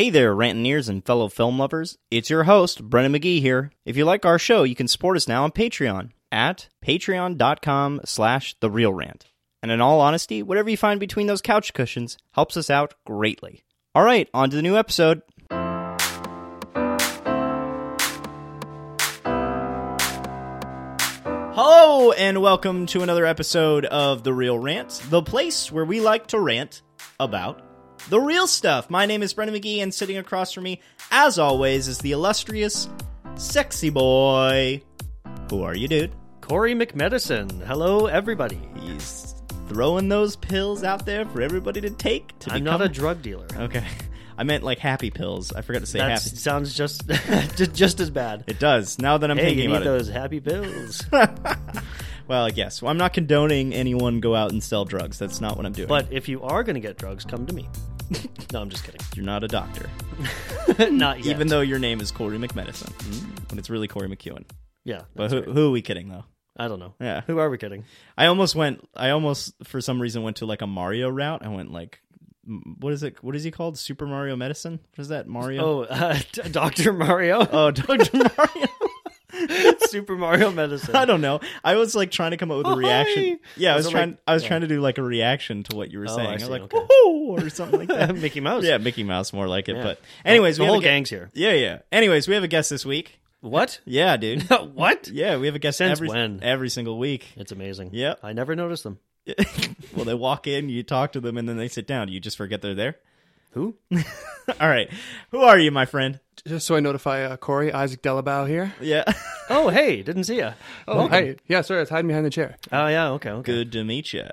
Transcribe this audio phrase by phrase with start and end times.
[0.00, 1.98] Hey there, Rantaineers and fellow film lovers.
[2.10, 3.70] It's your host, Breandan McGhee here.
[3.84, 8.56] If you like our show, you can support us now on Patreon at patreon.com slash
[8.60, 9.26] the reel rant.
[9.62, 13.62] And in all honesty, whatever you find between those couch cushions helps us out greatly.
[13.94, 15.20] All right, on to the new episode.
[21.52, 26.28] Hello, and welcome to another episode of The Reel Rant, the place where we like
[26.28, 26.80] to rant
[27.18, 27.69] about
[28.08, 28.90] the real stuff.
[28.90, 30.80] My name is Breandan McGhee, and sitting across from me,
[31.10, 32.88] as always, is the illustrious,
[33.36, 34.82] sexy boy.
[35.50, 36.12] Who are you, dude?
[36.40, 37.64] Corey McMedicine.
[37.66, 38.60] Hello, everybody.
[38.80, 39.34] He's
[39.68, 42.36] throwing those pills out there for everybody to take.
[42.40, 42.80] To I'm become...
[42.80, 43.46] not a drug dealer.
[43.56, 43.84] Okay.
[44.38, 45.52] I meant like happy pills.
[45.52, 46.30] I forgot to say That happy.
[46.36, 47.06] sounds just
[47.74, 48.44] just as bad.
[48.46, 48.98] It does.
[48.98, 49.90] Now that I'm hey, thinking you need about it.
[49.98, 51.04] those happy pills.
[52.26, 52.80] Well, yes.
[52.80, 55.18] Well, I'm not condoning anyone go out and sell drugs.
[55.18, 55.88] That's not what I'm doing.
[55.88, 57.68] but if you are going to get drugs, come to me.
[58.52, 59.00] No, I'm just kidding.
[59.14, 59.88] you're not a doctor,
[60.90, 61.26] not yet.
[61.26, 62.92] even though your name is Corey McMedicine,
[63.48, 64.44] but it's really Corey McEwen.
[64.84, 65.48] yeah, But that's who, right.
[65.56, 66.24] who are we kidding though?
[66.56, 66.94] I don't know.
[67.00, 67.22] Yeah.
[67.26, 67.84] Who are we kidding?
[68.18, 68.86] I almost went.
[68.94, 71.42] I almost, for some reason, went to like a Mario route.
[71.44, 72.00] I went like,
[72.46, 73.22] m- what is it?
[73.22, 73.78] What is he called?
[73.78, 74.78] Super Mario Medicine?
[74.94, 75.26] What is that?
[75.26, 75.64] Mario?
[75.64, 76.18] Oh, uh,
[76.50, 77.46] Doctor Mario.
[77.50, 78.66] oh, Doctor Mario.
[79.88, 80.94] Super Mario Medicine.
[80.96, 81.40] I don't know.
[81.64, 83.38] I was like trying to come up with a Oh, reaction.
[83.56, 84.10] Yeah, I was Was trying.
[84.10, 84.48] like- I was yeah.
[84.48, 86.28] trying to do like a reaction to what you were Oh, saying.
[86.28, 86.76] I I was like, okay.
[86.78, 88.14] woohoo, or something like that.
[88.16, 88.64] Mickey Mouse.
[88.64, 89.76] yeah, Mickey Mouse, more like it.
[89.76, 89.82] Yeah.
[89.82, 91.30] But anyways, the we have whole gang's here.
[91.34, 91.78] Yeah, yeah.
[91.92, 93.18] Anyways, we have a guest this week.
[93.40, 93.80] What?
[93.86, 94.42] Yeah, dude.
[94.74, 95.08] what?
[95.08, 96.40] Yeah, we have a guest Since every when?
[96.42, 97.26] every single week.
[97.36, 97.90] It's amazing.
[97.92, 98.98] Yeah, I never noticed them.
[99.94, 102.08] well, they walk in, you talk to them, and then they sit down.
[102.08, 102.96] You just forget they're there.
[103.52, 103.76] Who?
[104.60, 104.90] All right,
[105.30, 106.20] who are you, my friend?
[106.46, 108.72] Just so I notify uh, Corey, Isaac Dellabough here.
[108.80, 109.04] Yeah,
[109.52, 110.52] Oh, hey, didn't see ya.
[110.86, 111.36] Oh, hey.
[111.48, 112.56] Yeah, sorry, it's hiding behind the chair.
[112.70, 113.10] Oh, yeah.
[113.10, 113.30] Okay.
[113.30, 113.52] Okay.
[113.52, 114.24] good to meet you,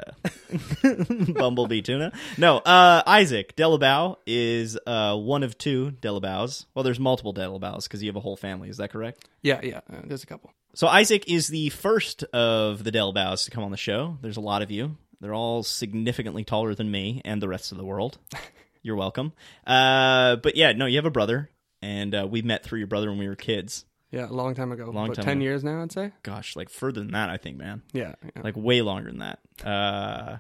[1.34, 2.12] Bumblebee tuna.
[2.38, 6.66] No, uh, Isaac Dellabough is uh, one of two Dellaboughs.
[6.76, 8.70] Well, there's multiple Dellaboughs because you have a whole family.
[8.70, 9.28] Is that correct?
[9.42, 10.52] Yeah, yeah, uh, there's a couple.
[10.76, 14.18] So Isaac is the first of the Dellaboughs to come on the show.
[14.22, 14.98] There's a lot of you.
[15.20, 18.20] They're all significantly taller than me and the rest of the world.
[18.88, 19.34] You're welcome.
[19.66, 21.50] Uh, but yeah, no, you have a brother,
[21.82, 23.84] and uh, we met through your brother when we were kids.
[24.12, 24.86] Yeah, a long time ago.
[24.86, 25.44] Long About time 10 ago.
[25.44, 26.14] years now, I'd say.
[26.24, 27.82] Gosh, like further than that, I think, man.
[27.92, 28.16] Yeah.
[28.24, 28.42] yeah.
[28.42, 29.40] Like way longer than that.
[29.62, 30.38] Uh,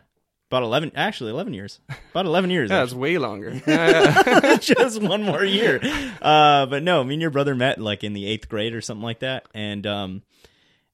[0.49, 1.81] about eleven, actually, eleven years.
[2.11, 2.69] About eleven years.
[2.71, 3.61] yeah, it's way longer.
[3.67, 4.55] Yeah, yeah.
[4.61, 5.81] just one more year.
[6.21, 9.03] Uh, but no, me and your brother met like in the eighth grade or something
[9.03, 10.21] like that, and um,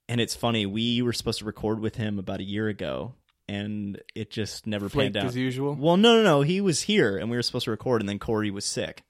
[0.10, 0.66] and it's funny.
[0.66, 3.14] We were supposed to record with him about a year ago,
[3.48, 5.30] and it just never Flaked panned out.
[5.30, 5.76] as usual.
[5.76, 6.42] Well, no, no, no.
[6.42, 9.04] He was here, and we were supposed to record, and then Corey was sick.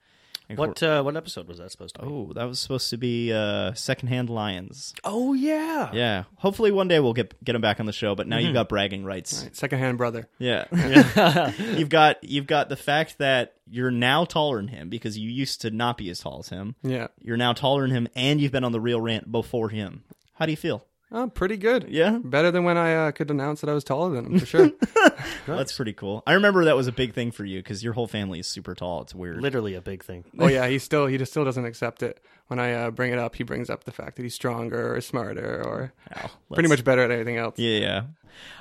[0.49, 2.07] And Cor- What uh, what episode was that supposed to be?
[2.09, 4.93] oh, that was supposed to be uh, secondhand lions.
[5.05, 5.89] Oh yeah.
[5.93, 6.23] Yeah.
[6.35, 8.13] Hopefully one day we'll get get him back on the show.
[8.13, 8.47] But now Mm-hmm.
[8.47, 9.41] you've got bragging rights.
[9.41, 10.27] Right, Secondhand brother.
[10.39, 10.65] Yeah.
[11.77, 15.61] you've got you've got the fact that you're now taller than him because you used
[15.61, 16.75] to not be as tall as him.
[16.83, 17.07] Yeah.
[17.21, 20.03] You're now taller than him, and you've been on the reel rant before him.
[20.33, 20.85] How do you feel?
[21.15, 21.85] Oh, pretty good.
[21.89, 24.45] Yeah, Better than when I uh, could announce that I was taller than him, for
[24.47, 24.71] sure.
[25.45, 26.23] that's pretty cool.
[26.25, 28.73] I remember that was a big thing for you because your whole family is super
[28.73, 29.03] tall.
[29.03, 29.39] It's weird.
[29.39, 30.23] Literally a big thing.
[30.39, 32.19] oh, yeah, he still he just still doesn't accept it.
[32.47, 35.01] When I uh, bring it up, he brings up the fact that he's stronger or
[35.01, 37.59] smarter or Wow, pretty much better at anything else.
[37.59, 38.01] Yeah, yeah.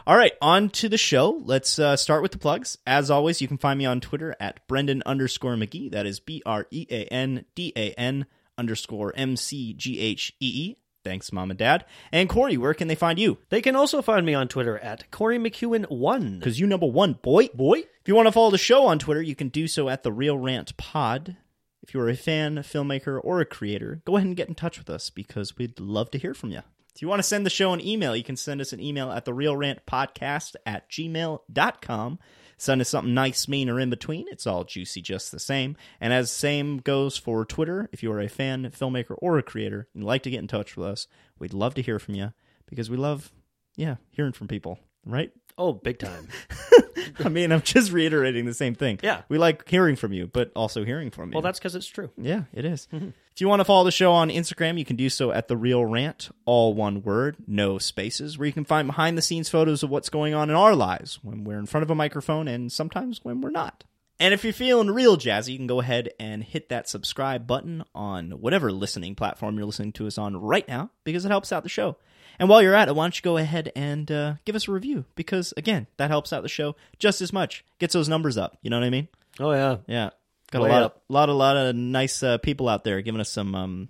[0.06, 1.40] All right, on to the show.
[1.44, 2.76] Let's uh, start with the plugs.
[2.86, 5.90] As always, you can find me on Twitter at Breandan underscore McGhee.
[5.90, 8.26] That is B R E A N D A N
[8.58, 10.76] underscore M C G H E E.
[11.04, 11.84] Thanks, mom and dad.
[12.12, 13.38] And Corey, where can they find you?
[13.48, 16.38] They can also find me on Twitter at Corey McEwen one.
[16.38, 17.48] Because you number one, boy.
[17.48, 17.78] Boy.
[17.78, 20.12] If you want to follow the show on Twitter, you can do so at the
[20.12, 21.36] Reel Rant Pod.
[21.82, 24.88] If you're a fan, filmmaker, or a creator, go ahead and get in touch with
[24.88, 26.62] us because we'd love to hear from you.
[26.94, 29.10] If you want to send the show an email, you can send us an email
[29.10, 32.19] at the Reel Rant Podcast at gmail.com.
[32.62, 34.27] Send us something nice, mean, or in between.
[34.31, 35.77] It's all juicy just the same.
[36.00, 39.89] And as same goes for Twitter, if you are a fan, filmmaker, or a creator
[39.97, 41.09] and like to get in touch with us,
[41.41, 42.33] we'd love to hear from you
[42.67, 43.33] because we love,
[43.75, 45.33] yeah, hearing from people, right?
[45.58, 46.28] Oh, big time.
[47.24, 48.98] I mean, I'm just reiterating the same thing.
[49.02, 49.22] Yeah.
[49.28, 51.34] We like hearing from you, but also hearing from you.
[51.34, 52.10] Well, that's because it's true.
[52.16, 52.88] yeah, it is.
[52.93, 53.08] Mm-hmm.
[53.32, 55.56] If you want to follow the show on Instagram, you can do so at the
[55.56, 59.82] Reel Rant, all one word, no spaces, where you can find behind the scenes photos
[59.82, 62.70] of what's going on in our lives when we're in front of a microphone and
[62.70, 63.84] sometimes when we're not.
[64.20, 67.82] And if you're feeling real jazzy, you can go ahead and hit that subscribe button
[67.94, 71.64] on whatever listening platform you're listening to us on right now because it helps out
[71.64, 71.96] the show.
[72.38, 74.73] And while you're at it, why don't you go ahead and uh, give us a
[74.73, 75.05] review?
[75.14, 77.64] Because again, that helps out the show just as much.
[77.79, 78.58] Gets those numbers up.
[78.62, 79.08] You know what I mean?
[79.38, 79.76] Oh yeah.
[79.87, 80.11] Yeah,
[80.50, 80.96] got Way a lot, up.
[80.96, 83.88] of, lot, a lot of nice uh, people out there giving us some, um,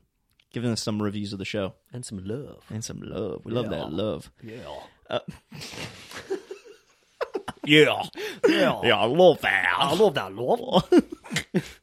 [0.53, 2.63] giving us some reviews of the show And some love.
[2.71, 3.43] and some love.
[3.45, 3.71] We love Yeah.
[3.79, 4.31] that love.
[4.43, 5.19] Yeah.
[7.65, 8.03] Yeah,
[8.49, 8.81] Yeah.
[8.83, 9.75] yeah, I love that.
[9.79, 10.93] I love that love.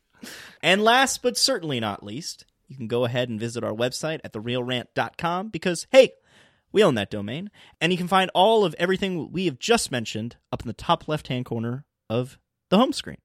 [0.61, 4.33] And last but certainly not least, you can go ahead and visit our website at
[4.33, 6.11] thereelrant.com because, hey,
[6.71, 7.49] we own that domain.
[7.79, 11.07] And you can find all of everything we have just mentioned up in the top
[11.07, 12.37] left hand corner of
[12.69, 13.17] the home screen.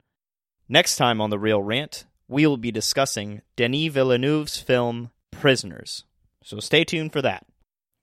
[0.69, 6.05] Next time on The Reel Rant, we will be discussing Denis Villeneuve's film Prisoners.
[6.43, 7.46] So stay tuned for that.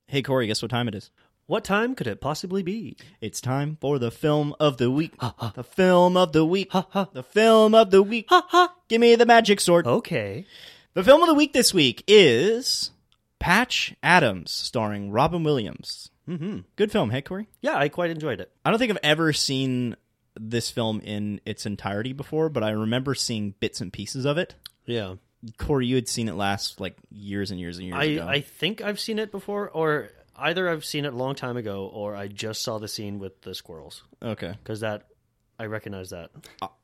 [0.08, 1.10] Hey, Corey, guess what time it is?
[1.48, 2.96] What time could it possibly be?
[3.20, 5.14] It's time for the film of the week.
[5.20, 6.72] The film of the week.
[6.72, 8.30] The film of the week.
[8.88, 9.86] Give me the magic sword.
[9.88, 10.46] Okay.
[10.94, 12.92] The film of the week this week is
[13.42, 16.10] Patch Adams, starring Robin Williams.
[16.26, 17.48] hmm Good film, hey, Corey?
[17.62, 18.52] Yeah, I quite enjoyed it.
[18.64, 19.96] I don't think I've ever seen
[20.40, 24.56] this film in its entirety before, but I remember seeing bits and pieces of it.
[24.86, 25.16] Yeah.
[25.58, 28.28] Corey, you had seen it last like years and years and years I, ago.
[28.28, 31.90] I think I've seen it before, or either I've seen it a long time ago,
[31.92, 34.04] or I just saw the scene with the squirrels.
[34.22, 34.54] okay.
[34.64, 35.08] Because that,
[35.60, 36.30] I recognize that.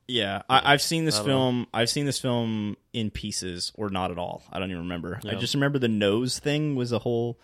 [0.07, 1.33] Yeah, I, I've seen this don't know.
[1.33, 1.67] film.
[1.73, 4.43] I've seen this film in pieces or not at all.
[4.51, 5.19] I don't even remember.
[5.27, 7.39] I just remember the nose thing was a whole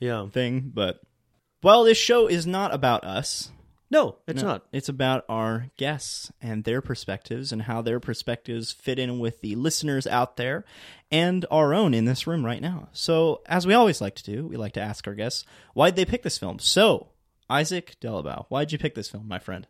[0.00, 0.28] Yeah.
[0.28, 0.70] thing.
[0.72, 1.00] But
[1.62, 3.50] well, this show is not about us.
[3.90, 4.66] No, it's No, not.
[4.72, 9.54] It's about our guests and their perspectives and how their perspectives fit in with the
[9.56, 10.64] listeners out there
[11.12, 12.88] and our own in this room right now.
[12.92, 15.44] So, as we always like to do, we like to ask our guests
[15.74, 16.58] why'd they pick this film.
[16.58, 17.08] So,
[17.50, 19.66] Isaac Dellabough, why'd you pick this film, my friend?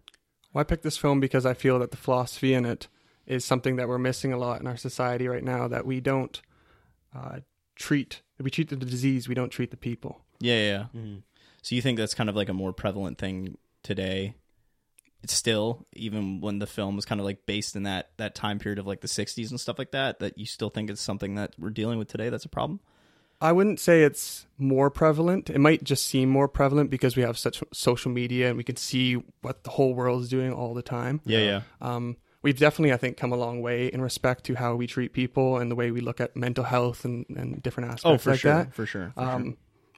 [0.55, 2.87] Well, I picked this film because I feel that the philosophy in it
[3.27, 5.67] is something that we're missing a lot in our society right now.
[5.67, 6.41] That we don't
[7.15, 7.41] uh,
[7.75, 10.21] treat we treat the disease, we don't treat the people.
[10.41, 10.87] Yeah, yeah.
[10.95, 11.01] yeah.
[11.01, 11.23] Mhm.
[11.63, 14.35] So you think that's kind of like a more prevalent thing today?
[15.23, 18.59] It's still, even when the film was kind of like based in that that time
[18.59, 21.35] period of like the '60s and stuff like that, that you still think it's something
[21.35, 22.29] that we're dealing with today.
[22.29, 22.81] That's a problem.
[23.41, 25.51] I wouldn't say it's more prevalent.
[25.51, 28.77] It might just seem more prevalent because we have such social media and we can
[28.77, 31.21] see what the whole world is doing all the time.
[31.27, 31.61] Yeah, yeah.
[31.81, 35.13] Um, we've definitely, I think, come a long way in respect to how we treat
[35.13, 38.31] people and the way we look at mental health and, and different aspects Oh, for
[38.31, 38.75] like sure, that.
[38.75, 39.13] for sure.
[39.15, 39.55] for Um, sure.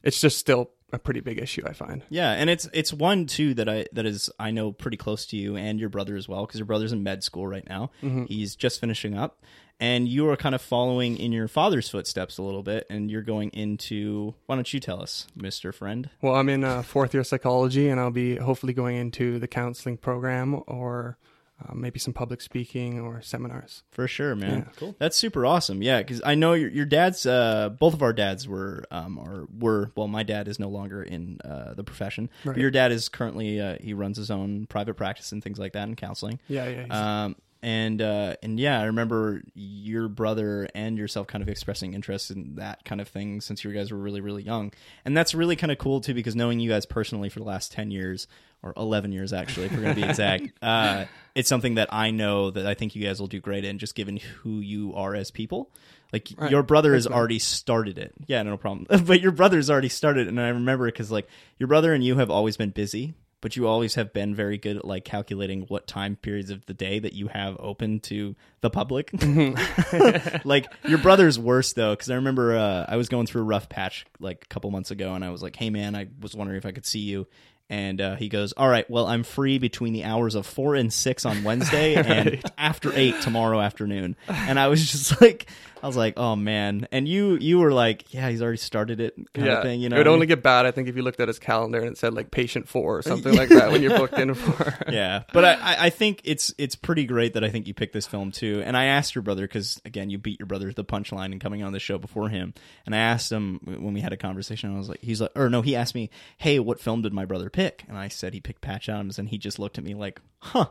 [0.07, 2.03] It's just still a pretty big issue, I find.
[2.09, 5.37] Yeah, and it's it's one too that I that is I know pretty close to
[5.37, 7.91] you and your brother as well because your brother's in med school right now.
[8.29, 9.43] He's just finishing up,
[9.81, 13.23] and you are kind of following in your father's footsteps a little bit, and you're
[13.23, 14.35] going into.
[14.47, 16.09] Why don't you tell us, Mister Friend?
[16.23, 19.97] Well, I'm in uh, fourth year psychology, and I'll be hopefully going into the counseling
[19.97, 21.19] program or
[21.65, 23.83] uh, maybe some public speaking or seminars.
[23.91, 24.65] For sure, man.
[24.67, 24.73] Yeah.
[24.77, 24.97] Cool.
[24.99, 25.83] That's super awesome.
[25.83, 27.25] Yeah, because I know your your dad's.
[27.25, 30.07] Uh, both of our dads were um are were well.
[30.09, 32.29] My dad is no longer in uh, the profession.
[32.45, 35.73] But your dad is currently uh, he runs his own private practice and things like
[35.73, 36.41] that in counseling.
[36.49, 36.83] Yeah, yeah.
[36.85, 37.37] he's- Um,
[37.67, 42.55] and uh, and yeah, I remember your brother and yourself kind of expressing interest in
[42.55, 44.73] that kind of thing since you guys were really really young,
[45.05, 47.73] and that's really kind of cool too because knowing you guys personally for the last
[47.73, 48.29] ten years
[48.63, 52.13] or eleven years actually, if we're going to be exact, uh, it's something that I
[52.13, 55.17] know that I think you guys will do great in, just given who you are
[55.17, 55.69] as people.
[56.13, 56.53] Like Right.
[56.53, 58.13] your brother has already started it.
[58.29, 58.87] Yeah, no problem.
[59.07, 61.29] but your brother's already started, it, and I remember because like
[61.59, 64.77] your brother and you have always been busy, but you always have been very good
[64.77, 68.71] at like calculating what time periods of the day that you have open to the
[68.71, 69.11] public.
[70.45, 73.69] like your brother's worse though, because I remember uh, I was going through a rough
[73.69, 76.59] patch like a couple months ago, and I was like, "Hey man, I was wondering
[76.59, 77.27] if I could see you."
[77.69, 80.93] And uh, he goes, "All right, well, I'm free between the hours of four and
[80.93, 85.49] six on Wednesday and after eight tomorrow afternoon." And I was just like,
[85.83, 89.15] I was like, "Oh man!" And you, you were like, "Yeah, he's already started it,"
[89.35, 89.81] kind yeah, of thing.
[89.81, 91.79] You know, it would only get bad, I think, if you looked at his calendar
[91.79, 94.75] and it said like patient four or something like that when you're booked in for.
[94.91, 98.07] yeah, but I, I- think it's it's pretty great that I think you picked this
[98.07, 98.63] film too.
[98.65, 101.41] And I asked your brother because again, you beat your brother to the punchline and
[101.41, 102.55] coming on the show before him.
[102.85, 104.75] And I asked him when we had a conversation.
[104.75, 107.25] I was like, he's like, or no, he asked me, "Hey, what film did my
[107.25, 109.95] brother pick?" And I said he picked Patch Adams, and he just looked at me
[109.95, 110.67] like, "Huh."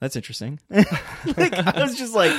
[0.00, 0.60] That's interesting.
[0.70, 2.32] like I was just like,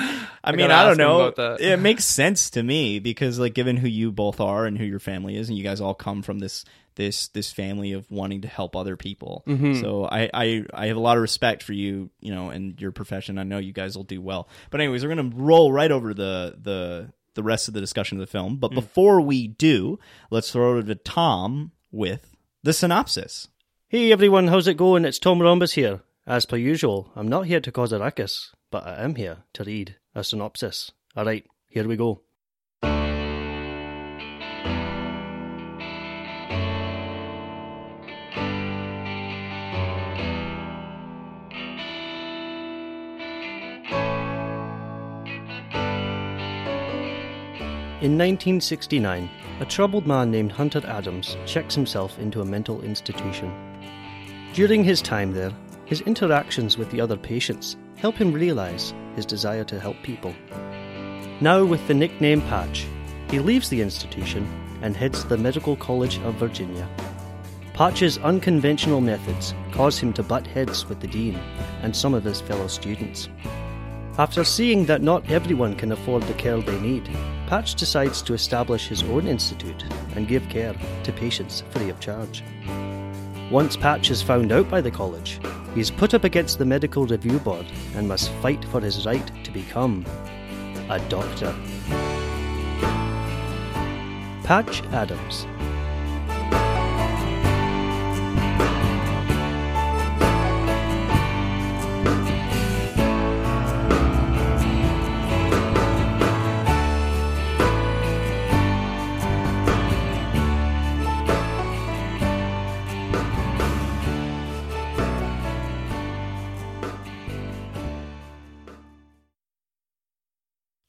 [0.44, 1.32] I, mean, I don't know.
[1.32, 1.60] that.
[1.60, 5.00] It makes sense to me because, like, given who you both are and who your
[5.00, 8.48] family is, and you guys all come from this this this family of wanting to
[8.48, 9.44] help other people.
[9.48, 9.82] Mm-hmm.
[9.82, 12.92] So I, I I have a lot of respect for you, you know, and your
[12.92, 13.38] profession.
[13.38, 14.48] I know you guys will do well.
[14.70, 18.22] But anyways, we're gonna roll right over the the the rest of the discussion of
[18.22, 18.58] the film.
[18.58, 18.60] Mm.
[18.60, 20.00] But before we do,
[20.30, 23.48] let's throw it to Tom with the synopsis.
[23.88, 25.06] Hey everyone, how's it going?
[25.06, 26.02] It's Tom Rhombus here.
[26.28, 29.64] As per usual, I'm not here to cause a ruckus, but I am here to
[29.64, 30.92] read a synopsis.
[31.16, 32.22] Alright, here we go.
[48.02, 49.30] In 1969,
[49.62, 53.50] a troubled man named Hunter Adams checks himself into a mental institution.
[54.54, 55.54] During his time there,
[55.88, 60.36] his interactions with the other patients help him realize his desire to help people.
[61.40, 62.86] Now with the nickname Patch,
[63.32, 64.48] he leaves the institution
[64.82, 66.88] and heads the Medical College of Virginia.
[67.74, 71.36] Patch's unconventional methods cause him to butt heads with the dean
[71.82, 73.30] and some of his fellow students.
[74.18, 77.06] After seeing that not everyone can afford the care they need,
[77.48, 82.44] Patch decides to establish his own institute and give care to patients free of charge.
[83.50, 85.40] Once Patch is found out by the college,
[85.74, 89.32] he is put up against the medical review board and must fight for his right
[89.46, 90.06] to become
[90.90, 91.56] a doctor.
[94.44, 95.48] Patch Adams.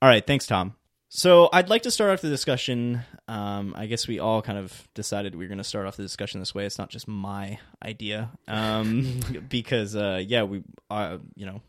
[0.08, 0.74] All right, thanks, Tom.
[1.10, 3.02] So I'd like to start off the discussion.
[3.28, 6.02] Um, I guess we all kind of decided we were going to start off the
[6.02, 6.64] discussion this way.
[6.64, 11.60] It's not just my idea, um, because uh, yeah, we, uh, you know,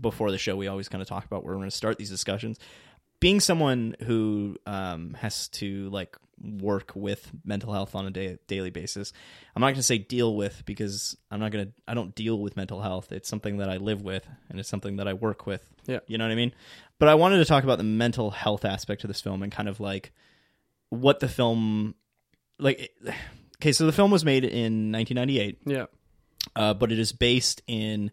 [0.00, 2.08] before the show we always kind of talk about where we're going to start these
[2.08, 2.58] discussions.
[3.20, 8.68] Being someone who um, has to like work with mental health on a da- daily
[8.70, 9.12] basis,
[9.54, 11.72] I'm not going to say deal with because I'm not going to.
[11.88, 13.12] I don't deal with mental health.
[13.12, 15.66] It's something that I live with, and it's something that I work with.
[15.86, 16.00] Yeah.
[16.06, 16.52] you know what I mean.
[16.98, 19.68] But I wanted to talk about the mental health aspect of this film and kind
[19.68, 20.12] of like
[20.90, 21.94] what the film
[22.58, 22.90] like.
[23.58, 25.86] Okay, so the film was made in 1998, Yeah.
[26.54, 28.10] uh, but it is based in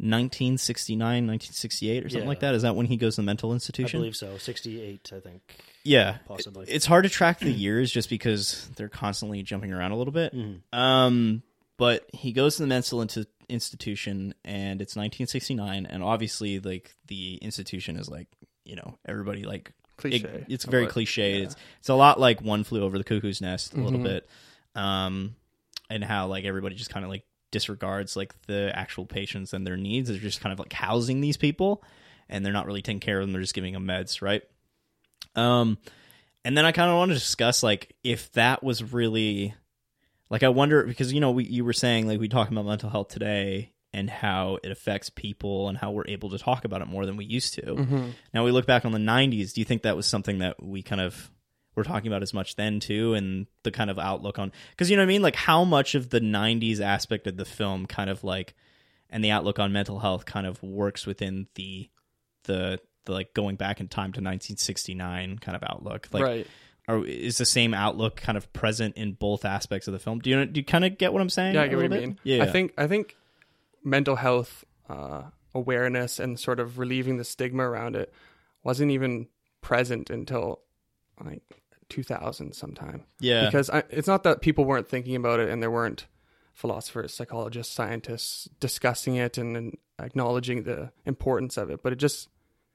[0.00, 2.28] 1969, 1968, or something Yeah.
[2.28, 2.54] like that.
[2.54, 3.98] Is that when he goes to the mental institution?
[3.98, 4.36] I believe so.
[4.38, 5.42] 68, I think.
[5.84, 6.66] Yeah, Possibly.
[6.68, 10.34] It's hard to track the years just because they're constantly jumping around a little bit.
[10.34, 10.78] Mm-hmm.
[10.78, 11.42] Um,
[11.78, 17.36] but he goes to the mental inti- institution, and it's 1969, and obviously, like the
[17.36, 18.28] institution is like
[18.64, 20.18] you know everybody like Cliche.
[20.28, 21.38] it- it's very what- cliche.
[21.38, 21.44] yeah.
[21.44, 24.04] It's it's a lot like One Flew Over the Cuckoo's Nest a little Mhm.
[24.04, 24.28] bit,
[24.74, 25.34] um,
[25.88, 29.76] and how like everybody just kind of like disregards like the actual patients and their
[29.76, 30.08] needs.
[30.08, 31.82] They're just kind of like housing these people,
[32.28, 33.32] and they're not really taking care of them.
[33.32, 34.42] They're just giving them meds, right?
[35.34, 35.78] Um,
[36.44, 39.54] and then I kind of want to discuss like if that was really
[40.30, 42.90] like I wonder because you know we you were saying like we talk about mental
[42.90, 46.86] health today and how it affects people and how we're able to talk about it
[46.86, 47.62] more than we used to.
[47.62, 48.12] Mhm.
[48.32, 50.82] Now we look back on the 90s, do you think that was something that we
[50.82, 51.30] kind of
[51.80, 54.96] were talking about as much then too and the kind of outlook on cuz you
[54.96, 58.08] know what I mean like how much of the 90s aspect of the film kind
[58.10, 58.54] of like
[59.10, 61.88] and the outlook on mental health kind of works within the
[62.44, 66.46] the the like going back in time to 1969 kind of outlook like right.
[66.86, 70.30] or is the same outlook kind of present in both aspects of the film do
[70.30, 72.00] you do you kind of get what i'm saying Yeah, I get what you bit?
[72.00, 72.18] mean.
[72.24, 73.16] yeah I think I think
[73.82, 75.22] mental health uh,
[75.54, 78.12] awareness and sort of relieving the stigma around it
[78.62, 79.26] wasn't even
[79.62, 80.60] present until
[81.24, 81.42] like
[81.90, 83.04] 2000 sometime.
[83.20, 86.06] yeah Because I, it's not that people weren't thinking about it and there weren't
[86.54, 92.26] philosophers, psychologists, scientists discussing it and, and acknowledging the importance of it, but it just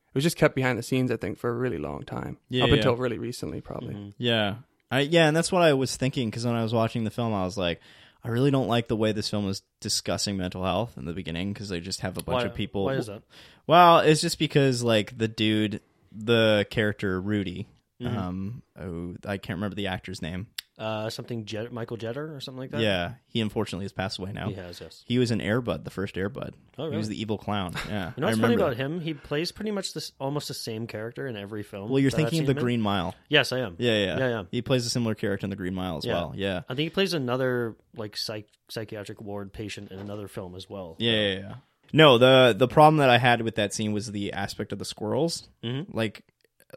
[0.09, 1.11] it was just kept behind the scenes.
[1.11, 2.75] I think for a really long time, Yeah, up yeah.
[2.75, 3.93] until really recently, probably.
[3.93, 4.09] Mm-hmm.
[4.17, 4.55] Yeah,
[4.91, 7.33] I yeah, and that's what I was thinking because when I was watching the film,
[7.33, 7.79] I was like,
[8.23, 11.53] I really don't like the way this film is discussing mental health in the beginning
[11.53, 12.85] because they just have a bunch Why- of people.
[12.85, 13.21] Why is that?
[13.67, 15.81] Well, it's just because like the dude,
[16.11, 17.67] the character Rudy,
[18.01, 18.17] Mm-hmm.
[18.17, 20.47] um, oh, I can't remember the actor's name.
[20.77, 22.81] Uh, something Jet, Michael Jeter or something like that?
[22.81, 24.49] Yeah, he unfortunately has passed away now.
[24.49, 25.03] He has, yes.
[25.07, 26.51] He was in Airbud, the first Airbud.
[26.77, 27.71] Oh, He was the evil clown.
[27.87, 28.99] Yeah, You know what's funny about him?
[28.99, 31.89] He plays pretty much this almost the same character in every film.
[31.89, 32.57] Well, you're thinking of the in.
[32.57, 33.15] Green Mile.
[33.29, 33.77] Yes, I am.
[33.79, 34.43] Yeah, yeah, Yeah, yeah.
[34.51, 36.13] He plays a similar character in the Green Mile as Yeah.
[36.15, 36.33] well.
[36.35, 40.69] Yeah, I think he plays another like psych- psychiatric ward patient in another film as
[40.69, 40.97] well.
[40.99, 41.53] Yeah, yeah, yeah.
[41.93, 44.85] No, the the problem that I had with that scene was the aspect of the
[44.85, 45.47] squirrels.
[45.63, 45.85] Mhm.
[45.93, 46.23] Like,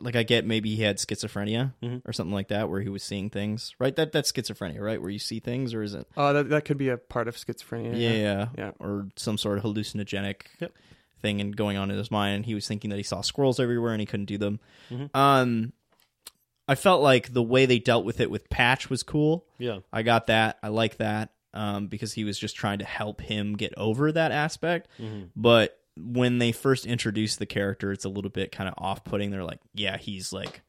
[0.00, 2.02] like I get maybe he had schizophrenia Mhm.
[2.06, 3.74] or something like that, where he was seeing things.
[3.78, 3.94] Right?
[3.96, 5.00] That that's schizophrenia, right?
[5.00, 6.06] Where you see things, or is it?
[6.16, 7.92] Uh, that that could be a part of schizophrenia.
[7.98, 8.70] Yeah, yeah, Yeah.
[8.78, 10.72] Or some sort of hallucinogenic Yep.
[11.20, 12.36] thing and going on in his mind.
[12.36, 14.60] And he was thinking that he saw squirrels everywhere and he couldn't do them.
[14.90, 15.10] Mhm.
[15.16, 15.72] Um,
[16.68, 19.46] I felt like the way they dealt with it with Patch was cool.
[19.58, 19.78] Yeah.
[19.92, 20.58] I got that.
[20.62, 24.30] I like that um, because he was just trying to help him get over that
[24.32, 24.86] aspect.
[25.00, 25.30] Mhm.
[25.34, 29.30] But when they first introduce the character, it's a little bit kind of off putting.
[29.30, 30.62] They're like, yeah, he's like,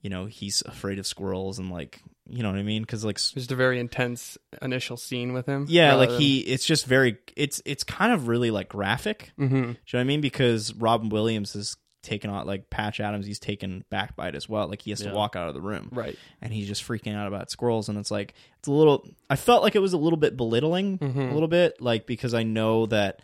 [0.00, 2.82] you know, he's afraid of squirrels and like, you know what I mean?
[2.82, 5.66] Because like, Just a very intense initial scene with him.
[5.68, 9.32] yeah, like than- he, it's just very, it's it's kind of really like graphic.
[9.38, 9.50] Mhm.
[9.50, 10.20] Do you know what I mean?
[10.20, 14.48] Because Robin Williams is taken on like Patch Adams, he's taken back by it as
[14.48, 14.68] well.
[14.68, 16.16] Like he has to walk out of the room, Right.
[16.40, 17.90] and he's just freaking out about squirrels.
[17.90, 19.06] And it's like it's a little.
[19.28, 21.30] I felt like it was a little bit belittling, Mhm.
[21.30, 23.20] a little bit like because I know that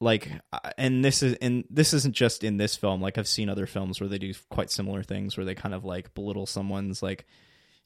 [0.00, 3.00] like uh, and this is and this isn't just in this film.
[3.00, 5.84] Like i've seen other films where they do quite similar things where they kind of
[5.84, 7.26] like belittle someone's like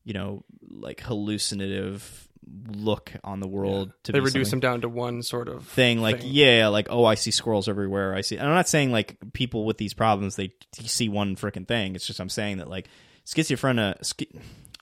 [0.04, 2.28] you know like hallucinative
[2.68, 6.20] look on the world to they reduce them down to one sort of thing like
[6.20, 6.30] thing.
[6.30, 8.14] yeah like oh i see squirrels everywhere.
[8.14, 11.66] I see and i'm not saying like people with these problems they see one freaking
[11.66, 11.94] thing.
[11.94, 12.88] It's just i'm saying that like
[13.24, 14.38] schizophrenia schi-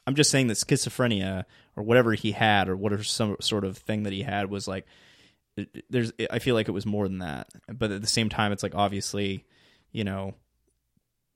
[0.07, 1.45] i'm just saying that schizophrenia
[1.77, 4.85] or whatever he had or whatever some sort of thing that he had was like
[5.57, 8.53] it- there's i feel like it was more than that but at the same time
[8.53, 9.45] it's like obviously
[9.93, 10.35] you know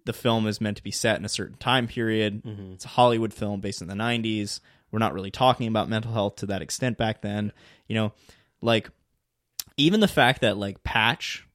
[0.04, 2.42] the film is meant to be set in a certain time period.
[2.44, 2.75] Mm-hmm.
[2.75, 4.61] It's a hollywood film based in the 90s
[4.92, 7.52] we're not really talking about mental health to that extent back then.
[7.88, 8.12] You know
[8.62, 8.88] like
[9.76, 11.46] even the fact that like patch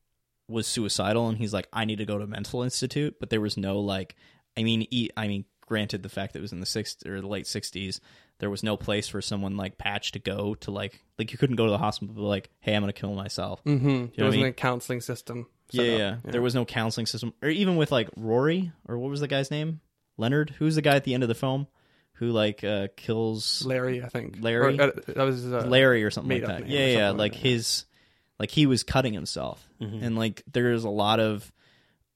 [0.47, 3.39] was suicidal and he's like i need to go to a mental institute but there
[3.41, 4.15] was no like
[4.57, 7.21] i mean e- i mean granted the fact that it was in the six or
[7.21, 8.01] the late 60s
[8.41, 11.55] there was no place for someone like patch to go to like like you couldn't
[11.55, 13.87] go to the hospital be like hey i'm gonna kill myself Mm-hmm.
[13.87, 14.49] know There wasn't mean?
[14.51, 15.47] a counseling system.
[15.71, 16.31] yeah, yeah, up.
[16.33, 19.49] There was no counseling system, or even with like Rory, or what was the guy's
[19.49, 19.79] name?
[20.17, 20.49] Leonard.
[20.59, 21.67] Who's the guy at the end of the film
[22.15, 24.37] who like uh, kills Larry, I think.
[24.41, 24.77] Larry?
[24.77, 26.67] Or, uh, that was uh, Larry or something like that?
[26.67, 27.09] Yeah, yeah.
[27.11, 27.85] Like like his,
[28.37, 30.03] like he was cutting himself, Mm-hmm.
[30.03, 31.51] and like there's a lot of,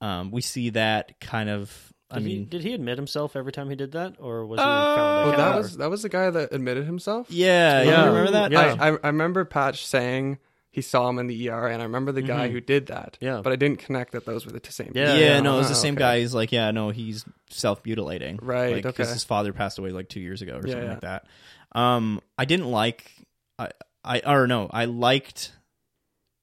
[0.02, 1.94] um, we see that kind of.
[2.16, 4.66] I Did, he, did he admit himself every time he did that, or was he
[4.66, 5.28] Uh, found?
[5.34, 7.28] Oh, that was that was the guy that admitted himself.
[7.30, 7.90] yeah, yeah.
[7.90, 8.02] Yeah.
[8.04, 8.52] You remember that?
[8.52, 8.76] Yeah.
[8.80, 10.40] I, I I remember Patch saying
[10.72, 13.14] he saw him in the ER, and I remember the guy who did that.
[13.14, 13.26] Mm-hmm.
[13.26, 13.42] Yeah.
[13.42, 14.92] but I didn't connect that those were the same.
[14.94, 15.40] Yeah, Yeah, yeah.
[15.40, 16.00] no, it was the Ah, same okay.
[16.04, 16.20] guy.
[16.20, 18.40] He's like, yeah, no, he's self mutilating.
[18.42, 19.14] Right, Like, 'cause okay.
[19.14, 20.90] his father passed away like two years ago or Yeah, something yeah.
[20.92, 21.28] like that.
[21.72, 23.10] Um, I didn't like,
[23.58, 23.70] I,
[24.04, 25.54] I, or no, I liked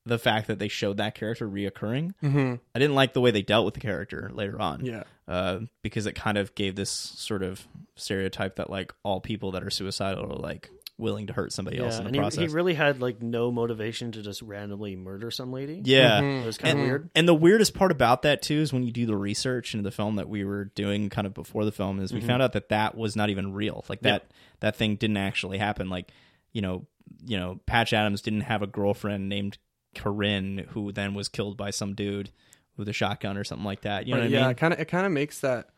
[0.06, 2.12] the fact that they showed that character reoccurring.
[2.20, 4.84] hmm I didn't like the way they dealt with the character later on.
[4.84, 5.04] Yeah.
[5.32, 9.64] Uh, because it kind of gave this sort of stereotype that like all people that
[9.64, 12.40] are suicidal are like willing to hurt somebody else in the and he, process.
[12.40, 15.80] he really had like no motivation to just randomly murder some lady.
[15.84, 16.20] yeah.
[16.20, 16.42] Mhm.
[16.42, 17.10] it was kind and, of weird.
[17.14, 19.90] and the weirdest part about that too is when you do the research into the
[19.90, 22.68] film that we were doing kind of before the film is we found out that
[22.68, 23.86] that was not even real.
[23.88, 25.88] Like that that thing didn't actually happen.
[25.88, 26.10] Like
[26.52, 26.86] you know
[27.24, 29.56] you know Patch Adams didn't have a girlfriend named
[29.94, 32.30] Corinne who then was killed by some dude
[32.76, 34.06] with a shotgun or something like that.
[34.06, 34.50] You know But what yeah, I mean?
[34.52, 35.68] it kind of it kind of makes that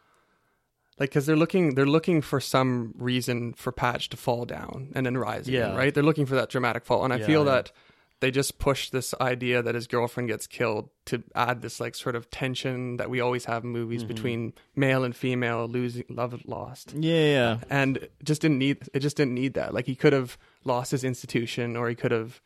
[0.98, 5.04] like because they're looking they're looking for some reason for Patch to fall down and
[5.04, 5.76] then rise again, Yeah.
[5.76, 5.92] right?
[5.92, 7.52] They're looking for that dramatic fall, and I Yeah, feel yeah.
[7.52, 7.72] that
[8.20, 12.14] they just push this idea that his girlfriend gets killed to add this like sort
[12.14, 14.08] of tension that we always have in movies Mm-hmm.
[14.08, 17.58] between male and female losing love lost Yeah, yeah.
[17.68, 21.02] and just didn't need it just didn't need that like he could have lost his
[21.04, 22.40] institution or he could have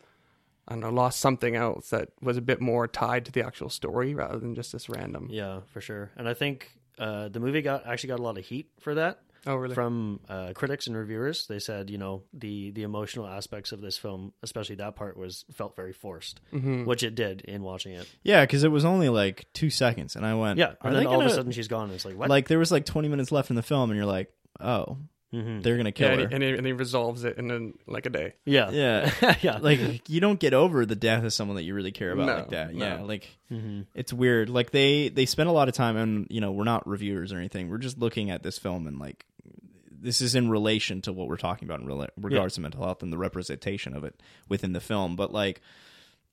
[0.68, 3.70] I don't know lost something else that was a bit more tied to the actual
[3.70, 6.10] story rather than just this random Yeah, for sure.
[6.16, 9.20] And I think uh, the movie got actually got a lot of heat for that
[9.46, 11.46] oh really from uh, critics and reviewers.
[11.46, 15.44] They said, you know, the the emotional aspects of this film, especially that part, was
[15.52, 16.84] felt very forced, Mm-hmm.
[16.84, 18.06] which it did in watching it.
[18.22, 21.20] Yeah, because it was only like two seconds, and I went, Yeah, and then all
[21.20, 21.84] of a sudden she's gone.
[21.84, 22.28] And it's like what?
[22.28, 24.98] like there was like twenty minutes left in the film, and you're like, oh,
[25.32, 25.62] Mhm.
[25.62, 26.22] they're gonna kill yeah, her.
[26.22, 28.32] and he, and, he, and he resolves it in an, like a day.
[28.46, 29.58] yeah, yeah, yeah.
[29.58, 32.34] like you don't get over the death of someone that you really care about No,
[32.36, 32.74] like that.
[32.74, 32.84] no.
[32.84, 33.84] Yeah, like Mhm.
[33.94, 34.48] it's weird.
[34.48, 37.36] Like they they spend a lot of time, and you know, we're not reviewers or
[37.38, 37.68] anything.
[37.68, 39.26] We're just looking at this film and like
[40.00, 43.02] this is in relation to what we're talking about in rela- regards to mental health
[43.02, 45.16] and the representation of it within the film.
[45.16, 45.60] But like,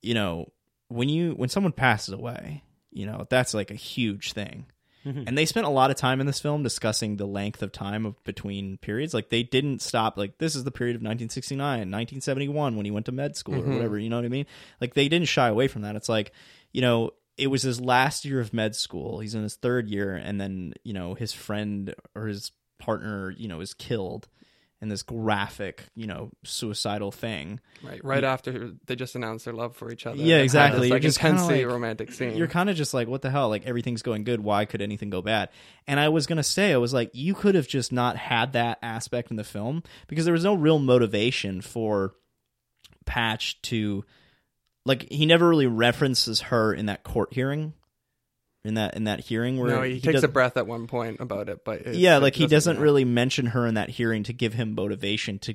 [0.02, 0.52] you know,
[0.88, 4.66] when you when someone passes away, you know, that's like a huge thing.
[5.26, 8.06] And they spent a lot of time in this film discussing the length of time
[8.06, 9.14] of between periods.
[9.14, 10.16] Like they didn't stop.
[10.16, 13.58] Like this is the period of 1969, 1971 when he went to med school or
[13.58, 13.74] mm-hmm.
[13.74, 13.98] whatever.
[13.98, 14.46] You know what I mean?
[14.80, 15.96] Like they didn't shy away from that.
[15.96, 16.32] It's like,
[16.72, 19.20] you know, it was his last year of med school.
[19.20, 23.48] He's in his third year, and then you know his friend or his partner, you
[23.48, 24.28] know, is killed
[24.82, 27.60] in this graphic, you know, suicidal thing.
[27.82, 30.18] Right, right after they just announced their love for each other.
[30.18, 30.82] Yeah, exactly.
[30.82, 32.36] This, like just intensely like- romantic scene.
[32.36, 33.48] You're kind of just like, what the hell?
[33.48, 34.40] Like everything's going good.
[34.40, 35.48] Why could anything go bad?
[35.86, 38.78] And I was gonna say, I was like, you could have just not had that
[38.82, 42.14] aspect in the film because there was no real motivation for
[43.06, 44.04] Patch to,
[44.84, 47.72] like, he never really references her in that court hearing,
[48.66, 51.20] in that in that hearing where no, he, takes does- a breath at one point
[51.20, 54.22] about it, but it's- yeah, it like he doesn't really mention her in that hearing
[54.24, 55.54] to give him motivation to,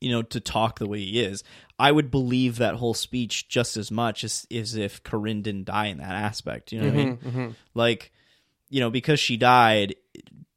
[0.00, 1.42] you know, to talk the way he is.
[1.78, 5.86] I would believe that whole speech just as much as, as if Corinne didn't die
[5.86, 6.72] in that aspect.
[6.72, 7.16] You know what I mean?
[7.18, 8.12] Mm-hmm, Like,
[8.70, 9.94] you know, because she died,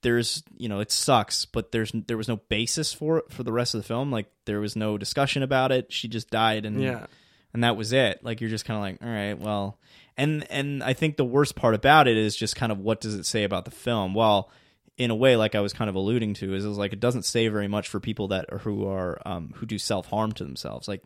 [0.02, 3.52] there's, you know, it sucks, but there's there was no basis for it for the
[3.52, 4.12] rest of the film.
[4.12, 5.92] Like, there was no discussion about it.
[5.92, 7.08] She just died, and Yeah.
[7.54, 8.24] and that was it.
[8.24, 9.78] Like, you're just kind of like, all right, well,
[10.20, 13.16] and and I think the worst part about it is just kind of what does
[13.16, 14.14] it say about the film?
[14.14, 14.50] Well,
[14.98, 17.48] in a way, like I was kind of alluding to, is like it doesn't say
[17.48, 20.88] very much for people that are who are um, who do self harm to themselves.
[20.88, 21.02] Like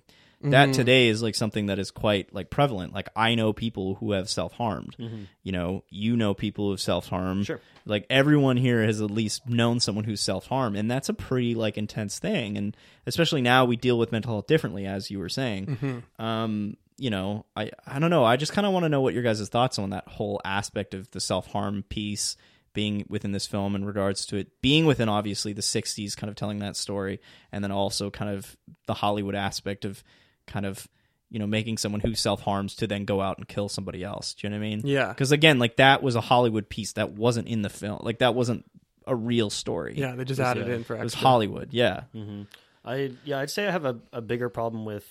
[0.45, 0.73] that Mhm.
[0.73, 2.93] today is like something that is quite like prevalent.
[2.93, 4.95] Like I know people who have self harmed.
[5.41, 7.45] You know, you know people who have self harmed.
[7.45, 7.61] Sure.
[7.85, 11.53] Like everyone here has at least known someone who's self harmed, and that's a pretty
[11.55, 12.57] like intense thing.
[12.57, 16.03] And especially now we deal with mental health differently, as you were saying.
[16.19, 18.23] Um, you know, I I don't know.
[18.23, 20.93] I just kind of want to know what your guys' thoughts on that whole aspect
[20.93, 22.35] of the self harm piece
[22.73, 26.35] being within this film in regards to it being within obviously the 60s kind of
[26.35, 27.19] telling that story
[27.51, 30.03] and then also kind of the Hollywood aspect of
[30.47, 30.87] kind of
[31.29, 34.33] you know making someone who self harms to then go out and kill somebody else.
[34.33, 34.81] Do you know what I mean?
[34.85, 35.09] Yeah.
[35.09, 37.99] Because again, like that was a Hollywood piece that wasn't in the film.
[38.01, 38.65] Like that wasn't
[39.05, 39.95] a real story.
[39.97, 41.13] Yeah, they just It was, added uh, in for It was.
[41.13, 41.69] Hollywood.
[41.73, 42.03] Yeah.
[42.13, 42.43] hmm
[42.85, 45.07] I yeah, I'd say I have a, a bigger problem with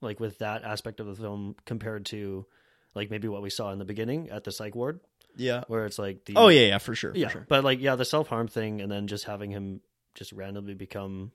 [0.00, 2.46] like with that aspect of the film compared to
[2.94, 5.00] like maybe what we saw in the beginning at the psych ward,
[5.36, 5.64] Yeah.
[5.68, 7.12] where it's like the Oh yeah, yeah, for sure.
[7.14, 7.46] yeah, For sure.
[7.48, 9.80] but like yeah, the self harm thing, and then just having him
[10.14, 11.32] just randomly become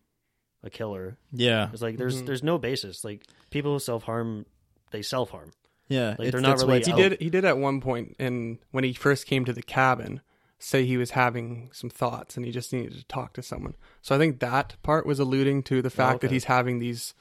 [0.64, 1.18] a killer.
[1.32, 1.70] Yeah.
[1.74, 2.26] It's like there's Mhm.
[2.28, 3.04] there's no basis.
[3.04, 4.46] Like people who self harm,
[4.92, 5.52] they self harm.
[5.88, 6.16] Yeah.
[6.18, 7.22] Like, they're not that's why really it's He did.
[7.22, 10.22] He did at one point in when he first came to the cabin,
[10.58, 13.76] say he was having some thoughts and he just needed to talk to someone.
[14.02, 16.36] So I think that part was alluding to the fact that okay.
[16.36, 17.14] he's having these,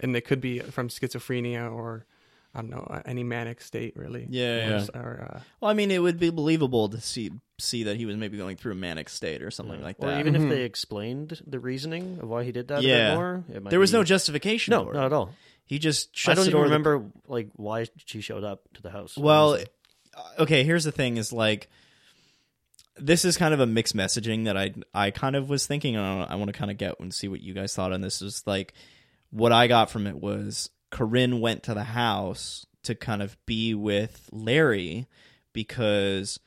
[0.00, 2.06] and it could be from schizophrenia or
[2.54, 4.26] I don't know any manic state really.
[4.30, 4.86] Yeah, Or, yeah.
[5.00, 7.30] or, uh, Well, I mean, it would be believable to see
[7.60, 10.06] see that he was maybe going through a manic state or something like that.
[10.06, 10.20] Or that.
[10.20, 10.44] even Mhm.
[10.44, 13.10] if they explained the reasoning of why he did that a Yeah.
[13.10, 14.70] bit more, it might there was be- no justification.
[14.72, 15.34] no, for not at all.
[15.66, 18.62] He just I don't the even door to the- remember like why she showed up
[18.74, 19.16] to the house.
[19.18, 19.68] Well, honestly.
[20.38, 20.64] okay.
[20.64, 21.68] Here's the thing: is like
[22.96, 25.96] this is kind of a mixed messaging that I I kind of was thinking.
[25.96, 28.22] And I want to kind of get and see what you guys thought on this.
[28.22, 28.72] Is like
[29.30, 33.74] what I got from it was Corinne went to the house to kind of be
[33.74, 35.06] with Larry
[35.52, 36.38] because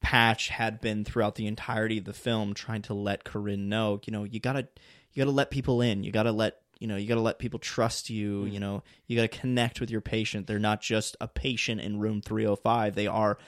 [0.00, 4.12] Patch had been throughout the entirety of the film trying to let Corinne know, you
[4.12, 4.68] know, you gotta
[5.12, 6.04] you gotta let people in.
[6.04, 9.28] You gotta let you know, you gotta let people trust you, you know, you gotta
[9.28, 10.46] connect with your patient.
[10.46, 12.94] They're not just a patient in room three oh five.
[12.94, 13.38] They are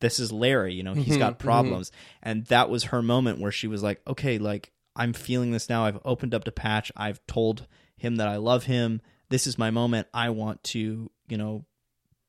[0.00, 1.44] this is Larry, you know, he's Mhm, got mhm.
[1.44, 1.90] problems.
[2.22, 5.86] And that was her moment where she was like, Okay, like I'm feeling this now.
[5.86, 6.92] I've opened up to Patch.
[6.96, 9.00] I've told him that I love him.
[9.28, 10.08] This is my moment.
[10.12, 11.64] I want to, you know,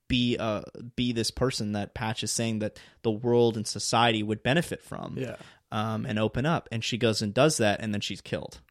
[0.08, 0.62] be uh
[0.96, 5.16] be this person that Patch is saying that the world and society would benefit from
[5.18, 5.38] yeah.
[5.72, 6.70] um, and open up.
[6.72, 8.62] And she goes and does that, and then she's killed.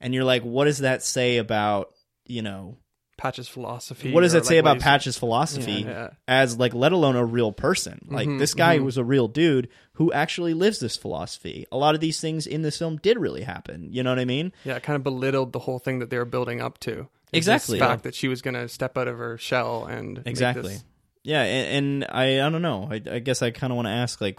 [0.00, 1.92] And you're like, what does that say about
[2.26, 2.78] you know?
[3.20, 4.12] Patch's philosophy.
[4.12, 6.08] What does that say like, about Patch's philosophy Yeah, yeah.
[6.26, 8.00] as like, let alone a real person?
[8.08, 8.84] Like Mhm, this guy mhm.
[8.84, 11.66] was a real dude who actually lives this philosophy.
[11.70, 13.88] A lot of these things in this film did really happen.
[13.92, 14.52] You know what I mean?
[14.64, 17.08] Yeah, it kind of belittled the whole thing that they were building up to.
[17.32, 17.78] Exactly.
[17.78, 20.72] This fact that she was going to step out of her shell and Exactly.
[20.72, 20.84] this-
[21.22, 22.88] Yeah, and, and I I don't know.
[22.90, 24.38] I, I guess I kind of want to ask like,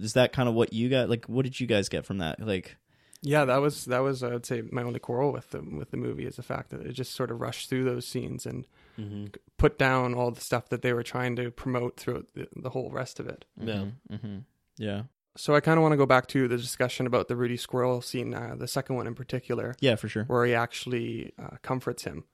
[0.00, 1.10] is that kind of what you got?
[1.10, 2.40] Like, what did you guys get from that?
[2.40, 2.76] Like,
[3.22, 6.26] Yeah, that was that was I'd say my only quarrel with the with the movie
[6.26, 8.66] is the fact that it just sort of rushed through those scenes and
[8.98, 9.34] Mhm.
[9.56, 12.90] put down all the stuff that they were trying to promote throughout the, the whole
[12.90, 13.44] rest of it.
[13.56, 13.86] Yeah.
[14.10, 14.38] hmm
[14.76, 15.04] yeah,
[15.36, 18.02] So I kind of want to go back to the discussion about the Rudy Squirrel
[18.02, 20.24] scene, uh, the second one in particular, yeah, for sure.
[20.24, 22.24] where he actually uh, comforts him.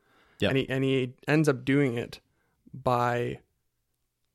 [0.41, 0.49] Yeah.
[0.49, 2.21] And he and he ends up doing it
[2.73, 3.41] by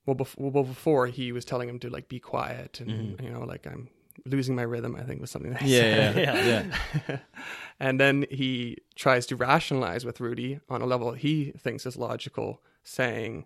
[0.05, 3.23] well, bef- well before he was telling him to like be quiet and Mhm.
[3.23, 3.87] you know like I'm
[4.25, 4.95] losing my rhythm.
[4.95, 6.15] I think was something that he Yeah, said.
[6.17, 6.77] yeah, Yeah.
[7.09, 7.17] yeah.
[7.79, 12.61] and then he tries to rationalize with Rudy on a level he thinks is logical,
[12.83, 13.45] saying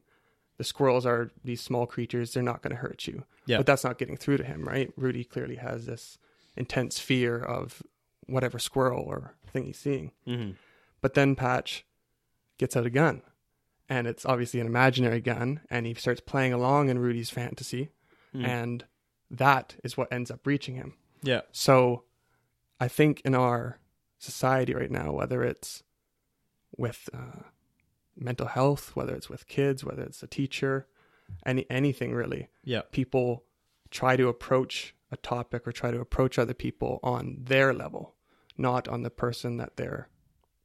[0.57, 3.23] the squirrels are these small creatures, they're not going to hurt you.
[3.45, 3.57] Yeah.
[3.57, 4.91] But that's not getting through to him, right?
[4.97, 6.17] Rudy clearly has this
[6.55, 7.83] intense fear of
[8.25, 10.11] whatever squirrel or thing he's seeing.
[10.27, 10.55] Mhm.
[10.99, 11.85] But then Patch
[12.57, 13.21] gets out a gun,
[13.87, 17.89] and it's obviously an imaginary gun, and he starts playing along in Rudy's fantasy,
[18.33, 18.45] Mhm.
[18.47, 18.85] and
[19.31, 20.93] that is what ends up reaching him.
[21.21, 21.41] Yeah.
[21.51, 22.03] So
[22.79, 23.79] I think in our
[24.19, 25.83] society right now, whether it's
[26.77, 27.43] with uh,
[28.15, 30.87] mental health, whether it's with kids, whether it's a teacher,
[31.45, 32.81] any anything really, Yeah.
[32.91, 33.43] people
[33.89, 38.15] try to approach a topic or try to approach other people on their level,
[38.57, 40.09] not on the person that they're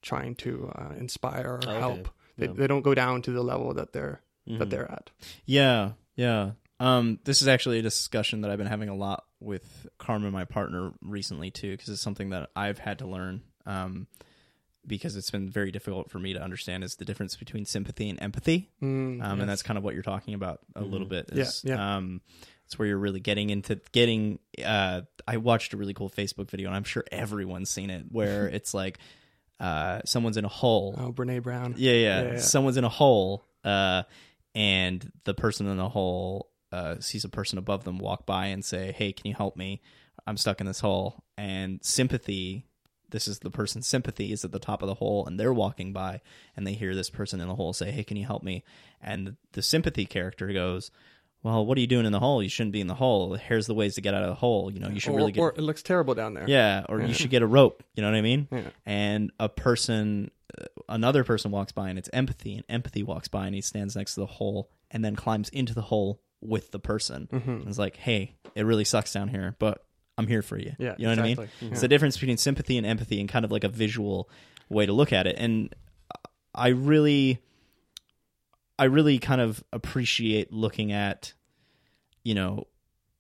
[0.03, 1.79] trying to uh, inspire or Okay.
[1.79, 2.09] help.
[2.37, 2.53] They, Yeah.
[2.55, 4.71] they don't go down to the level that they're that Mhm.
[4.71, 5.11] they're at.
[5.45, 6.53] Yeah, yeah.
[6.83, 10.45] Um, this is actually a discussion that I've been having a lot with Carmen, my
[10.45, 13.43] partner, recently too, because it's something that I've had to learn.
[13.67, 14.07] Um,
[14.85, 18.21] because it's been very difficult for me to understand is the difference between sympathy and
[18.21, 18.69] empathy.
[18.83, 19.41] Mm, Um, yes.
[19.41, 21.11] and that's kind of what you're talking about a little Mhm.
[21.11, 21.31] bit.
[21.33, 21.97] Yeah, yeah.
[21.97, 22.21] Um,
[22.67, 24.41] it's where you're really getting into getting.
[24.65, 28.49] Uh, I watched a really cool Facebook video, and I'm sure everyone's seen it, where
[28.57, 28.99] it's like
[29.61, 30.97] uh, someone's in a hole.
[30.99, 31.75] oh, Brene Brown.
[31.77, 32.39] Yeah, yeah, Yeah, yeah.
[32.39, 34.03] Someone's in a hole, uh,
[34.57, 38.65] and the person in the hole uh, sees a person above them walk by and
[38.65, 39.81] say, "Hey, can you help me?
[40.27, 42.67] I'm stuck in this hole." And sympathy,
[43.11, 45.93] this is the person's sympathy is at the top of the hole and they're walking
[45.93, 46.21] by
[46.57, 48.65] and they hear this person in the hole say hey can you help me
[49.03, 50.91] and the sympathy character goes
[51.43, 53.67] well what are you doing in the hole you shouldn't be in the hole here's
[53.67, 55.41] the ways to get out of the hole you know you should or, really get
[55.43, 56.45] or it looks terrible down there.
[56.49, 58.63] yeah or you should get a rope you know what i mean Yeah.
[58.87, 63.45] and a person uh, another person walks by and it's empathy and empathy walks by
[63.47, 66.79] and he stands next to the hole and then climbs into the hole with the
[66.79, 67.69] person Mm-hmm.
[67.69, 69.85] it's like hey it really sucks down here but
[70.19, 71.69] i'm here for you Yeah, you know what i mean exactly.
[71.71, 74.29] it's the difference between sympathy and empathy and kind of like a visual
[74.69, 75.75] way to look at it and
[76.55, 77.39] i really
[78.79, 81.33] i really kind of appreciate looking at
[82.25, 82.67] you know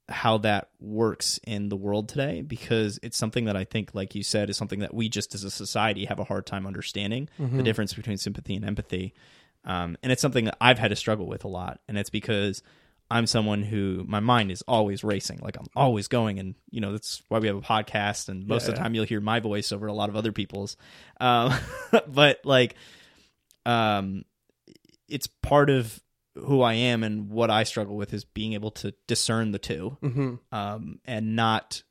[0.08, 4.22] how that works in the world today because it's something that I think, like you
[4.22, 7.62] said, is something that we just as a society have a hard time understanding the
[7.62, 9.14] difference between sympathy and empathy.
[9.64, 11.80] Um, and it's something that I've had to struggle with a lot.
[11.88, 12.62] And it's because
[13.12, 15.40] I'm someone who my mind is always racing.
[15.42, 16.38] Like I'm always going.
[16.38, 18.28] And, you know, that's why we have a podcast.
[18.28, 18.82] And most of the Yeah.
[18.84, 20.76] time you'll hear my voice over a lot of other people's.
[21.20, 21.52] Um,
[22.08, 22.74] but like,
[23.66, 24.24] um,
[25.08, 26.00] it's part of
[26.34, 29.96] who I am and what I struggle with is being able to discern the 2
[30.00, 31.82] hmm um, and not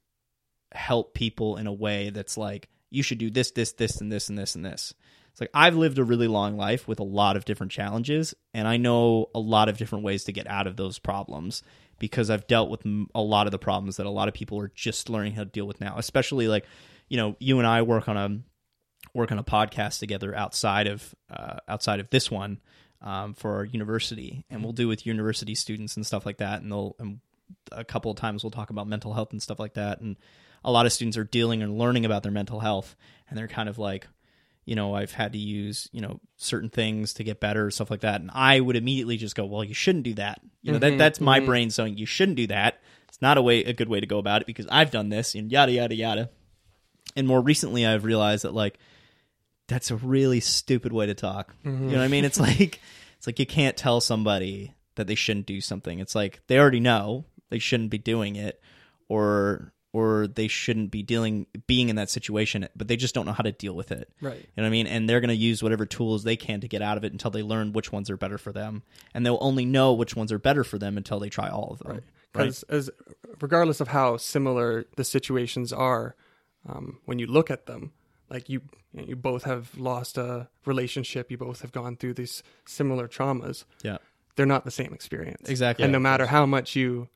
[0.73, 4.29] help people in a way that's like you should do this, this, this, and this,
[4.29, 4.93] and this, and this.
[5.31, 8.67] It's like I've lived a really long life with a lot of different challenges, and
[8.67, 11.63] I know a lot of different ways to get out of those problems
[11.99, 14.71] because I've dealt with a lot of the problems that a lot of people are
[14.73, 15.97] just learning how to deal with now.
[15.97, 16.65] Especially like,
[17.07, 18.39] you know, you and I work on a
[19.13, 22.59] work on a podcast together outside of uh, outside of this one
[23.01, 26.61] um, for our university, and we'll do with university students and stuff like that.
[26.61, 27.19] And they'll and
[27.71, 30.01] a couple of times we'll talk about mental health and stuff like that.
[30.01, 30.17] And
[30.63, 32.95] a lot of students are dealing and learning about their mental health,
[33.29, 34.07] and they're kind of like,
[34.71, 37.99] you know, I've had to use you know certain things to get better, stuff like
[37.99, 38.21] that.
[38.21, 40.39] And I would immediately just go, well, you shouldn't do that.
[40.61, 41.45] You know, that mm-hmm, that's my mm-hmm.
[41.45, 42.79] brain saying you shouldn't do that.
[43.09, 45.35] It's not a way a good way to go about it because I've done this
[45.35, 46.29] and yada yada yada.
[47.17, 48.79] And more recently, I've realized that like
[49.67, 51.53] that's a really stupid way to talk.
[51.65, 52.23] You know what I mean?
[52.23, 52.59] It's mm-hmm.
[52.61, 52.79] like
[53.17, 55.99] it's like you can't tell somebody that they shouldn't do something.
[55.99, 58.61] It's like they already know they shouldn't be doing it
[59.09, 63.33] or or they shouldn't be dealing being in that situation, but they just don't know
[63.33, 64.09] how to deal with it.
[64.21, 64.37] Right.
[64.37, 64.87] You know what I mean?
[64.87, 67.31] And they're going to use whatever tools they can to get out of it until
[67.31, 68.83] they learn which ones are better for them.
[69.13, 71.79] And they'll only know which ones are better for them until they try all of
[71.79, 71.91] them.
[71.91, 72.03] Right.
[72.31, 72.89] Because as
[73.41, 76.15] regardless of how similar the situations are,
[76.67, 77.91] um, when you look at them,
[78.29, 78.61] like you,
[78.93, 83.65] you both have lost a relationship, you both have gone through these similar traumas.
[83.83, 83.97] Yeah.
[84.37, 85.49] They're not the same experience.
[85.49, 85.83] Exactly.
[85.83, 87.09] And no matter how much you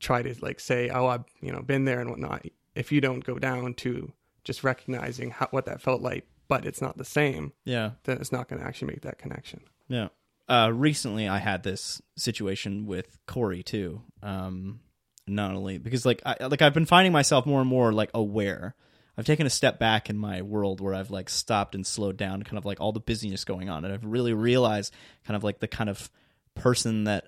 [0.00, 3.24] try to like say, "Oh, I've you know been there and whatnot," if you don't
[3.24, 4.12] go down to
[4.44, 7.92] just recognizing how, what that felt like, but it's not the same, Yeah.
[8.04, 9.60] then it's not going to actually make that connection.
[9.88, 10.08] Yeah.
[10.48, 14.02] Uh, recently, I had this situation with Corey too.
[14.22, 14.80] Um,
[15.26, 18.74] not only because like I like I've been finding myself more and more like aware.
[19.18, 22.42] I've taken a step back in my world where I've like stopped and slowed down,
[22.42, 24.92] kind of like all the busyness going on, and I've really realized
[25.26, 26.10] kind of like the kind of
[26.54, 27.24] person that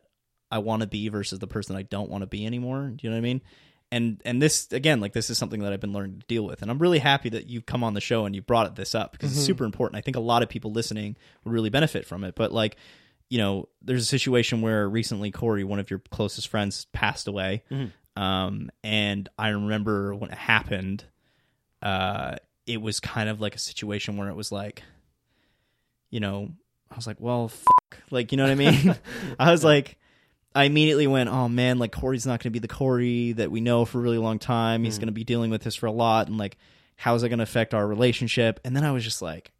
[0.51, 2.93] I want to be versus the person I don't want to be anymore.
[2.95, 3.43] Do you know what I mean?
[3.91, 6.61] And and this again, like this is something that I've been learning to deal with,
[6.61, 9.13] and I'm really happy that you've come on the show and you brought this up
[9.13, 9.97] because it's super important.
[9.99, 12.35] I think a lot of people listening would really benefit from it.
[12.35, 12.77] But like,
[13.31, 17.63] you know, there's a situation where recently Corey, one of your closest friends, passed away,
[18.17, 21.05] um, and I remember when it happened,
[21.81, 24.83] uh, it was kind of like a situation where it was like,
[26.11, 26.51] you know,
[26.91, 28.03] I was like, well, fuck.
[28.11, 28.95] like, you know what I mean?
[29.39, 29.97] I was like,
[30.55, 33.61] I immediately went, oh man, like Corey's not going to be the Corey that we
[33.61, 34.85] know for a really long time.
[34.85, 35.03] He's hmm.
[35.03, 36.57] going to be dealing with this for a lot, and like,
[36.97, 38.61] how's it going to affect our relationship?
[38.65, 39.53] And then I was just like,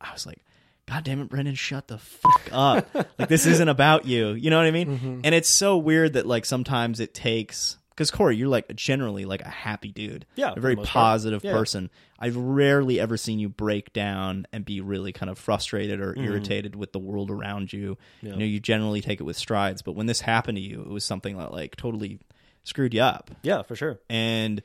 [0.00, 0.38] I was like,
[0.86, 2.88] God damn it, Breandan, shut the fuck up.
[3.18, 4.30] like, this isn't about you.
[4.32, 4.98] You know what I mean?
[4.98, 5.20] Mm-hmm.
[5.24, 9.40] And it's so weird that like sometimes it takes because Corey, you're like generally like
[9.42, 11.02] a happy dude, Yeah, a very the most part.
[11.04, 11.52] positive Yeah.
[11.52, 11.90] person.
[12.18, 16.24] I've rarely ever seen you break down and be really kind of frustrated or Mm-hmm.
[16.24, 17.96] irritated with the world around you.
[18.22, 20.88] You know, you generally take it with strides, but when this happened to you, it
[20.88, 22.20] was something that like totally
[22.64, 23.30] screwed you up.
[23.42, 24.00] Yeah, for sure.
[24.10, 24.62] And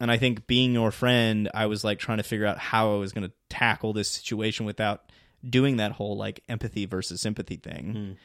[0.00, 2.98] and I think being your friend, I was like trying to figure out how I
[2.98, 5.12] was going to tackle this situation without
[5.48, 8.16] doing that whole like empathy versus sympathy thing.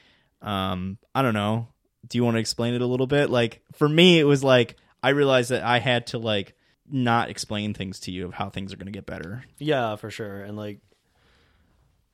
[0.42, 1.68] Um, I don't know.
[2.08, 3.30] Do you want to explain it a little bit?
[3.30, 6.56] Like for me, it was like I realized that I had to like
[6.90, 9.44] not explain things to you of how things are going to get better.
[9.58, 10.44] Yeah, for sure.
[10.44, 10.80] And like,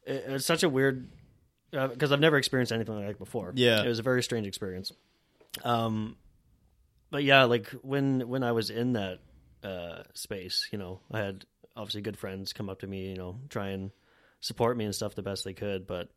[0.06, 1.10] it, it's such a weird
[1.72, 3.54] because I've never experienced anything like that before.
[3.56, 3.84] Yeah.
[3.84, 4.92] it was a very strange experience.
[5.64, 6.18] Um,
[7.10, 9.20] but yeah, like when when I was in that
[9.64, 13.40] uh space, you know, I had obviously good friends come up to me, you know,
[13.50, 13.92] try and
[14.40, 16.10] support me and stuff the best they could, but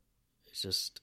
[0.48, 1.00] it's just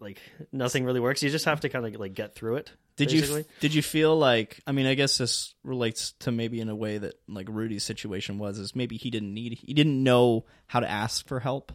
[0.00, 0.20] like
[0.52, 1.22] nothing really works.
[1.22, 2.72] You just have to kind of like get through it.
[2.96, 6.68] Did you did you feel like I mean I guess this relates to maybe in
[6.68, 10.44] a way that like Rudy's situation was is maybe he didn't need he didn't know
[10.66, 11.72] how to ask for help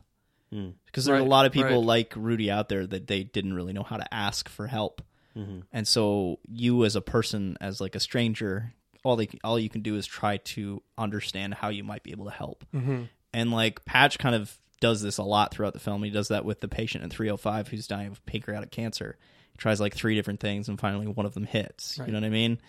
[0.52, 0.70] Hmm.
[0.88, 1.86] because there's a Right, lot of people right.
[1.86, 5.02] like Rudy out there that they didn't really know how to ask for help
[5.38, 5.64] Mhm.
[5.72, 9.82] and so you as a person as like a stranger all they all you can
[9.82, 13.04] do is try to understand how you might be able to help Mm-hmm.
[13.34, 16.04] and like Patch kind of does this a lot throughout the film.
[16.04, 19.18] He does that with the patient in 305 who's dying of pancreatic cancer.
[19.52, 21.98] He tries like three different things and finally one of them hits.
[21.98, 22.60] You know what I mean?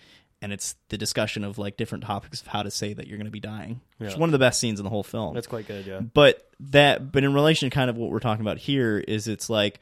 [0.42, 3.27] And it's the discussion of like different topics of how to say that you're going
[3.27, 3.81] to be dying.
[3.99, 5.35] It's one of the best scenes in the whole film.
[5.35, 5.87] That's quite good.
[5.87, 6.01] Yeah.
[6.01, 9.51] but that but in relation to kind of what we're talking about here is it's
[9.51, 9.81] like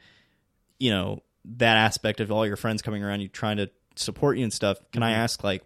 [0.77, 4.43] you know that aspect of all your friends coming around you trying to support you
[4.43, 4.77] and stuff.
[4.91, 5.21] Can I mm-hmm.
[5.21, 5.63] ask like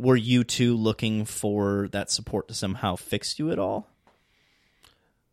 [0.00, 3.86] were you two looking for that support to somehow fix you at all?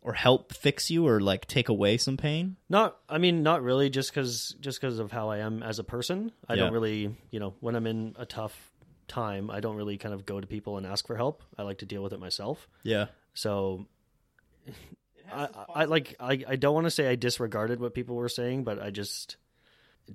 [0.08, 2.56] Or help fix you or like take away some pain?
[2.70, 3.90] Not, I mean, not really.
[3.90, 6.62] Just because, just because of how I am as a person, I Yeah.
[6.64, 8.72] don't really, you know, when I'm in a tough
[9.06, 11.42] time, I don't really kind of go to people and ask for help.
[11.58, 12.66] I like to deal with it myself.
[12.82, 13.08] Yeah.
[13.34, 13.86] So,
[15.30, 18.30] I, I, I like, I, I don't want to say I disregarded what people were
[18.30, 19.36] saying, but I just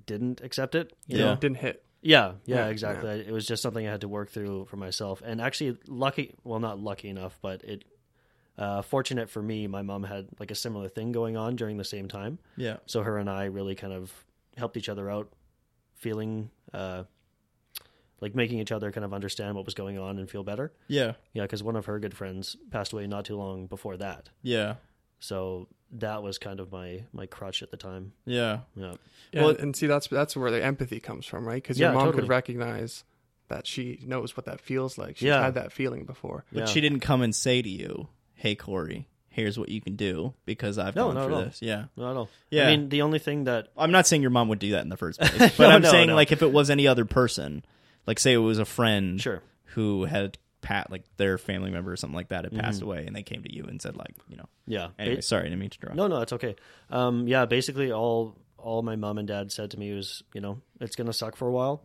[0.06, 0.92] didn't accept it.
[1.06, 1.24] You Yeah.
[1.26, 1.36] know?
[1.36, 1.84] Didn't hit.
[2.02, 3.20] Yeah, yeah, Yeah, exactly.
[3.26, 5.22] It was just something I had to work through for myself.
[5.24, 7.84] And actually, lucky, well, not lucky enough, but it,
[8.58, 11.84] uh, fortunate for me, my mom had like a similar thing going on during the
[11.84, 12.38] same time.
[12.56, 12.76] Yeah.
[12.86, 14.12] So her and I really kind of
[14.56, 15.32] helped each other out,
[15.94, 17.04] feeling, uh,
[18.20, 20.72] like making each other kind of understand what was going on and feel better.
[20.88, 21.12] Yeah.
[21.32, 24.30] Yeah, because one of her good friends passed away not too long before that.
[24.42, 24.76] Yeah.
[25.18, 28.12] So that was kind of my my crutch at the time.
[28.24, 28.60] Yeah.
[28.76, 28.94] Yeah,
[29.32, 31.62] Yeah, Well- and see that's that's where the empathy comes from, right?
[31.62, 32.22] Because your Yeah, mom totally.
[32.22, 33.04] could recognize
[33.48, 35.16] that she knows what that feels like.
[35.18, 35.42] She's Yeah.
[35.42, 36.44] had that feeling before.
[36.52, 36.64] But Yeah.
[36.66, 38.08] she didn't come and say to you,
[38.44, 41.86] "Hey Corey, here's what you can do because I've No, gone no, through this." Yeah.
[41.96, 42.28] no, no.
[42.50, 42.68] Yeah.
[42.68, 44.88] I mean, the only thing that I'm not saying your mom would do that in
[44.90, 46.14] the first place, but No, I'm no, saying no.
[46.14, 47.64] like if it was any other person,
[48.06, 49.42] like say it was a friend sure,
[49.74, 52.86] who had pat like their family member or something like that had passed Mm-hmm.
[52.88, 54.88] away and they came to you and said like, you know, yeah.
[54.98, 55.96] anyway, It- sorry, I didn't mean to interrupt.
[55.96, 56.54] no, no, it's okay.
[56.90, 60.60] Um, yeah, basically all all my mom and dad said to me was, you know,
[60.80, 61.84] it's gonna suck for a while,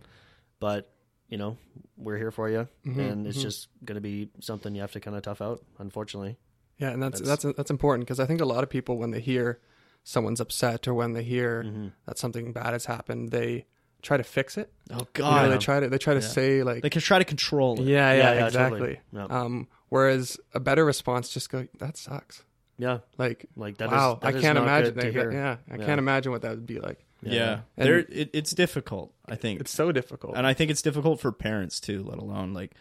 [0.59, 0.91] but
[1.27, 1.57] you know,
[1.97, 5.15] we're here for you, Mm-hmm, and it's just gonna be something you have to kind
[5.17, 5.61] of tough out.
[5.77, 6.37] Unfortunately,
[6.79, 9.11] Yeah, and that's That's- that's that's, important because I think a lot of people when
[9.11, 9.59] they hear
[10.03, 11.87] someone's upset or when they hear Mm-hmm.
[12.07, 13.65] that something bad has happened, they
[14.01, 14.71] try to fix it.
[14.89, 15.51] Oh You know, god.
[15.51, 16.25] they try to they try to Yeah.
[16.27, 17.83] say like they can try to control it.
[17.85, 18.79] yeah, Yeah, yeah, yeah, exactly.
[18.79, 18.99] totally.
[19.11, 19.25] Yeah.
[19.25, 22.43] Um, whereas a better response just go that sucks.
[22.77, 25.33] yeah, Like like that is wow, that I can't not imagine good that.
[25.33, 25.85] Yeah, I Yeah.
[25.85, 27.05] can't imagine what that would be like.
[27.21, 27.59] Yeah.
[27.75, 29.59] And- There it, it's difficult, I think.
[29.59, 30.37] It's so difficult.
[30.37, 32.71] and I think it's difficult for parents too, let alone like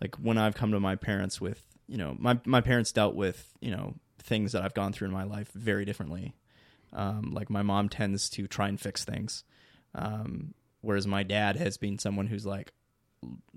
[0.00, 3.52] like when I've come to my parents with you know my my parents dealt with
[3.60, 6.34] you know things that I've gone through in my life very differently.
[6.92, 9.44] Um, like my mom tends to try and fix things,
[9.94, 12.72] um, whereas my dad has been someone who's like,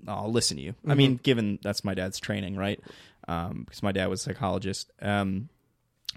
[0.08, 2.80] "I'll listen to you." I mean, given that's my dad's training, right?
[3.28, 4.90] Um, because my dad was a psychologist.
[5.02, 5.48] Um,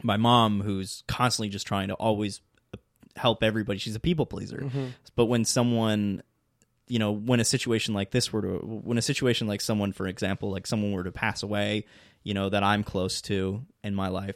[0.01, 2.39] my mom, who's constantly just trying to always
[3.17, 4.63] help everybody, she's a people pleaser.
[5.15, 6.23] But when someone
[6.89, 10.07] you know when a situation like this were to when a situation like someone for
[10.07, 11.85] example like someone were to pass away
[12.23, 14.35] you know that i'm close to in my life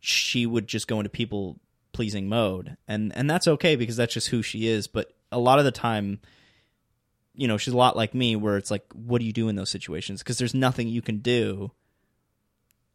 [0.00, 1.58] she would just go into people
[1.94, 2.76] pleasing mode.
[2.86, 4.86] And and that's okay because that's just who she is.
[4.86, 6.20] But a lot of the time
[7.34, 9.56] you know she's a lot like me where it's like what do you do in
[9.56, 10.22] those situations?
[10.22, 11.70] Because there's nothing you can do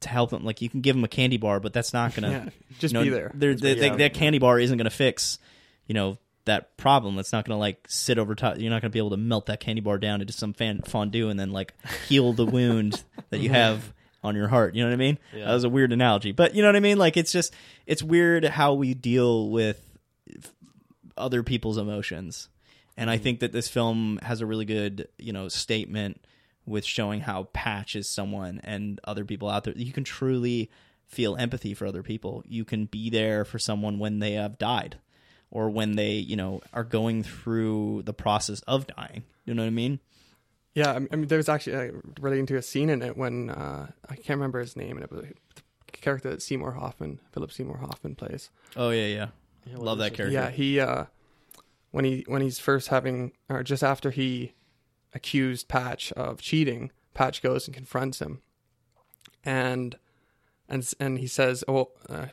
[0.02, 0.46] to help them.
[0.46, 3.00] Like you can give them a candy bar but that's not gonna yeah, just you
[3.00, 3.32] know, be there.
[3.34, 3.96] they- yeah.
[3.96, 5.40] that candy bar isn't going to fix,
[5.88, 7.18] you know, that problem.
[7.18, 8.58] It's not going to like sit over top.
[8.58, 10.82] You're not going to be able to melt that candy bar down into some fan,
[10.82, 11.74] fondue and then like
[12.08, 14.76] heal the wound that you have on your heart.
[14.76, 15.20] You know what I mean?
[15.34, 15.46] Yeah.
[15.46, 16.98] That was a weird analogy, but you know what I mean.
[16.98, 17.54] Like it's just
[17.86, 19.82] it's weird how we deal with
[21.18, 22.50] other people's emotions,
[22.98, 23.24] and I mm-hmm.
[23.24, 26.26] think that this film has a really good you know statement
[26.66, 29.74] with showing how Patch is someone and other people out there.
[29.76, 30.70] You can truly
[31.06, 32.44] feel empathy for other people.
[32.48, 34.98] You can be there for someone when they have died
[35.52, 39.24] or when they, you know, are going through the process of dying.
[39.46, 40.00] You know what I mean?
[40.76, 43.18] Yeah, I mean, I mean, there was actually uh, relating to a scene in it
[43.18, 45.22] when uh, I can't remember his name, and it was
[45.56, 48.50] the character that Seymour Hoffman, Philip Seymour Hoffman plays.
[48.76, 49.28] Oh yeah, yeah.
[49.66, 50.34] Yeah, Love that character.
[50.34, 51.06] Yeah, he uh,
[51.92, 54.54] when he when he's first having, or just after he
[55.14, 58.42] accused Patch of cheating, Patch goes and confronts him,
[59.44, 59.98] and
[60.70, 62.28] and and he says, "Oh." Uh,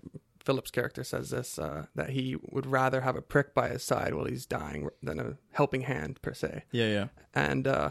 [0.47, 4.15] Philip's character says this uh, that he would rather have a prick by his side
[4.15, 6.63] while he's dying than a helping hand per se.
[6.73, 7.07] Yeah, yeah.
[7.35, 7.91] and uh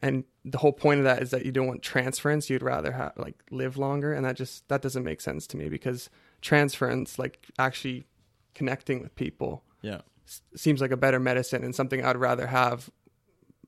[0.00, 3.12] and the whole point of that is that you don't want transference you'd rather have
[3.16, 6.08] like live longer and that just that doesn't make sense to me because
[6.40, 8.06] transference like actually
[8.54, 10.00] connecting with people Yeah.
[10.26, 12.90] s- seems like a better medicine and something I'd rather have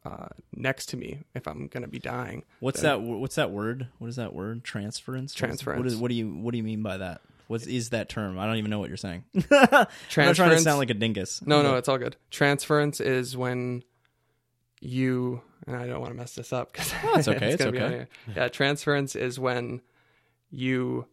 [0.04, 2.44] uh, next to me if I'm going to be dying.
[2.60, 3.02] What's that?
[3.02, 3.88] What's that word?
[3.98, 4.64] What is that word?
[4.64, 5.32] Transference.
[5.32, 5.92] Is- What, Transference.
[5.92, 7.20] is, what do you What do you mean by that?
[7.50, 8.38] What is that term?
[8.38, 9.24] I don't even know what you're saying.
[9.50, 11.44] I'm not trying to sound like a dingus.
[11.44, 12.14] No, no, it's all good.
[12.30, 13.82] Transference is when
[14.80, 17.68] you and I don't want to mess this up because Oh, it's okay, it's on
[17.76, 17.88] okay.
[17.88, 18.08] here.
[18.36, 19.80] Yeah, transference is when
[20.48, 21.06] you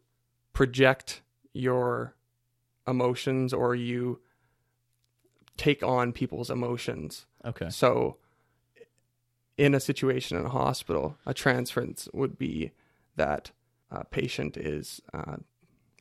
[0.53, 1.21] project
[1.53, 2.13] your
[2.87, 4.19] emotions or you
[5.57, 7.25] take on people's emotions.
[7.45, 7.71] Okay.
[7.71, 8.17] So,
[9.57, 12.73] in a situation in a hospital, a transference would be
[13.15, 13.49] that
[13.89, 15.37] a patient is uh,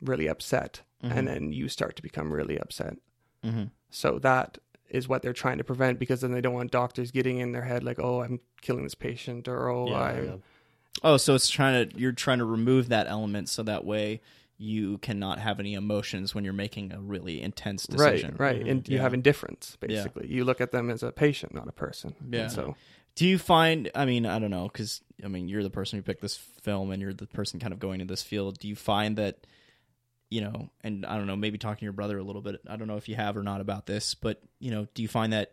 [0.00, 2.96] really upset, and then you start to become really upset.
[3.44, 4.58] hmm So that
[4.90, 7.62] is what they're trying to prevent because then they don't want doctors getting in their
[7.64, 10.20] head like, oh, I'm killing this patient or oh, Yeah, I.
[10.22, 10.36] yeah.
[11.02, 14.20] Oh, so it's trying to you're trying to remove that element so that way
[14.58, 18.36] you cannot have any emotions when you're making a really intense Right, decision.
[18.38, 19.02] right, and you Yeah.
[19.02, 20.28] have indifference basically.
[20.28, 22.14] You look at them as a patient, not a person.
[22.30, 22.42] Yeah.
[22.42, 22.76] And so
[23.16, 23.90] Do you find?
[23.94, 26.90] I mean, I don't know, because I mean, you're the person who picked this film,
[26.90, 28.58] and you're the person kind of going in this field.
[28.58, 29.46] Do you find that,
[30.30, 32.60] you know, and I don't know, maybe talking to your brother a little bit.
[32.68, 35.08] I don't know if you have or not about this, but you know, do you
[35.08, 35.52] find that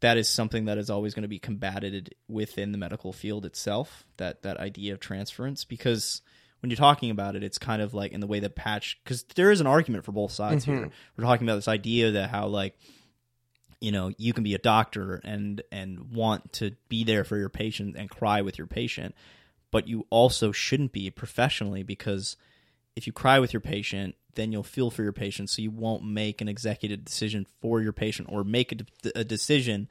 [0.00, 4.04] that is something that is always going to be combated within the medical field itself?
[4.18, 6.20] That that idea of transference, because
[6.60, 9.22] when you're talking about it, it's kind of like in the way that Patch, because
[9.34, 10.76] there is an argument for both sides mm-hmm.
[10.76, 10.90] here.
[11.16, 12.76] We're talking about this idea that how like
[13.80, 17.48] you know you can be a doctor and and want to be there for your
[17.48, 19.14] patient and cry with your patient
[19.70, 22.36] but you also shouldn't be professionally because
[22.96, 26.04] if you cry with your patient then you'll feel for your patient so you won't
[26.04, 28.86] make an executive decision for your patient or make a, de-
[29.20, 29.88] a decision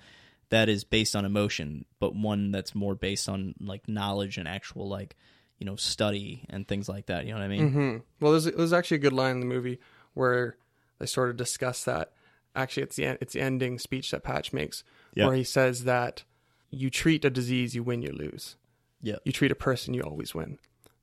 [0.49, 4.87] that is based on emotion but one that's more based on like knowledge and actual
[4.87, 5.15] like
[5.57, 8.45] you know study and things like that you know what i mean hmm Well, there's
[8.45, 9.79] there's actually a good line in the movie
[10.13, 10.57] where
[10.99, 12.13] they sort of discuss that.
[12.55, 14.83] Actually, it's the en- it's the ending speech that Patch makes,
[15.13, 15.27] Yeah.
[15.27, 16.23] where he says that
[16.71, 18.55] you treat a disease, you win, you lose.
[19.01, 20.57] yeah You treat a person, you always win.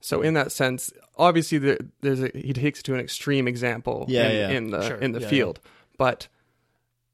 [0.05, 4.05] So in that sense, obviously there, there's a, he takes it to an extreme example
[4.09, 4.49] Yeah, in, yeah.
[4.57, 4.97] in the Sure.
[4.97, 5.59] in the Yeah, field,
[5.97, 6.27] but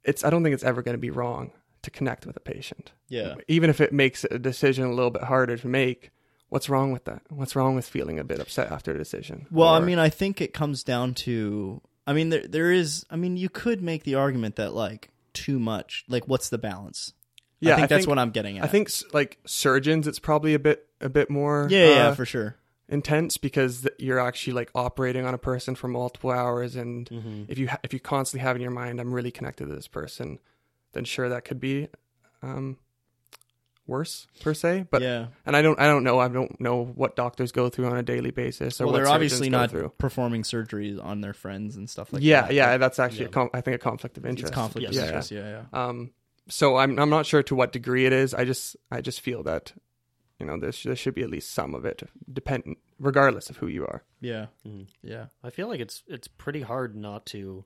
[0.03, 1.51] it's I don't think it's ever going to be wrong
[1.83, 5.23] to connect with a patient, yeah even if it makes a decision a little bit
[5.23, 6.09] harder to make.
[6.49, 7.21] What's wrong with that?
[7.29, 9.45] What's wrong with feeling a bit upset after a decision?
[9.51, 11.79] Well, I mean, I think it comes down to.
[12.07, 13.05] I mean, there there is.
[13.11, 16.05] I mean, you could make the argument that like too much.
[16.07, 17.13] Like, what's the balance?
[17.59, 18.63] Yeah, I think I that's think- what I'm getting at.
[18.63, 22.25] I think like surgeons, it's probably a bit a bit more Yeah, yeah, uh, for
[22.25, 22.55] sure.
[22.89, 27.43] Intense because you're actually like operating on a person for multiple hours, and Mm-hmm.
[27.47, 29.87] if you ha- if you constantly have in your mind, I'm really connected to this
[29.87, 30.39] person,
[30.93, 31.87] then sure that could be
[32.41, 32.77] um,
[33.87, 34.87] worse per se.
[34.91, 35.27] But yeah.
[35.45, 38.03] and I don't I don't know I don't know what doctors go through on a
[38.03, 39.89] daily basis or Well, they're obviously not through.
[39.97, 42.53] performing surgeries on their friends and stuff like yeah, that.
[42.53, 43.27] yeah, yeah that's actually Yeah.
[43.27, 44.53] a com- I think a conflict of it's interest.
[44.53, 45.05] conflict of Yes.
[45.05, 45.31] interest.
[45.31, 45.85] Yeah, yeah.
[45.87, 46.11] Um,
[46.47, 48.33] so I'm I'm not sure to what degree it is.
[48.33, 49.73] I just I just feel that
[50.39, 53.57] you know there sh- there should be at least some of it, dependent regardless of
[53.57, 54.03] who you are.
[54.21, 54.87] Yeah, Mhm.
[55.01, 57.65] yeah, I feel like it's it's pretty hard not to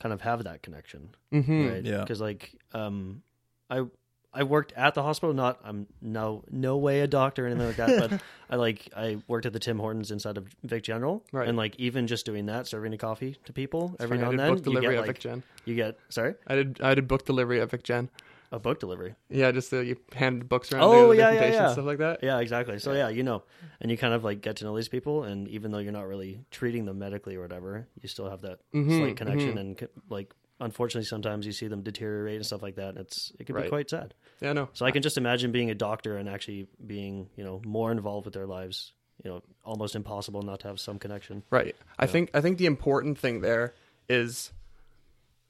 [0.00, 1.68] kind of have that connection, Mm-hmm.
[1.68, 1.84] right?
[1.84, 2.00] Yeah.
[2.00, 3.22] Because like um,
[3.68, 3.84] I
[4.32, 5.34] I worked at the hospital.
[5.34, 9.18] Not I'm no no way a doctor or anything like that, but I like I
[9.26, 11.48] worked at the Tim Hortons inside of Vic General, Right.
[11.48, 14.38] and like even just doing that, serving a coffee to people every I now and
[14.38, 15.42] did then, book you get at like Vic Gen.
[15.64, 18.08] you get sorry I did I did book delivery at Vic Gen.
[18.52, 19.14] a book delivery.
[19.28, 20.82] Yeah, just the, you handed books around.
[20.84, 21.72] Oh, the yeah, yeah, yeah.
[21.72, 22.20] stuff like that.
[22.22, 22.78] Yeah, exactly.
[22.78, 23.44] So yeah, you know,
[23.80, 26.06] and you kind of like get to know these people, and even though you're not
[26.08, 29.60] really treating them medically or whatever, you still have that Mhm, slight connection, mhm.
[29.60, 32.90] and like unfortunately sometimes you see them deteriorate and stuff like that.
[32.90, 34.14] And it's it can be quite sad.
[34.40, 34.68] Yeah, no.
[34.72, 38.24] So I can just imagine being a doctor and actually being you know more involved
[38.24, 38.92] with their lives.
[39.22, 41.42] You know, almost impossible not to have some connection.
[41.50, 41.76] Right.
[41.98, 43.74] I think I think the important thing there
[44.08, 44.50] is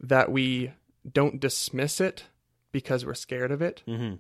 [0.01, 0.73] that we
[1.11, 2.25] don't dismiss it
[2.73, 3.83] because we're scared of it.
[3.87, 4.17] Mm-hmm.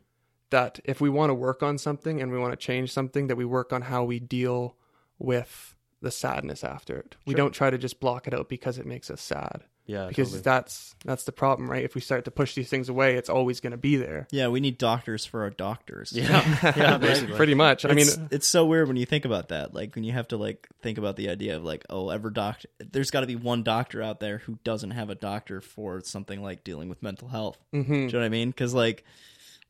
[0.51, 3.37] That if we want to work on something and we want to change something, that
[3.37, 4.77] we work on how we deal
[5.19, 7.17] with the sadness after it.
[7.27, 9.65] We don't try to just block it out because it makes us sad.
[9.91, 10.43] Yeah, because totally.
[10.43, 11.83] that's that's the problem, right?
[11.85, 14.29] If we start to push these things away, it's always going to be there.
[14.31, 14.49] yeah.
[14.49, 16.13] We need doctors for our doctors.
[16.13, 16.45] yeah,
[16.77, 17.37] yeah, basically.
[17.37, 17.85] Pretty much.
[17.85, 19.75] I mean, it's, it's so weird when you think about that.
[19.75, 22.69] Like when you have to like think about the idea of like, oh, ever doctor.
[22.79, 26.43] There's got to be one doctor out there who doesn't have a doctor for something
[26.43, 27.59] like dealing with mental health.
[27.75, 27.87] mhm.
[27.87, 28.51] Do you know what I mean?
[28.51, 29.05] Because like,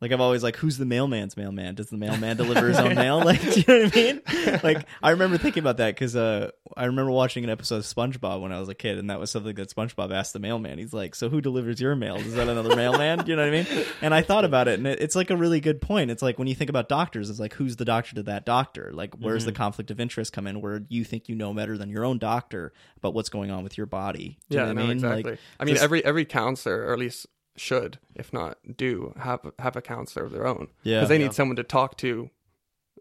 [0.01, 1.75] like I've always like, who's the mailman's mailman?
[1.75, 3.21] Does the mailman deliver his own mail?
[3.31, 4.61] Like, do you know what I mean?
[4.63, 8.41] Like, I remember thinking about that because uh, I remember watching an episode of SpongeBob
[8.41, 10.79] when I was a kid, and that was something that SpongeBob asked the mailman.
[10.79, 12.17] He's like, "So who delivers your mail?
[12.17, 13.87] Is that another mailman?" Do you know what I mean?
[14.01, 16.11] And I thought about it, and it, it's like a really good point.
[16.11, 18.91] It's like when you think about doctors, it's like, who's the doctor to that doctor?
[18.93, 20.61] Like, where's the conflict of interest come in?
[20.61, 23.77] Where you think you know better than your own doctor about what's going on with
[23.77, 24.39] your body?
[24.49, 24.91] Do you yeah, know what I mean?
[24.93, 25.31] exactly.
[25.33, 27.27] Like, I mean, every every counselor, or at least
[27.61, 30.69] should, if not do, have have a counselor of their own.
[30.83, 30.99] Yeah.
[30.99, 32.31] because they need someone to talk to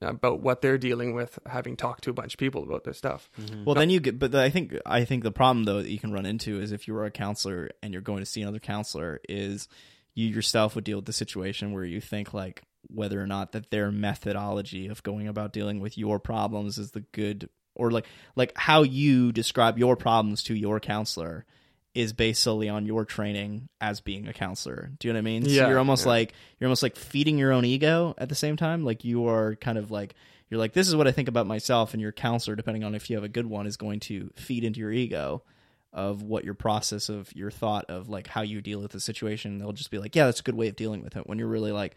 [0.02, 3.30] about what they're dealing with, having talked to a bunch of people about their stuff.
[3.40, 3.66] Mm-hmm.
[3.66, 6.00] Well, then you get, but the, I think I think the problem though that you
[6.00, 8.60] can run into is if you are a counselor and you're going to see another
[8.60, 9.68] counselor, is
[10.14, 13.72] you yourself would deal with the situation where you think like whether or not that
[13.72, 18.06] their methodology of going about dealing with your problems is the good or like
[18.36, 21.46] like how you describe your problems to your counselor
[21.94, 24.92] is based solely on your training as being a counselor.
[25.00, 25.46] Do you know what I mean?
[25.46, 26.12] so Yeah, you're almost yeah.
[26.12, 28.84] like you're almost like feeding your own ego at the same time.
[28.84, 30.16] Like you are kind of like
[30.50, 33.10] you're like this is what I think about myself, and your counselor, depending on if
[33.10, 35.44] you have a good one, is going to feed into your ego
[35.92, 39.58] of what your process of your thought of like how you deal with the situation.
[39.58, 41.26] They'll just be like, yeah, that's a good way of dealing with it.
[41.28, 41.96] When you're really like,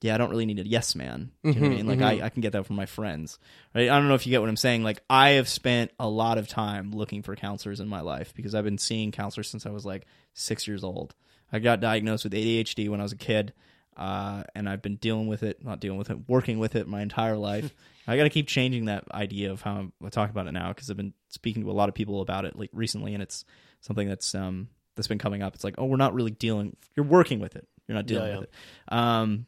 [0.00, 1.32] yeah, I don't really need a yes man.
[1.42, 1.86] You know what I mean?
[1.86, 3.38] Like I, I can get that from my friends.
[3.74, 3.88] Right?
[3.88, 4.82] I don't know if you get what I'm saying.
[4.84, 8.54] Like I have spent a lot of time looking for counselors in my life because
[8.54, 11.14] I've been seeing counselors since I was like six years old.
[11.52, 13.52] I got diagnosed with ADHD when I was a kid.
[13.96, 17.02] Uh, and I've been dealing with it, not dealing with it, working with it my
[17.02, 17.74] entire life.
[18.06, 20.68] I got to keep changing that idea of how I'm, I talk about it now
[20.68, 23.44] because I've been speaking to a lot of people about it like recently, and it's
[23.80, 25.56] something that's um that's been coming up.
[25.56, 26.76] It's like, oh, we're not really dealing.
[26.94, 27.66] You're working with it.
[27.88, 28.52] You're not dealing Yeah, with it.
[28.96, 29.46] Um,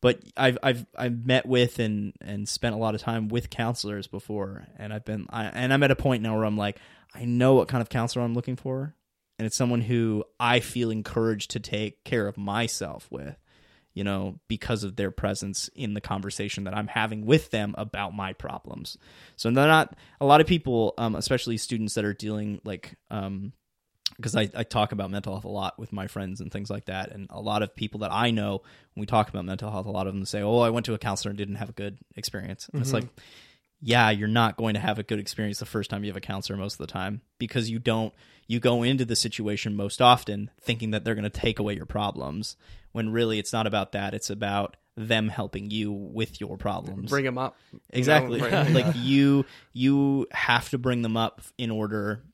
[0.00, 4.06] but I've I've I've met with and and spent a lot of time with counselors
[4.06, 6.78] before, and I've been I, and I'm at a point now where I'm like,
[7.14, 8.94] I know what kind of counselor I'm looking for,
[9.38, 13.36] and it's someone who I feel encouraged to take care of myself with,
[13.92, 18.14] you know, because of their presence in the conversation that I'm having with them about
[18.14, 18.98] my problems.
[19.36, 23.52] So they're not a lot of people, um, especially students that are dealing like um,
[24.16, 26.86] because I, I talk about mental health a lot with my friends and things like
[26.86, 27.10] that.
[27.10, 28.62] And a lot of people that I know,
[28.94, 30.94] when we talk about mental health, a lot of them say, Oh, I went to
[30.94, 32.68] a counselor and didn't have a good experience.
[32.72, 33.06] And it's mm-hmm.
[33.06, 33.20] like,
[33.80, 36.20] yeah, you're not going to have a good experience the first time you have a
[36.20, 38.12] counselor most of the time because you don't,
[38.48, 41.86] you go into the situation most often thinking that they're going to take away your
[41.86, 42.56] problems
[42.92, 44.14] when really it's not about that.
[44.14, 47.10] It's about them helping you with your problems.
[47.10, 47.56] Bring them up.
[47.90, 48.40] Exactly.
[48.40, 52.24] like you you have to bring them up in order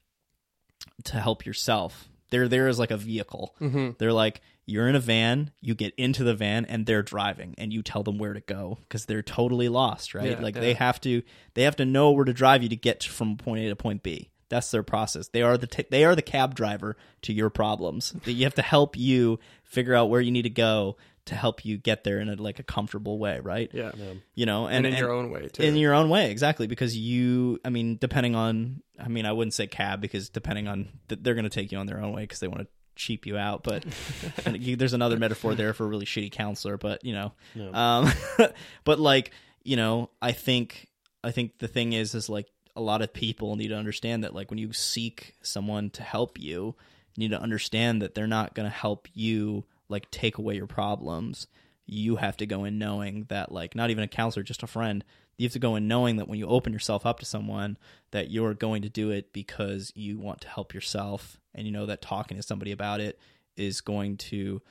[1.05, 2.09] to help yourself.
[2.31, 3.55] They're there as like a vehicle.
[3.61, 3.91] Mm-hmm.
[3.99, 7.73] They're like you're in a van, you get into the van and they're driving and
[7.73, 10.31] you tell them where to go because they're totally lost, right?
[10.31, 10.63] Yeah, like yeah.
[10.63, 11.23] they have to
[11.55, 14.03] they have to know where to drive you to get from point A to point
[14.03, 14.31] B.
[14.49, 15.29] That's their process.
[15.29, 18.15] They are the t- they are the cab driver to your problems.
[18.25, 20.97] You have to help you figure out where you need to go
[21.27, 23.71] to help you get there in a like a comfortable way, right?
[23.73, 23.93] yeah.
[24.35, 25.63] You know, And, and, in your own way too.
[25.63, 29.55] in your own way exactly because you i mean depending on i mean i wouldn't
[29.55, 32.41] say cab because depending on they're going to take you on their own way because
[32.41, 32.67] they want to
[32.97, 33.85] cheap you out but
[34.53, 37.33] you, there's another metaphor there for a really shitty counselor but you know
[37.73, 38.11] um
[38.85, 39.33] but like
[39.65, 40.89] you know i think
[41.25, 42.47] i think the thing is is like
[42.77, 46.39] a lot of people need to understand that like when you seek someone to help
[46.39, 46.75] you
[47.17, 50.67] you need to understand that they're not going to help you like take away your
[50.67, 51.47] problems
[51.87, 55.05] you have to go in knowing that like not even a counselor just a friend
[55.37, 57.77] you have to go in knowing that when you open yourself up to someone
[58.13, 61.41] that you're going to do it because you want to help yourself.
[61.55, 63.19] And you know that talking to somebody about it
[63.57, 64.63] is going to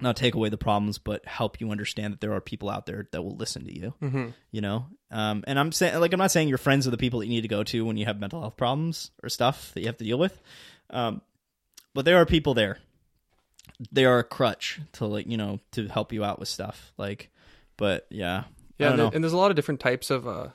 [0.00, 3.06] not take away the problems but help you understand that there are people out there
[3.12, 4.28] that will listen to you Mm-hmm.
[4.50, 4.86] you know?
[5.10, 7.32] Um, and i'm saying like i'm not saying you're friends are the people that you
[7.32, 9.98] need to go to when you have mental health problems or stuff that you have
[9.98, 10.40] to deal with
[10.90, 11.20] um,
[11.92, 12.78] but there are people there
[13.90, 17.30] they are a crutch to like you know to help you out with stuff like
[17.76, 18.44] but yeah
[18.78, 20.48] Yeah, and, and there's a lot of different types of uh,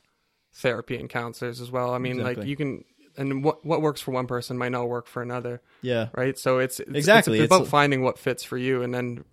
[0.53, 1.93] therapy and counselors as well.
[1.93, 2.83] I mean, like you can,
[3.17, 6.37] and what what works for one person might not work for another, yeah right?
[6.37, 9.25] So it's, it's Exactly, it's it's- about finding what fits for you and then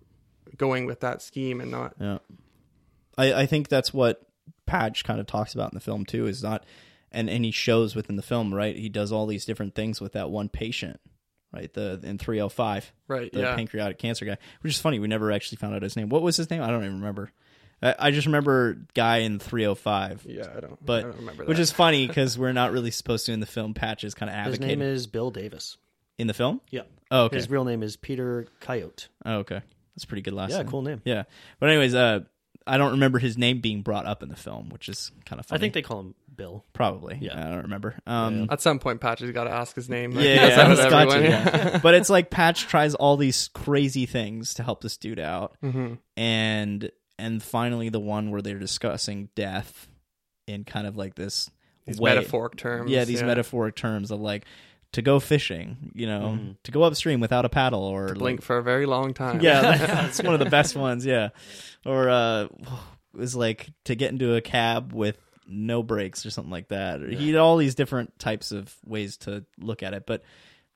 [0.57, 1.95] going with that scheme and not.
[1.99, 2.17] Yeah.
[3.17, 4.21] I, I think that's what
[4.65, 6.65] Patch kind of talks about in the film too, is not
[7.11, 8.75] and, and he shows within the film, right?
[8.75, 10.99] He does all these different things with that one patient,
[11.53, 11.71] right?
[11.73, 12.91] The in three oh five.
[13.07, 13.31] Right.
[13.31, 13.55] The yeah.
[13.55, 14.37] pancreatic cancer guy.
[14.61, 16.09] Which is funny, we never actually found out his name.
[16.09, 16.61] What was his name?
[16.61, 17.31] I don't even remember.
[17.81, 20.25] I, I just remember guy in three oh five.
[20.27, 20.47] yeah.
[20.55, 20.83] I don't.
[20.85, 21.49] But I don't remember that.
[21.49, 23.73] which is funny because we're not really supposed to in the film.
[23.73, 24.61] Patches kind of advocate.
[24.61, 25.77] His name is Bill Davis.
[26.17, 26.61] in the film.
[26.71, 26.81] Yeah.
[27.11, 27.35] Oh, okay.
[27.37, 29.07] His real name is Peter Coyote.
[29.25, 29.61] Oh, okay.
[29.95, 30.67] That's a pretty good last Yeah, name.
[30.67, 31.01] cool name.
[31.05, 31.23] Yeah,
[31.59, 32.19] but anyways, uh,
[32.67, 35.45] I don't remember his name being brought up in the film, which is kind of
[35.45, 35.57] funny.
[35.57, 36.63] I think they call him Bill.
[36.73, 37.17] Probably.
[37.19, 37.37] Yeah.
[37.37, 37.97] I don't remember.
[38.07, 40.11] Um, At some point, Patch has got to ask his name.
[40.11, 41.21] Yeah, Like, he yeah, does that with it's gotcha,
[41.73, 41.79] yeah.
[41.83, 45.95] but it's like Patch tries all these crazy things to help this dude out, hmm
[46.15, 49.87] and and finally the one where they're discussing death
[50.47, 51.49] in kind of like this
[51.85, 52.13] These way.
[52.13, 52.89] metaphoric terms.
[52.91, 54.45] Yeah, these metaphoric terms of like
[54.93, 56.55] to go fishing, you know, Mhm.
[56.63, 59.41] to go upstream without a paddle, or Blink like, for a very long time.
[59.41, 61.05] yeah, that's one of the best ones.
[61.05, 61.29] Yeah,
[61.85, 62.49] or uh, it
[63.13, 65.17] was like to get into a cab with
[65.47, 67.01] no breaks or something like that.
[67.01, 70.23] Or He had all these different types of ways to look at it, but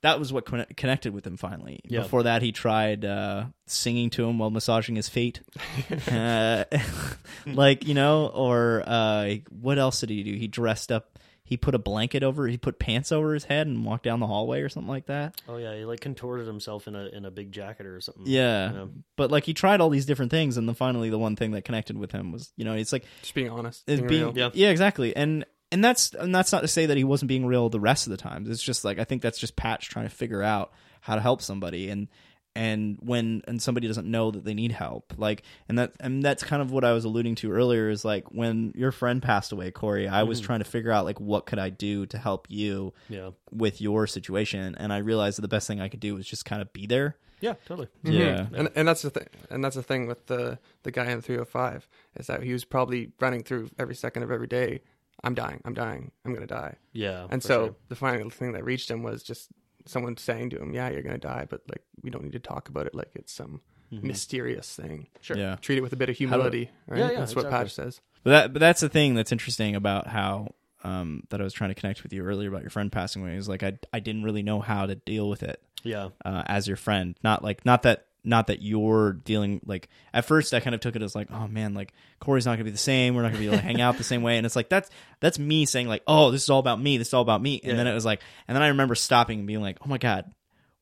[0.02, 1.80] that was what conne- connected with him finally.
[1.84, 2.02] Yeah.
[2.02, 5.42] Before that, he tried uh, singing to him while massaging his feet,
[6.12, 6.66] uh,
[7.46, 10.34] like you know, or uh, what else did he do?
[10.34, 11.20] He dressed up.
[11.52, 12.48] He put a blanket over.
[12.48, 15.42] He put pants over his head and walked down the hallway or something like that.
[15.50, 18.24] Oh yeah, he like contorted himself in a in a big jacket or something.
[18.26, 18.72] Yeah.
[18.72, 18.86] Yeah.
[19.18, 21.66] But like he tried all these different things and then finally the one thing that
[21.66, 23.86] connected with him was, you know, it's like Just being honest.
[23.86, 24.34] being being real.
[24.34, 24.50] Yeah.
[24.54, 24.70] yeah.
[24.70, 25.14] exactly.
[25.14, 25.44] And
[25.74, 28.12] and that's and that's not to say that he wasn't being real the rest of
[28.12, 28.50] the times.
[28.50, 30.72] It's just like I think that's just Patch trying to figure out
[31.02, 32.08] how to help somebody and
[32.56, 36.44] and when and somebody doesn't know that they need help like and that and that's
[36.44, 39.72] kind of what i was alluding to earlier is like when your friend passed away
[39.72, 42.94] corey i was trying to figure out like what could i do to help you
[43.08, 43.30] Yeah.
[43.52, 46.44] with your situation and i realized that the best thing i could do was just
[46.44, 47.88] kind of be there Yeah, totally.
[48.04, 48.14] Mhm.
[48.20, 49.28] yeah and and that's the thing.
[49.50, 51.88] And that's the thing with the the guy in the 305
[52.18, 54.82] is that he was probably running through every second of every day.
[55.24, 55.62] I'm dying.
[55.66, 56.12] I'm dying.
[56.26, 56.76] I'm gonna die.
[56.94, 57.28] Yeah.
[57.32, 57.76] And so sure.
[57.90, 59.50] the final thing that reached him was just
[59.86, 62.70] someone saying to him, "Yeah, you're gonna die, but like we don't need to talk
[62.70, 63.62] about it like it's some
[63.92, 64.04] Mhm.
[64.04, 65.08] mysterious thing.
[65.22, 65.36] Sure.
[65.38, 67.00] yeah Treat it with a bit of do- humility." right?
[67.00, 67.66] Yeah, yeah, that's what exactly.
[67.66, 68.02] Patch says.
[68.24, 70.54] But that but that's the thing that's interesting about how
[70.84, 73.36] um that I was trying to connect with you earlier about your friend passing away
[73.36, 76.10] is like I I didn't really know how to deal with it Yeah.
[76.26, 77.16] uh, as your friend.
[77.24, 80.96] Not like not that not that you're dealing like at first I kind of took
[80.96, 83.16] it as like oh man like Corey's not gonna be the same.
[83.16, 84.38] We're not gonna be able to hang out the same way.
[84.38, 84.90] And it's like that's
[85.22, 86.98] that's me saying like oh this is all about me.
[86.98, 87.60] This is all about me.
[87.64, 87.78] And Yeah.
[87.78, 90.32] then it was like and then I remember stopping and being like oh my god.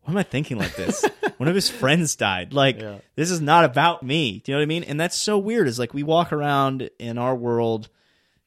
[0.04, 1.06] Why am I thinking like this?
[1.38, 2.52] One of his friends died.
[2.54, 2.98] Like Yeah.
[3.16, 4.40] this is not about me.
[4.44, 4.84] Do you know what I mean?
[4.84, 5.68] And that's so weird.
[5.68, 7.88] Is like we walk around in our world,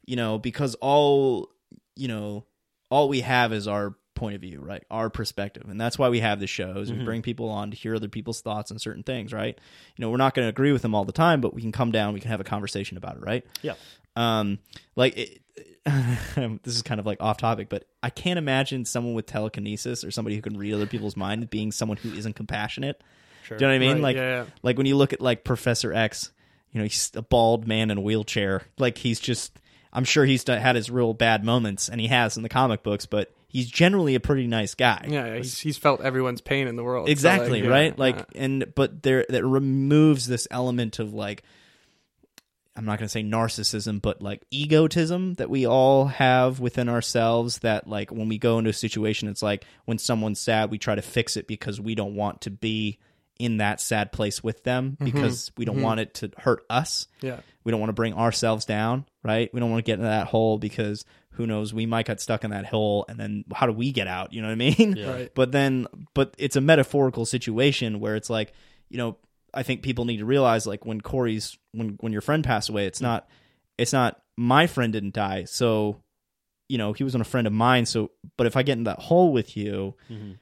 [0.04, 1.48] you know, because all
[1.96, 2.44] you know,
[2.90, 4.84] all we have is our point of view, right?
[4.90, 6.92] Our perspective, and that's why we have the shows.
[6.92, 7.04] We Mhm.
[7.04, 9.58] bring people on to hear other people's thoughts on certain things, right?
[9.96, 11.72] You know, we're not going to agree with them all the time, but we can
[11.72, 12.14] come down.
[12.14, 13.44] We can have a conversation about it, right?
[13.62, 13.74] Yeah.
[14.14, 14.58] Um,
[14.94, 15.40] like it,
[16.62, 20.10] this is kind of like off topic, but I can't imagine someone with telekinesis or
[20.12, 23.02] somebody who can read other people's mind being someone who isn't compassionate.
[23.44, 23.58] Sure.
[23.58, 23.92] Do you know what I mean?
[23.96, 24.44] Right, like, yeah, yeah.
[24.62, 26.30] like when you look at like Professor X,
[26.70, 28.62] you know, he's a bald man in a wheelchair.
[28.78, 29.58] Like he's just,
[29.92, 33.04] I'm sure he's had his real bad moments, and he has in the comic books,
[33.04, 35.06] but he's generally a pretty nice guy.
[35.08, 37.06] Yeah, yeah, he's, he's felt everyone's pain in the world.
[37.06, 37.98] So, exactly like, yeah, right.
[37.98, 38.42] Like, yeah.
[38.42, 41.44] and but there that removes this element of like.
[42.74, 47.58] I'm not going to say narcissism, but like egotism that we all have within ourselves.
[47.58, 50.94] That, like, when we go into a situation, it's like when someone's sad, we try
[50.94, 52.98] to fix it because we don't want to be
[53.38, 57.08] in that sad place with them because we don't want it to hurt us.
[57.22, 59.52] yeah, We don't want to bring ourselves down, right?
[59.52, 62.44] We don't want to get into that hole because who knows, we might get stuck
[62.44, 64.32] in that hole and then how do we get out?
[64.32, 64.96] You know what I mean?
[64.96, 65.10] Yeah.
[65.10, 65.34] right.
[65.34, 68.52] But then, but it's a metaphorical situation where it's like,
[68.90, 69.16] you know,
[69.54, 72.86] I think people need to realize like when Corey's, when, when your friend passed away,
[72.86, 73.28] it's not,
[73.78, 75.44] it's not my friend didn't die.
[75.44, 75.96] So,
[76.68, 77.86] you know, he wasn't a friend of mine.
[77.86, 80.36] So, but if I get in that hole with you, Mhm.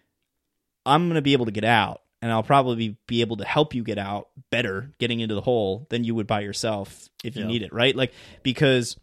[0.86, 3.74] I'm going to be able to get out and I'll probably be able to help
[3.74, 7.42] you get out better getting into the hole than you would by yourself if you
[7.42, 7.48] Yeah.
[7.48, 7.94] need it, right?
[7.96, 8.12] Like
[8.42, 8.96] because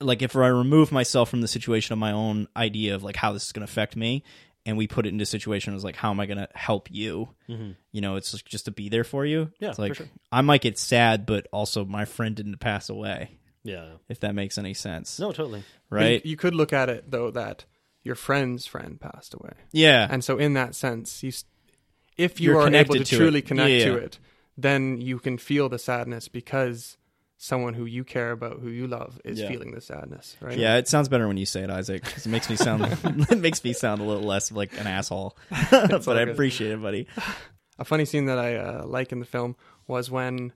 [0.00, 3.32] like if I remove myself from the situation of my own idea of like how
[3.32, 4.22] this is going to affect me
[4.64, 6.88] and we put it into a situation as like how am I going to help
[6.90, 7.28] you?
[7.48, 7.74] Mhm.
[7.92, 9.50] You know, it's just, just to be there for you.
[9.58, 10.06] Yeah, it's for like sure.
[10.30, 13.86] I might get sad but also my friend didn't pass away Yeah.
[14.08, 15.18] if that makes any sense.
[15.18, 15.64] No, totally.
[15.90, 16.24] Right?
[16.24, 17.64] You, you could look at it though that
[18.04, 20.06] your friend's friend passed away, yeah.
[20.08, 21.44] and so in that sense, you, s-
[22.18, 23.46] if you You're are able to, to truly it.
[23.46, 24.18] connect Yeah, to it,
[24.56, 26.96] then you can feel the sadness because
[27.36, 29.48] someone who you care about, who you love, is Yeah.
[29.48, 30.58] feeling the sadness, right?
[30.58, 32.02] Yeah, it sounds better when you say it, Isaac.
[32.16, 32.82] it makes me sound
[33.30, 35.36] it makes me sound a little less like an asshole.
[35.70, 37.06] but I appreciate it, buddy.
[37.78, 39.54] A funny scene that I uh, like in the film
[39.86, 40.52] was when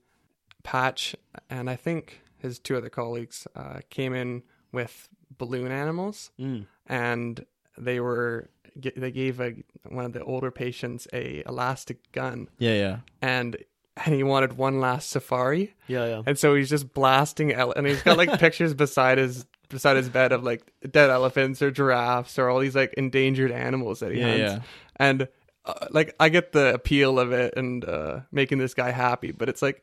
[0.64, 1.14] Patch
[1.48, 4.42] and I think his two other colleagues uh, came in
[4.72, 5.08] with
[5.38, 6.66] balloon animals, Mm.
[6.86, 7.46] and
[7.78, 9.54] they were they gave a,
[9.88, 12.96] one of the older patients a elastic gun, Yeah, yeah.
[13.20, 13.56] and
[14.04, 16.22] and he wanted one last safari, Yeah, yeah.
[16.26, 20.08] and so he's just blasting ele- and he's got like pictures beside his beside his
[20.08, 24.20] bed of like dead elephants or giraffes or all these like endangered animals that he
[24.20, 24.60] Yeah, hunts yeah.
[24.96, 25.28] and
[25.64, 29.48] uh, like I get the appeal of it and uh, making this guy happy, but
[29.48, 29.82] it's like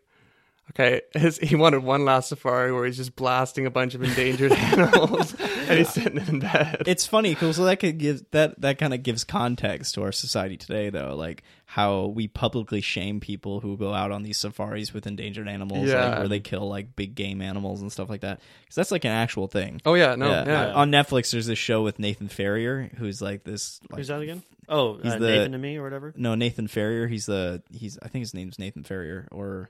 [0.72, 4.51] Okay, his, he wanted one last safari where he's just blasting a bunch of endangered
[4.53, 6.84] animals, and he's sitting in bed.
[6.86, 10.57] It's funny because that could give that that kind of gives context to our society
[10.57, 15.05] today, though, like how we publicly shame people who go out on these safaris with
[15.05, 18.39] endangered animals, like, where they kill like big game animals and stuff like that.
[18.61, 19.80] Because that's like an actual thing.
[19.86, 20.45] oh yeah, no, yeah.
[20.45, 23.80] yeah, On Netflix, there's this show with Nathan Farrier, who's like this.
[23.89, 24.43] Like, Who's that again?
[24.67, 26.13] Oh, He's uh, the- Nathan to me or whatever.
[26.15, 27.07] No, Nathan Farrier.
[27.07, 29.70] He's the he's I think his name's Nathan Farrier or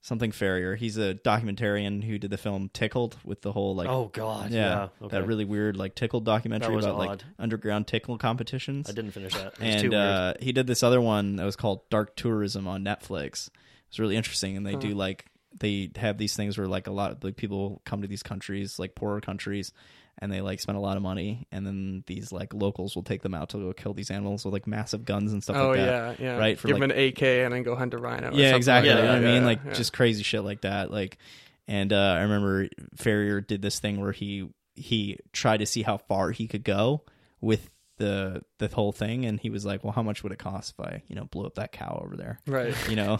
[0.00, 0.76] something Farrier.
[0.76, 4.58] He's a documentarian who did the film Tickled with the whole like oh God, yeah,
[4.60, 5.18] yeah, okay.
[5.18, 8.88] that really weird like tickled documentary about like underground tickle competitions.
[8.88, 9.46] I didn't finish that.
[9.46, 9.94] It was too and weird.
[9.94, 13.50] uh, he did this other one that was called Dark Tourism on Netflix.
[13.88, 15.26] It's really interesting, and they do like
[15.58, 18.78] they have these things where like a lot of like people come to these countries,
[18.78, 19.72] like poorer countries,
[20.20, 23.22] and they like spend a lot of money, and then these like locals will take
[23.22, 25.78] them out to go kill these animals with like massive guns and stuff oh like
[25.78, 26.20] that.
[26.20, 26.36] yeah, yeah.
[26.38, 28.32] right, for, Give like- him an AK and then go hunt a rhino.
[28.32, 28.90] Yeah, exactly.
[28.90, 29.42] Like you know what I mean?
[29.42, 29.72] Yeah, Like yeah.
[29.72, 30.90] just crazy shit like that.
[30.90, 31.18] Like,
[31.66, 35.98] and uh, I remember Farrier did this thing where he he tried to see how
[35.98, 37.02] far he could go
[37.40, 40.74] with the the whole thing, and he was like, "Well, how much would it cost
[40.78, 42.74] if I you know blew up that cow over there?" right.
[42.88, 43.18] You know.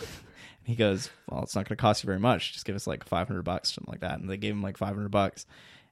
[0.64, 2.52] He goes, "Well, it's not going to cost you very much.
[2.52, 4.76] Just give us like five hundred bucks, something like that." And they gave him like
[4.76, 5.46] five hundred bucks,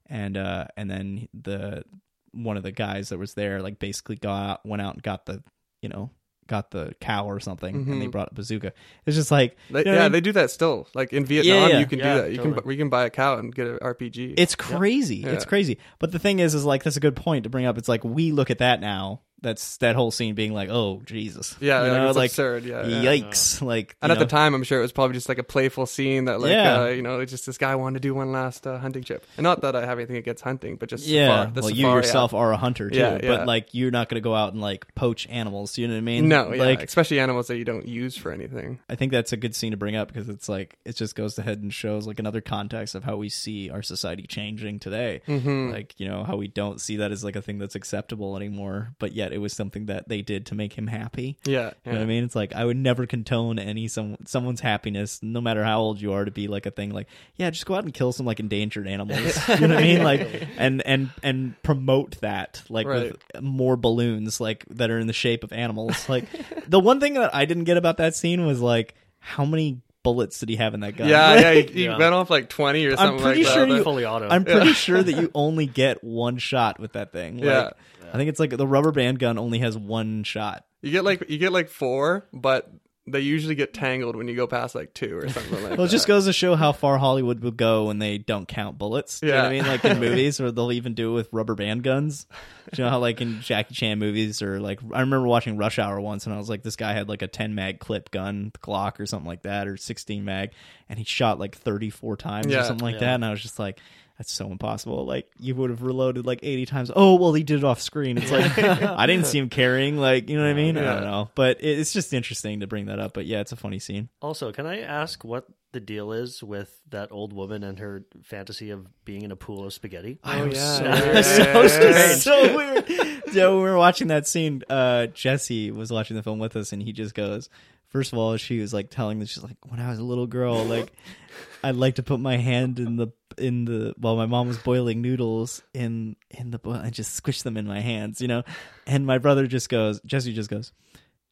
[0.08, 1.84] and uh, and then the
[2.32, 5.42] one of the guys that was there like basically got went out and got the
[5.82, 6.10] you know
[6.48, 8.12] got the cow or something, and they Mhm.
[8.12, 8.72] brought a bazooka.
[9.04, 10.12] It's just like They, you know yeah, I mean?
[10.12, 10.86] they do that still.
[10.94, 11.78] Like in Vietnam, yeah.
[11.80, 12.32] you can Yeah, do that.
[12.32, 14.34] You can we can buy a cow and get an RPG.
[14.38, 15.16] It's crazy.
[15.16, 15.30] Yeah.
[15.30, 15.78] It's crazy.
[15.98, 17.76] But the thing is, is like that's a good point to bring up.
[17.78, 19.22] It's like we look at that now.
[19.42, 22.64] That's that whole scene being like, oh Jesus, yeah, you like, know, it's like absurd.
[22.64, 23.02] Yeah, yeah.
[23.02, 23.94] yikes, like.
[24.00, 26.40] And at the time, I'm sure it was probably just like a playful scene that,
[26.40, 26.80] like, Yeah.
[26.80, 29.24] uh, you know, it's just this guy wanted to do one last uh, hunting trip.
[29.36, 32.32] And not that I have anything against hunting, but just yeah, safari, well, you yourself
[32.32, 32.38] app.
[32.38, 33.36] are a hunter too, Yeah, yeah.
[33.36, 35.76] but like you're not going to go out and like poach animals.
[35.76, 36.28] You know what I mean?
[36.28, 38.80] No, yeah, like especially animals that you don't use for anything.
[38.88, 41.38] I think that's a good scene to bring up because it's like it just goes
[41.38, 45.20] ahead and shows like another context of how we see our society changing today.
[45.28, 45.70] Mm-hmm.
[45.72, 48.94] Like you know how we don't see that as like a thing that's acceptable anymore,
[48.98, 51.38] but yet it was something that they did to make him happy.
[51.44, 52.24] Yeah, You know what I mean?
[52.24, 56.12] It's like I would never contone any some someone's happiness, no matter how old you
[56.12, 56.90] are, to be like a thing.
[56.90, 59.36] Like, yeah, just go out and kill some like endangered animals.
[59.48, 60.02] you know what I mean?
[60.02, 65.12] Like, and and and promote that like with more balloons like that are in the
[65.12, 66.08] shape of animals.
[66.08, 66.26] Like,
[66.68, 70.38] the one thing that I didn't get about that scene was like how many bullets
[70.40, 71.08] did he have in that gun?
[71.08, 71.98] Yeah, Like, yeah, he, he Yeah.
[71.98, 73.74] went off like 20 or something pretty like sure that.
[73.76, 74.28] you- fully auto.
[74.28, 77.36] I'm pretty sure that you only get one shot with that thing.
[77.38, 77.70] Like, Yeah.
[78.12, 80.64] I think it's like the rubber band gun only has one shot.
[80.82, 82.70] You get like you get like four, but
[83.08, 85.78] they usually get tangled when you go past like two or something like that.
[85.78, 88.78] Well, it just goes to show how far Hollywood would go when they don't count
[88.78, 89.20] bullets.
[89.20, 89.66] Do you know what I mean?
[89.66, 92.26] Like in movies, or they'll even do it with rubber band guns.
[92.72, 95.78] Do you know how, like in Jackie Chan movies, or like I remember watching Rush
[95.78, 98.50] Hour once, and I was like, this guy had like a 10 mag clip gun,
[98.60, 100.50] Glock or something like that, or 16 mag,
[100.88, 103.00] and he shot like 34 times or something like Yeah.
[103.00, 103.78] that, and I was just like.
[104.18, 105.04] That's so impossible.
[105.04, 106.90] Like you would have reloaded like eighty times.
[106.94, 108.16] Oh well, he did it off screen.
[108.16, 109.98] It's like I didn't see him carrying.
[109.98, 110.78] Like you know what I mean?
[110.78, 113.12] I don't know, but it's just interesting to bring that up.
[113.12, 114.08] But yeah, it's a funny scene.
[114.22, 118.70] Also, can I ask what the deal is with that old woman and her fantasy
[118.70, 120.18] of being in a pool of spaghetti?
[120.24, 120.78] Oh, was yeah.
[120.78, 122.14] so, Yeah, so, yeah, yeah, so, yeah.
[122.14, 122.88] so weird.
[123.32, 126.72] Yeah, when we were watching that scene, uh, Jesse was watching the film with us,
[126.72, 127.50] and he just goes,
[127.88, 130.26] First of all, she was like telling that she's like, when I was a little
[130.26, 130.92] girl, like
[131.64, 133.08] I'd like to put my hand in the
[133.38, 137.42] in the while my mom was boiling noodles in in the boil and just squish
[137.42, 138.42] them in my hands, you know.
[138.86, 140.72] And my brother just goes, Jesse just goes,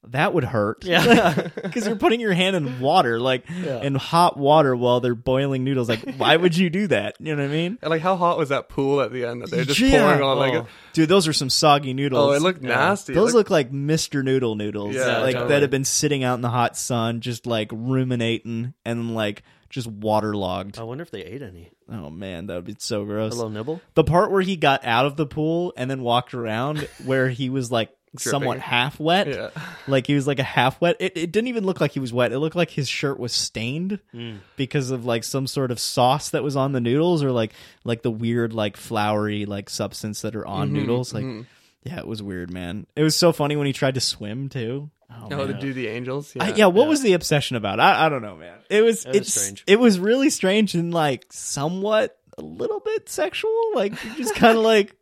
[0.09, 0.85] that would hurt.
[0.85, 1.49] Yeah.
[1.65, 3.81] Because you're putting your hand in water, like Yeah.
[3.81, 5.89] in hot water while they're boiling noodles.
[5.89, 7.17] Like, why would you do that?
[7.19, 7.79] You know what I mean?
[7.81, 10.03] And, like how hot was that pool at the end that they're just Yeah.
[10.05, 10.67] pouring on like Oh.
[10.93, 12.29] Dude, those are some soggy noodles.
[12.29, 12.69] oh it looked Yeah.
[12.77, 13.13] nasty.
[13.13, 14.23] It Those looked- look like Mr.
[14.23, 14.95] Noodle noodles.
[14.95, 15.49] Yeah, like totally.
[15.49, 19.87] that have been sitting out in the hot sun, just like ruminating and like just
[19.89, 20.79] waterlogged.
[20.79, 21.71] I wonder if they ate any.
[21.91, 23.33] Oh man, that would be so gross.
[23.33, 23.81] A little nibble?
[23.95, 27.51] The part where he got out of the pool and then walked around where he
[27.51, 29.27] was like somewhat half wet.
[29.27, 29.51] yeah.
[29.89, 30.97] Like he was like a half wet.
[31.01, 32.31] It, it didn't even look like he was wet.
[32.33, 34.39] It looked like his shirt was stained Mm.
[34.57, 38.03] because of like some sort of sauce that was on the noodles or like like
[38.03, 41.13] the weird like floury like substance that are on Mhm, noodles.
[41.13, 41.47] Like mhm.
[41.83, 42.87] yeah, it was weird, man.
[42.97, 44.91] It was so funny when he tried to swim too.
[45.11, 45.47] Oh, Oh, man.
[45.49, 46.33] to do the angels.
[46.39, 46.55] I- Yeah.
[46.57, 46.89] yeah, what yeah.
[46.89, 47.81] was the obsession about?
[47.81, 48.59] I, I don't know, man.
[48.71, 49.65] It was, It was it's strange.
[49.67, 53.51] it was really strange and like somewhat a little bit sexual.
[53.75, 54.97] Like just kind of like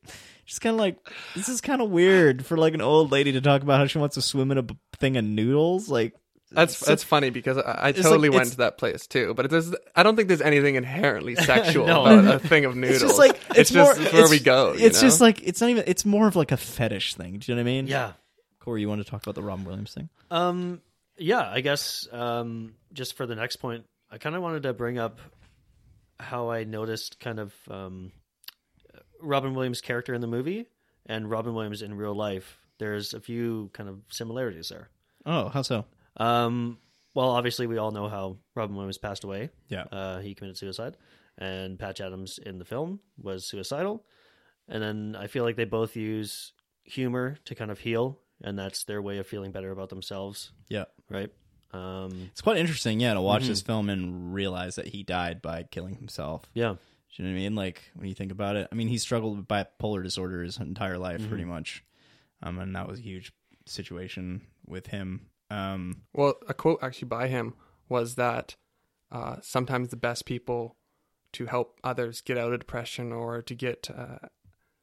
[0.44, 0.96] just kind of like
[1.34, 3.98] this is kind of weird for like an old lady to talk about how she
[3.98, 5.88] wants to swim in a b- thing of noodles.
[5.88, 6.14] Like
[6.50, 9.32] That's so- that's funny because I, I totally like- went to that place too.
[9.34, 12.02] But there's I don't think there's anything inherently sexual No.
[12.04, 13.02] about a thing of noodles.
[13.02, 14.72] it's just like it's, just more it's where it's- we go.
[14.74, 15.08] you It's know?
[15.08, 15.84] just like it's not even.
[15.86, 17.38] It's more of like a fetish thing.
[17.38, 17.86] Do you know what I mean?
[17.86, 18.12] Yeah.
[18.62, 20.08] Corey, you want to talk about the Robin Williams thing?
[20.30, 20.80] Um,
[21.18, 24.98] yeah, I guess um, just for the next point, I kind of wanted to bring
[24.98, 25.18] up
[26.20, 28.12] how I noticed kind of um,
[29.20, 30.66] Robin Williams' character in the movie
[31.06, 32.58] and Robin Williams in real life.
[32.78, 34.90] There's a few kind of similarities there.
[35.26, 35.84] Oh, how so?
[36.16, 36.78] Um,
[37.14, 39.50] well, obviously, we all know how Robin Williams passed away.
[39.68, 39.84] Yeah.
[39.90, 40.96] Uh, he committed suicide,
[41.36, 44.04] and Patch Adams in the film was suicidal.
[44.68, 46.52] And then I feel like they both use
[46.84, 50.84] humor to kind of heal, and that's their way of feeling better about themselves, Yeah.
[51.08, 51.30] right?
[51.72, 53.48] Um, It's quite interesting, yeah, to watch Mhm.
[53.48, 56.50] this film and realize that he died by killing himself.
[56.54, 56.74] yeah,
[57.14, 57.54] Do you know what I mean?
[57.54, 60.98] Like when you think about it, I mean, he struggled with bipolar disorder his entire
[60.98, 61.28] life, Mm-hmm.
[61.28, 61.84] pretty much,
[62.42, 63.32] um, and that was a huge
[63.66, 65.28] situation with him.
[65.50, 67.54] Um, Well, a quote actually by him
[67.88, 68.56] was that
[69.10, 70.76] uh, sometimes the best people
[71.32, 74.18] to help others get out of depression or to get uh,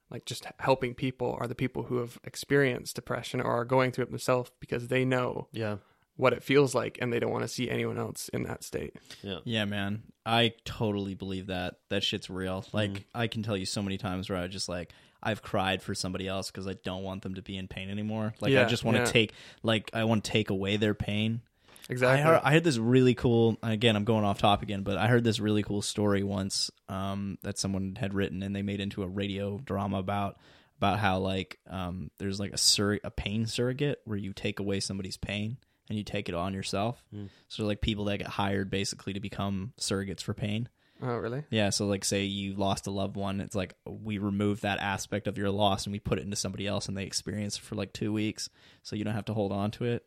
[0.09, 4.05] like just helping people are the people who have experienced depression or are going through
[4.05, 5.77] it themselves because they know yeah,
[6.15, 8.95] what it feels like and they don't want to see anyone else in that state.
[9.21, 9.39] yeah.
[9.43, 11.75] yeah, man, I totally believe that.
[11.89, 12.61] That shit's real.
[12.61, 12.77] Mm-hmm.
[12.77, 14.91] Like I can tell you so many times where I just like
[15.21, 18.33] I've cried for somebody else because I don't want them to be in pain anymore.
[18.39, 19.11] Like I just want to yeah.
[19.11, 19.33] take,
[19.63, 21.41] like I want to take away their pain.
[21.89, 22.21] Exactly.
[22.21, 23.57] I heard, I heard this really cool.
[23.63, 27.37] Again, I'm going off top again, but I heard this really cool story once um,
[27.41, 30.37] that someone had written, and they made into a radio drama about
[30.77, 34.79] about how like um, there's like a sur- a pain surrogate where you take away
[34.79, 35.57] somebody's pain
[35.89, 37.03] and you take it on yourself.
[37.47, 40.69] So like people that get hired basically to become surrogates for pain.
[41.01, 41.43] oh, really?
[41.49, 45.27] Yeah, so like say you lost a loved one, it's like we remove that aspect
[45.27, 47.73] of your loss and we put it into somebody else and they experience it for
[47.75, 48.49] like two weeks,
[48.83, 50.05] so you don't have to hold on to it.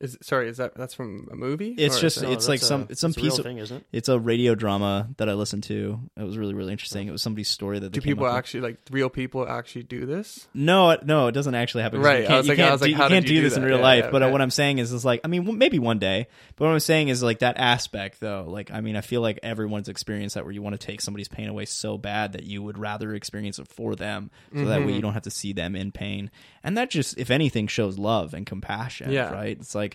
[0.00, 1.74] Is sorry, is that that's from a movie?
[1.76, 3.38] It's Or just it- No, it's like some a- it's some it's a real piece
[3.38, 3.84] of thing, isn't it?
[3.92, 6.00] it's a radio drama that I listened to.
[6.16, 7.06] It was really really interesting.
[7.06, 8.38] It was somebody's story that they do came people up with.
[8.38, 10.48] actually like real people actually do this?
[10.54, 12.00] No, no, it doesn't actually happen.
[12.00, 13.24] Right, You I can't, was you like- I can't was like, do, how you can't
[13.24, 14.04] you do do this in real Yeah, life.
[14.06, 14.32] yeah, but okay.
[14.32, 16.28] what I'm saying is, is like, I mean, maybe one day.
[16.56, 19.38] But what I'm saying is, like, that aspect, though, like, I mean, I feel like
[19.42, 22.62] everyone's experienced that where you want to take somebody's pain away so bad that you
[22.62, 24.86] would rather experience it for them, so that Mm-hmm.
[24.86, 26.30] way you don't have to see them in pain.
[26.64, 29.12] And that just, if anything, shows love and compassion.
[29.12, 29.30] Yeah.
[29.30, 29.58] Right.
[29.60, 29.89] It's like.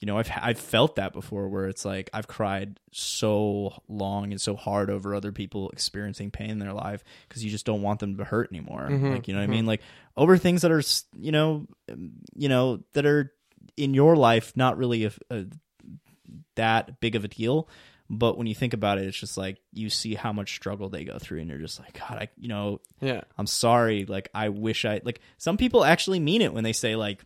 [0.00, 4.40] You know, I've I've felt that before, where it's like I've cried so long and
[4.40, 8.00] so hard over other people experiencing pain in their life because you just don't want
[8.00, 8.88] them to hurt anymore.
[8.90, 9.12] Mm-hmm.
[9.12, 9.54] Like, you know what I mm-hmm.
[9.54, 9.66] mean?
[9.66, 9.82] Like
[10.16, 10.82] over things that are,
[11.20, 11.68] you know,
[12.34, 13.32] you know that are
[13.76, 15.46] in your life not really a, a,
[16.56, 17.68] that big of a deal.
[18.10, 21.04] But when you think about it, it's just like you see how much struggle they
[21.04, 23.22] go through, and you're just like, God, I, you know, Yeah.
[23.38, 24.04] I'm sorry.
[24.04, 25.20] Like, I wish I like.
[25.38, 27.24] Some people actually mean it when they say like,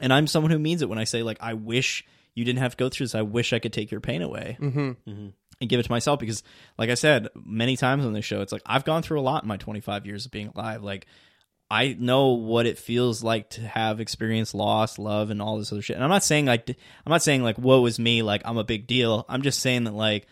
[0.00, 2.72] and I'm someone who means it when I say like, I wish you didn't have
[2.72, 3.14] to go through this.
[3.14, 5.28] I wish I could take your pain away Mm-hmm.
[5.60, 6.42] and give it to myself because,
[6.78, 9.42] like I said many times on this show, it's like I've gone through a lot
[9.42, 10.82] in my 25 years of being alive.
[10.84, 11.06] Like,
[11.70, 15.82] I know what it feels like to have experienced loss, love, and all this other
[15.82, 15.96] shit.
[15.96, 18.64] And I'm not saying like I'm not saying like woe is me, like I'm a
[18.64, 19.26] big deal.
[19.28, 20.26] I'm just saying that like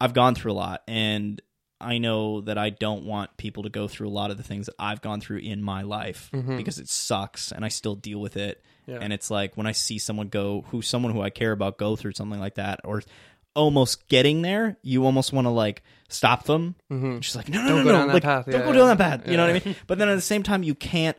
[0.00, 1.40] I've gone through a lot, and
[1.80, 4.66] I know that I don't want people to go through a lot of the things
[4.66, 8.36] that I've gone through in my life because it sucks, and I still deal with
[8.36, 8.64] it.
[8.86, 8.98] Yeah.
[9.00, 11.96] And it's like when I see someone go, who someone who I care about go
[11.96, 13.02] through something like that, or
[13.54, 16.76] almost getting there, you almost want to like stop them.
[16.90, 17.18] Mm-hmm.
[17.18, 18.44] Just like no, no, Don't no, go no, down that like, path.
[18.46, 18.78] don't go yeah.
[18.78, 19.28] down that path.
[19.28, 19.76] You know what I mean?
[19.86, 21.16] But then at the same time, you can't.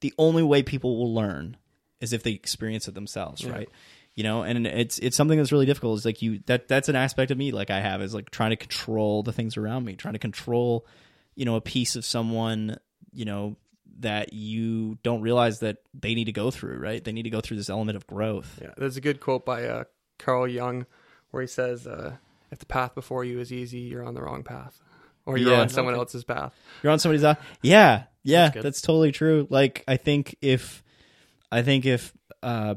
[0.00, 1.56] The only way people will learn
[2.00, 3.68] is if they experience it themselves, right?
[4.16, 5.98] You know, and it's it's something that's really difficult.
[5.98, 8.50] Is like you that that's an aspect of me like I have is like trying
[8.50, 10.84] to control the things around me, trying to control,
[11.36, 12.76] you know, a piece of someone,
[13.12, 13.56] you know,
[14.00, 17.02] that you don't realize that they need to go through, right?
[17.02, 18.58] They need to go through this element of growth.
[18.60, 19.84] Yeah, there's a good quote by uh,
[20.18, 20.86] Carl Jung
[21.30, 22.16] where he says, uh,
[22.50, 24.82] "If the path before you is easy, you're on the wrong path,
[25.24, 25.60] or you're Yeah.
[25.60, 26.52] on someone else's path."
[26.82, 27.38] You're on somebody's out.
[27.62, 29.46] Yeah, yeah, That's that's, totally true.
[29.48, 30.82] Like I think if,
[31.52, 32.74] I think if, uh,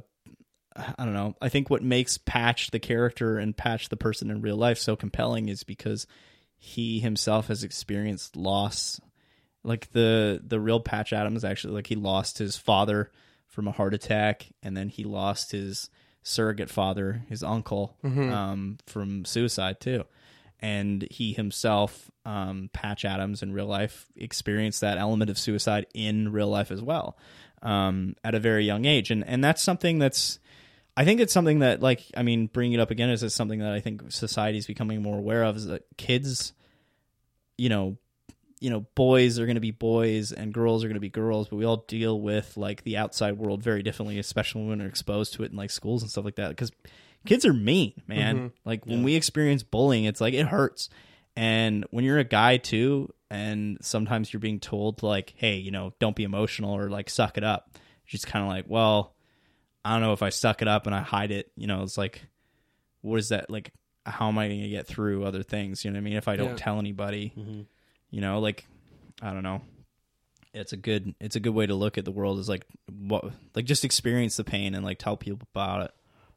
[0.75, 1.35] I don't know.
[1.41, 4.95] I think what makes Patch the character and Patch the person in real life so
[4.95, 6.07] compelling is because
[6.57, 8.99] he himself has experienced loss.
[9.63, 13.11] Like the the real Patch Adams actually, like he lost his father
[13.47, 15.89] from a heart attack, and then he lost his
[16.23, 20.05] surrogate father, his uncle, um, from suicide too
[20.63, 26.31] and he himself, um, Patch Adams, in real life, experienced that element of suicide in
[26.31, 27.17] real life as well,
[27.61, 30.39] um, at a very young age, and and that's something that's,
[30.95, 33.59] I think it's something that, like, I mean, bringing it up again is it's something
[33.59, 36.53] that I think society is becoming more aware of is that kids,
[37.57, 37.97] you know,
[38.59, 41.49] you know, boys are going to be boys and girls are going to be girls,
[41.49, 45.33] but we all deal with like the outside world very differently, especially when we're exposed
[45.33, 46.49] to it in like schools and stuff like that.
[46.49, 46.71] Because
[47.25, 48.37] kids are mean, man.
[48.37, 48.47] Mm-hmm.
[48.63, 50.89] Like when we experience bullying, it's like it hurts.
[51.35, 55.93] And when you're a guy too, and sometimes you're being told like, "Hey, you know,
[55.99, 59.12] don't be emotional or like suck it up," you're just kind of like, "Well,
[59.85, 61.97] I don't know if I suck it up and I hide it." You know, it's
[61.97, 62.21] like,
[63.01, 63.71] what is that like?
[64.05, 65.85] how am I going to get through other things?
[65.85, 66.13] You know what I mean?
[66.17, 66.55] If I don't Yeah.
[66.57, 67.61] tell anybody, Mm-hmm.
[68.11, 68.65] you know, like
[69.21, 69.61] I don't know.
[70.53, 73.25] It's a good it's a good way to look at the world is like what
[73.55, 75.91] like just experience the pain and like tell people about it.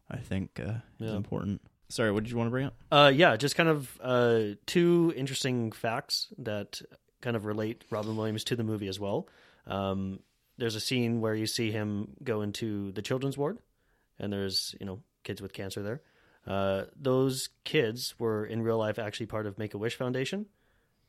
[0.08, 1.60] I think uh, is important.
[1.88, 2.74] Sorry, what did you want to bring up?
[2.92, 6.80] Uh, yeah, just kind of uh, two interesting facts that
[7.20, 9.28] kind of relate Robin Williams to the movie as well.
[9.66, 10.20] Um,
[10.58, 13.58] there's a scene where you see him go into the children's ward,
[14.18, 16.00] and there's you know kids with cancer there.
[16.46, 20.46] Uh, those kids were in real life actually part of Make a Wish Foundation,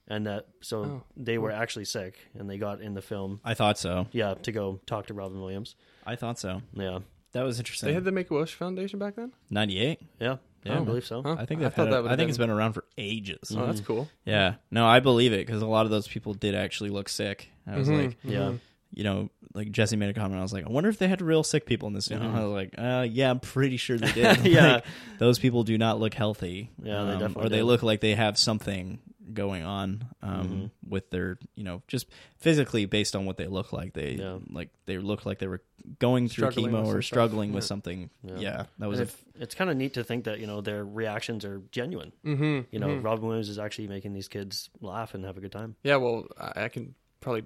[0.08, 3.54] and that so Oh, they were actually sick, and they got in the film, I
[3.54, 4.08] thought so.
[4.12, 5.76] yeah, to go talk to Robin Williams.
[6.06, 6.62] I thought so.
[6.74, 7.00] Yeah,
[7.34, 7.88] That was interesting.
[7.88, 9.32] They had the Make a Wish Foundation back then.
[9.52, 10.00] 98.
[10.20, 11.22] yeah, Yeah, I believe so.
[11.22, 11.36] Huh?
[11.38, 12.30] I think I thought had that I think been...
[12.30, 13.54] it's been around for ages.
[13.56, 14.10] Oh, that's cool.
[14.26, 14.56] Yeah.
[14.72, 17.50] No, I believe it because a lot of those people did actually look sick.
[17.68, 18.40] I was Mhm, like, Yeah.
[18.40, 18.60] mhm.
[18.94, 20.40] You know, like Jesse made a comment.
[20.40, 22.10] I was like, I wonder if they had real sick people in this.
[22.10, 24.38] You know, I was like, uh, yeah, I'm pretty sure they did.
[24.46, 24.74] Yeah.
[24.76, 24.86] Like,
[25.20, 26.72] those people do not look healthy.
[26.82, 27.64] Yeah, they um, definitely or they did.
[27.66, 29.00] look like they have something
[29.34, 30.66] going on um, Mm-hmm.
[30.90, 32.08] with their, you know, just
[32.38, 33.94] physically based on what they look like.
[33.94, 34.38] They Yeah.
[34.50, 35.62] like they look like they were
[36.00, 37.04] going through Struggling chemo or some stuff.
[37.06, 38.10] struggling with something.
[38.24, 38.36] Yeah.
[38.38, 40.84] Yeah, that was And a it's kind of neat to think that you know their
[40.86, 42.14] reactions are genuine.
[42.26, 42.62] Mm-hmm.
[42.72, 45.76] You know, Robin Williams is actually making these kids laugh and have a good time.
[45.84, 47.44] Yeah, well, I I can probably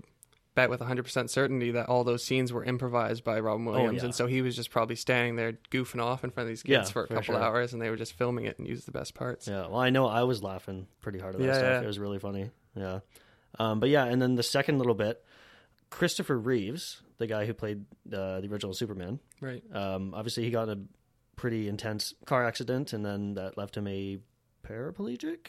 [0.61, 3.97] bet with 100% certainty that all those scenes were improvised by Robin Williams.
[3.97, 4.05] yeah.
[4.05, 6.89] And so he was just probably standing there goofing off in front of these kids
[6.89, 7.41] Yeah, for a for couple sure.
[7.43, 9.47] hours and they were just filming it and used the best parts.
[9.47, 11.63] Yeah, well, I know I was laughing pretty hard at that Yeah, stuff.
[11.63, 11.81] yeah.
[11.81, 12.49] It was really funny.
[12.75, 12.99] Yeah,
[13.59, 15.23] um, but yeah, and then the second little bit,
[15.89, 19.61] Christopher Reeves, the guy who played uh, the original Superman, Right.
[19.73, 20.81] um, obviously he got in a
[21.35, 24.19] pretty intense car accident, and then that left him a
[24.65, 25.47] paraplegic.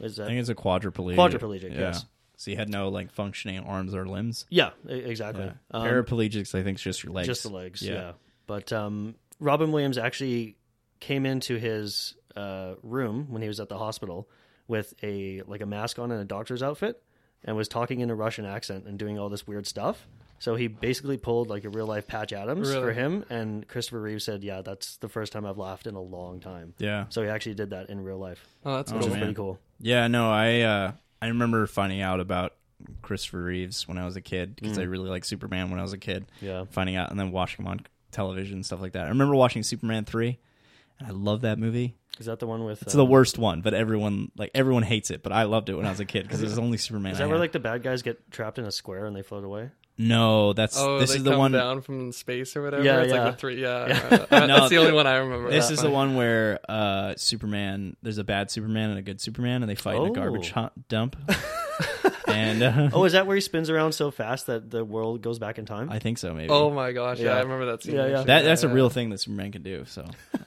[0.00, 0.24] Is that?
[0.24, 1.16] I think it's a quadriplegic.
[1.16, 1.78] Quadriplegic, Yeah.
[1.80, 2.06] yes.
[2.44, 4.44] So he had no like functioning arms or limbs.
[4.50, 5.44] Yeah, e- exactly.
[5.46, 5.52] Yeah.
[5.70, 7.26] Um, Paraplegics, I think, is just your legs.
[7.26, 7.92] Just the legs, yeah.
[7.94, 8.12] Yeah.
[8.46, 10.56] But um, Robin Williams actually
[11.00, 14.28] came into his uh, room when he was at the hospital
[14.68, 17.02] with a like a mask on and a doctor's outfit,
[17.44, 20.06] and was talking in a Russian accent and doing all this weird stuff.
[20.40, 24.20] So he basically pulled like a real life Patch Adams for him, and Christopher Reeve
[24.20, 27.06] said, "Yeah, that's the first time I've laughed in a long time." Yeah.
[27.08, 29.08] So he actually did that in real life, Oh, that's Oh, which cool.
[29.08, 29.20] is man.
[29.22, 29.58] pretty cool.
[29.80, 30.92] Yeah, no, I uh
[31.24, 32.52] I remember finding out about
[33.00, 34.90] Christopher Reeves when I was a kid because I mm.
[34.90, 36.26] really liked Superman when I was a kid.
[36.42, 36.64] Yeah.
[36.70, 39.06] Finding out and then watching him on television and stuff like that.
[39.06, 40.38] I remember watching Superman 3
[40.98, 41.96] and I love that movie.
[42.18, 42.82] Is that the one with?
[42.82, 45.74] It's the um, worst one, but everyone like everyone hates it, but I loved it
[45.76, 47.12] when I was a kid because it was only Superman.
[47.12, 47.40] Is I that where had.
[47.40, 49.70] like the bad guys get trapped in a square and they float away?
[49.96, 52.82] No, that's Oh, this they is the come one down from space or whatever.
[52.82, 53.22] Yeah, it's yeah.
[53.24, 53.62] like the three.
[53.62, 54.26] Yeah, Yeah.
[54.30, 55.50] uh, No, that's the only one I remember.
[55.50, 55.74] This Yeah.
[55.74, 57.96] is the one where uh, Superman.
[58.02, 60.06] There's a bad Superman and a good Superman, and they fight in Oh.
[60.06, 61.14] a garbage hu- dump.
[62.26, 65.38] and uh, Oh, is that where he spins around so fast that the world goes
[65.38, 65.90] back in time?
[65.90, 66.34] I think so.
[66.34, 66.48] Maybe.
[66.50, 67.18] Oh my gosh!
[67.20, 67.36] Yeah, Yeah.
[67.36, 67.94] I remember that scene.
[67.94, 68.22] Yeah, yeah.
[68.22, 68.72] that that's a Yeah.
[68.74, 69.84] real thing that Superman can do.
[69.86, 70.04] So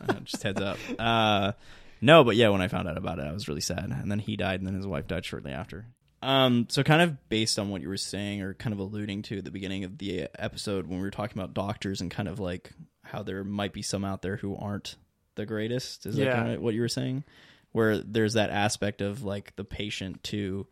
[0.09, 0.77] uh, just heads up.
[0.99, 1.53] Uh,
[2.01, 3.85] no, but yeah, when I found out about it, I was really sad.
[3.91, 5.85] And then he died, and then his wife died shortly after.
[6.21, 9.37] Um, so kind of based on what you were saying, or kind of alluding to
[9.37, 12.39] at the beginning of the episode when we were talking about doctors and kind of
[12.39, 12.71] like
[13.03, 14.95] how there might be some out there who aren't
[15.35, 16.05] the greatest.
[16.05, 17.23] Is that kind of what you were saying?
[17.71, 20.65] Where there's that aspect of like the patient to,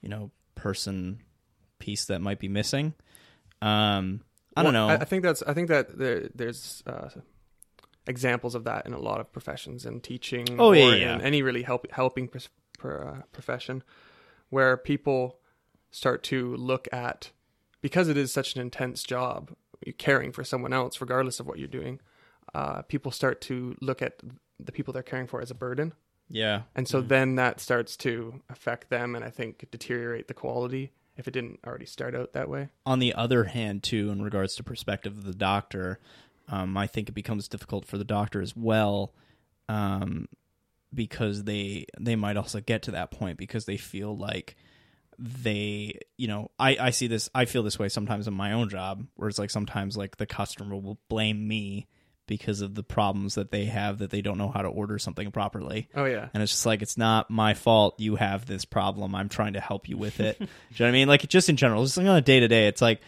[0.00, 1.20] you know, person
[1.78, 2.94] piece that might be missing.
[3.60, 4.22] Um,
[4.56, 4.88] I don't know.
[4.88, 5.42] I, I think that's.
[5.42, 7.08] I think that there, there's uh,
[8.06, 10.46] examples of that in a lot of professions and teaching.
[10.58, 11.14] Oh, yeah, or yeah.
[11.14, 12.48] in any really help, helping pros-
[12.78, 13.82] per, uh, profession,
[14.52, 15.38] where people
[15.90, 17.30] start to look at
[17.80, 19.56] because it is such an intense job,
[19.96, 22.00] caring for someone else, regardless of what you're doing.
[22.54, 24.20] Uh, people start to look at
[24.60, 25.94] the people they're caring for as a burden,
[26.28, 26.62] yeah.
[26.74, 31.26] and so then that starts to affect them, and I think deteriorate the quality if
[31.26, 32.68] it didn't already start out that way.
[32.84, 35.98] on the other hand, too, in regards to perspective of the doctor,
[36.48, 39.14] um, I think it becomes difficult for the doctor as well,
[39.68, 40.28] um,
[40.94, 44.56] because they they might also get to that point because they feel like
[45.18, 48.68] they, you know, I I see this, I feel this way sometimes in my own
[48.68, 51.88] job, where it's like sometimes like the customer will blame me
[52.26, 55.30] because of the problems that they have that they don't know how to order something
[55.30, 55.88] properly.
[55.94, 56.28] Oh yeah.
[56.32, 59.14] And it's just like it's not my fault you have this problem.
[59.14, 60.38] I'm trying to help you with it.
[60.38, 60.48] Do you
[60.80, 61.08] know what I mean?
[61.08, 63.00] Like just in general, just like on a day to day, it's like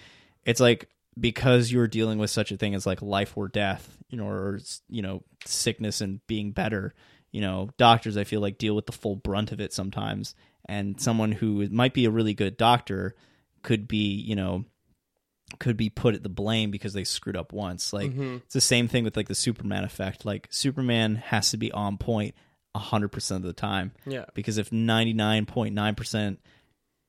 [0.44, 4.18] it's like because you're dealing with such a thing as like life or death, you
[4.18, 6.94] know, or you know, sickness and being better.
[7.34, 10.36] You know, doctors I feel like deal with the full brunt of it sometimes.
[10.66, 13.16] And someone who might be a really good doctor
[13.62, 14.64] could be, you know,
[15.58, 17.92] could be put at the blame because they screwed up once.
[17.92, 18.36] Like mm-hmm.
[18.36, 20.24] it's the same thing with like the Superman effect.
[20.24, 22.36] Like Superman has to be on point
[22.76, 24.26] 100% of the time Yeah.
[24.34, 26.36] because if 99.9%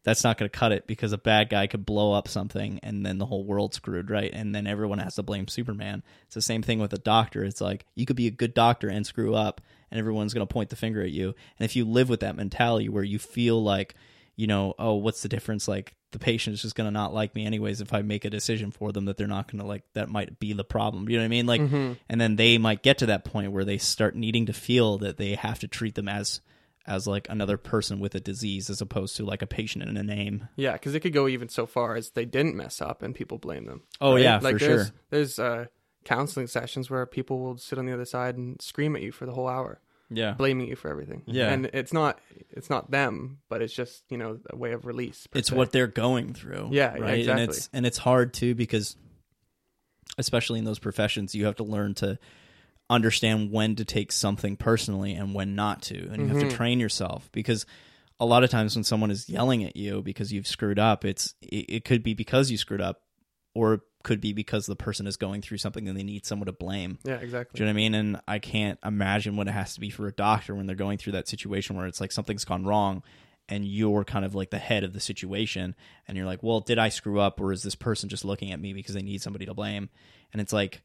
[0.05, 3.03] that's not going to cut it because a bad guy could blow up something and
[3.03, 4.29] then the whole world's screwed, right?
[4.31, 6.03] And then everyone has to blame Superman.
[6.27, 7.43] It's the same thing with a doctor.
[7.43, 10.53] It's like you could be a good doctor and screw up, and everyone's going to
[10.53, 11.33] point the finger at you.
[11.57, 13.95] And if you live with that mentality where you feel like,
[14.35, 15.67] you know, oh, what's the difference?
[15.67, 18.29] Like the patient is just going to not like me anyways if I make a
[18.29, 21.09] decision for them that they're not going to like, that might be the problem.
[21.09, 21.47] You know what I mean?
[21.47, 21.93] Like, mm-hmm.
[22.09, 25.17] and then they might get to that point where they start needing to feel that
[25.17, 26.41] they have to treat them as
[26.87, 30.03] as like another person with a disease as opposed to like a patient in a
[30.03, 30.47] name.
[30.55, 33.37] Yeah, because it could go even so far as they didn't mess up and people
[33.37, 33.81] blame them.
[33.99, 34.21] Oh, right?
[34.21, 34.95] yeah, like for there's, sure.
[35.09, 35.65] There's uh,
[36.03, 39.25] counseling sessions where people will sit on the other side and scream at you for
[39.25, 39.79] the whole hour,
[40.11, 40.33] Yeah.
[40.33, 41.23] blaming you for everything.
[41.25, 41.51] Yeah.
[41.51, 42.19] and it's not
[42.51, 45.27] it's not them, but it's just you know a way of release.
[45.33, 45.55] it's se.
[45.55, 46.69] what they're going through.
[46.71, 47.19] Yeah, yeah, right.
[47.19, 47.43] exactly.
[47.43, 48.95] And it's and it's hard too because,
[50.19, 52.19] especially in those professions, you have to learn to
[52.89, 56.49] understand when to take something personally and when not to, and you have Mm-hmm.
[56.49, 57.65] to train yourself because
[58.19, 61.33] a lot of times when someone is yelling at you because you've screwed up, it's
[61.41, 63.01] it, it could be because you screwed up,
[63.53, 66.45] or it could be because the person is going through something and they need someone
[66.45, 66.99] to blame.
[67.03, 67.57] yeah, exactly.
[67.57, 67.95] Do you know what I mean?
[67.95, 70.97] And I can't imagine what it has to be for a doctor when they're going
[70.99, 73.01] through that situation where it's like something's gone wrong
[73.49, 75.75] and you're kind of like the head of the situation
[76.07, 78.59] and you're like, well, did I screw up or is this person just looking at
[78.59, 79.89] me because they need somebody to blame?
[80.33, 80.81] And it's like,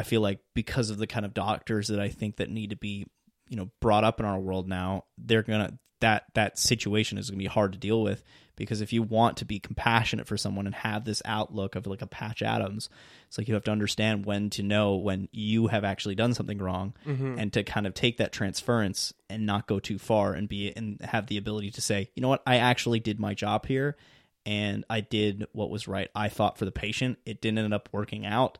[0.00, 2.76] I feel like because of the kind of doctors that I think that need to
[2.76, 3.06] be,
[3.48, 7.36] you know, brought up in our world now, they're gonna that that situation is gonna
[7.36, 8.22] be hard to deal with
[8.56, 12.00] because if you want to be compassionate for someone and have this outlook of like
[12.00, 12.88] a Patch Adams,
[13.28, 16.56] it's like you have to understand when to know when you have actually done something
[16.56, 17.38] wrong mm-hmm.
[17.38, 20.98] and to kind of take that transference and not go too far and be and
[21.02, 23.98] have the ability to say, you know what, I actually did my job here
[24.46, 26.08] and I did what was right.
[26.14, 27.18] I thought for the patient.
[27.26, 28.56] It didn't end up working out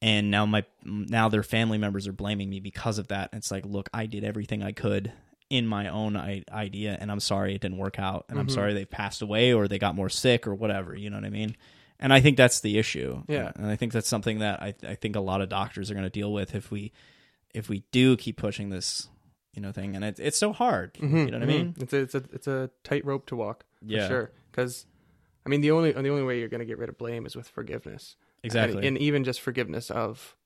[0.00, 3.30] and now my now their family members are blaming me because of that.
[3.32, 5.12] It's like, look, I did everything I could
[5.50, 8.54] in my own I- idea, and I'm sorry it didn't work out, and I'm mm-hmm.
[8.54, 10.94] sorry they passed away or they got more sick or whatever.
[10.94, 11.56] You know what I mean?
[12.00, 13.22] And I think that's the issue.
[13.28, 13.50] Yeah.
[13.56, 16.04] and I think that's something that I I think a lot of doctors are going
[16.04, 16.92] to deal with if we
[17.54, 19.08] if we do keep pushing this
[19.54, 20.96] you know thing, and it's it's so hard.
[21.00, 21.26] You mm-hmm.
[21.26, 21.72] know what I mean?
[21.72, 21.82] Mm-hmm.
[21.82, 23.64] It's a, it's a it's a tightrope to walk.
[23.84, 24.02] Yeah.
[24.02, 24.32] for sure.
[24.50, 24.86] Because
[25.44, 27.34] I mean, the only the only way you're going to get rid of blame is
[27.34, 28.16] with forgiveness.
[28.42, 28.78] Exactly.
[28.78, 30.36] and, and even just forgiveness of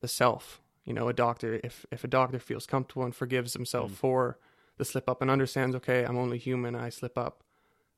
[0.00, 0.60] the self.
[0.84, 4.38] You know, a doctor if if a doctor feels comfortable and forgives himself for
[4.78, 7.42] the slip up and understands, okay, I'm only human, I slip up,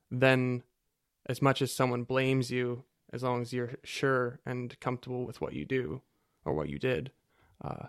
[0.09, 0.63] then
[1.27, 2.83] as much as someone blames you,
[3.13, 6.01] as long as you're sure and comfortable with what you do
[6.45, 7.11] or what you did,
[7.63, 7.87] uh,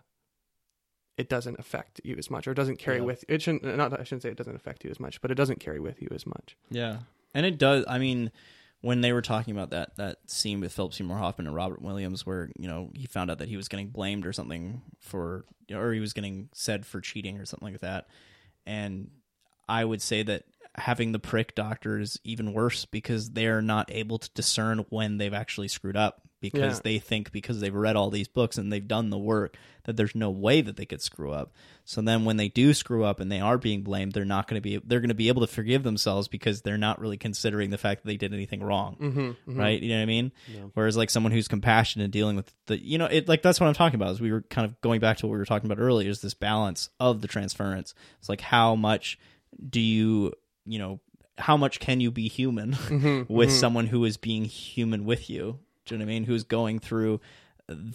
[1.17, 3.05] it doesn't affect you as much, or it doesn't carry Yeah.
[3.05, 3.43] with it.
[3.43, 5.81] Shouldn't not I shouldn't say it doesn't affect you as much, but it doesn't carry
[5.81, 6.57] with you as much.
[6.71, 6.99] Yeah,
[7.33, 7.85] and it does.
[7.89, 8.31] I mean,
[8.81, 12.25] when they were talking about that that scene with Philip Seymour Hoffman and Robert Williams,
[12.25, 15.93] where you know he found out that he was getting blamed or something for, or
[15.93, 18.09] he was getting said for cheating or something like that,
[18.67, 19.11] and
[19.69, 20.45] I would say that
[20.77, 25.35] having the prick doctor is even worse because they're not able to discern when they've
[25.35, 26.81] actually screwed up because Yeah.
[26.85, 30.15] they think because they've read all these books and they've done the work that there's
[30.15, 31.53] no way that they could screw up.
[31.85, 34.57] So then when they do screw up and they are being blamed, they're not going
[34.57, 37.69] to be they're going to be able to forgive themselves because they're not really considering
[37.71, 38.97] the fact that they did anything wrong.
[39.01, 39.83] Mm-hmm, Right?
[39.83, 40.33] You know what I mean?
[40.49, 40.61] Yeah.
[40.73, 43.67] Whereas like someone who's compassionate and dealing with the you know, it like that's what
[43.67, 44.13] I'm talking about.
[44.13, 46.23] Is we were kind of going back to what we were talking about earlier is
[46.23, 47.93] this balance of the transference.
[48.21, 49.19] It's like how much
[49.69, 50.33] do you,
[50.71, 51.01] you know,
[51.39, 55.59] how much can you be human Mm-hmm, with someone who is being human with you?
[55.87, 56.25] Do you know what I mean?
[56.25, 57.21] Who's going through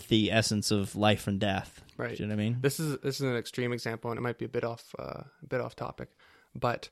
[0.09, 1.81] the essence of life and death?
[1.97, 2.15] Right.
[2.17, 2.57] Do you know what I mean?
[2.61, 5.23] This is this is an extreme example, and it might be a bit off uh,
[5.43, 6.09] a bit off topic,
[6.53, 6.89] but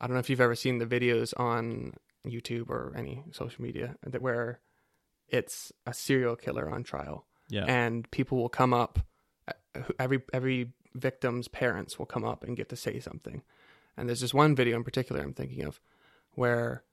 [0.00, 1.94] I don't know if you've ever seen the videos on
[2.26, 4.60] YouTube or any social media that where
[5.28, 7.64] it's a serial killer on trial, Yeah.
[7.66, 8.98] and people will come up,
[9.48, 13.42] uh, every every victim's parents will come up and get to say something,
[13.96, 15.80] and there's just one video in particular I'm thinking of,
[16.32, 16.84] where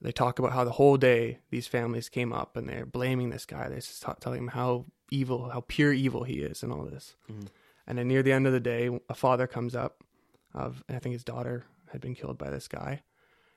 [0.00, 3.46] they talk about how the whole day these families came up and they're blaming this
[3.46, 3.68] guy.
[3.68, 7.16] They're just ta- telling him how evil, how pure evil he is, and all this.
[7.30, 7.48] Mhm.
[7.86, 10.04] And then near the end of the day, a father comes up
[10.52, 13.02] of I think his daughter had been killed by this guy,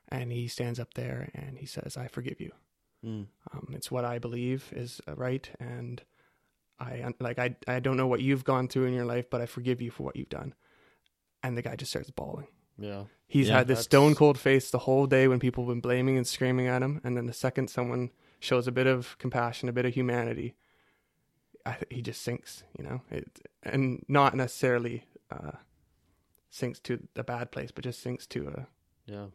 [0.08, 2.52] and he stands up there and he says, "I forgive you.
[3.04, 3.28] Mm.
[3.52, 6.04] Um, it's what I believe is uh, right, and
[6.80, 9.46] I like I I don't know what you've gone through in your life, but I
[9.46, 10.54] forgive you for what you've done."
[11.44, 12.48] And the guy just starts bawling.
[12.78, 13.06] Yeah.
[13.28, 15.82] He's Yeah, had this that's- stone cold face the whole day when people have been
[15.82, 19.68] blaming and screaming at him, and then the second someone shows a bit of compassion,
[19.70, 20.56] a bit of humanity,
[21.66, 25.52] I, he just sinks, you know, it, and not necessarily uh,
[26.50, 28.68] sinks to the bad place, but just sinks to a
[29.06, 29.28] Yeah.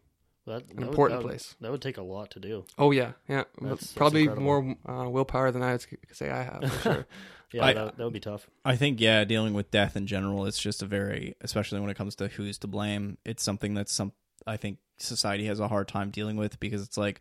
[0.47, 1.57] That, that an would- important that would- place.
[1.61, 2.65] That would take a lot to do.
[2.79, 4.45] Oh yeah, yeah, That's- that's probably incredible.
[4.63, 7.07] more uh, willpower than I would say I have for sure.
[7.53, 8.49] Yeah, I- that, that would be tough.
[8.65, 11.97] I think yeah, dealing with death in general, it's just a very, especially when it
[11.97, 13.17] comes to who's to blame.
[13.25, 14.11] It's something that's some
[14.45, 17.21] I think society has a hard time dealing with because it's like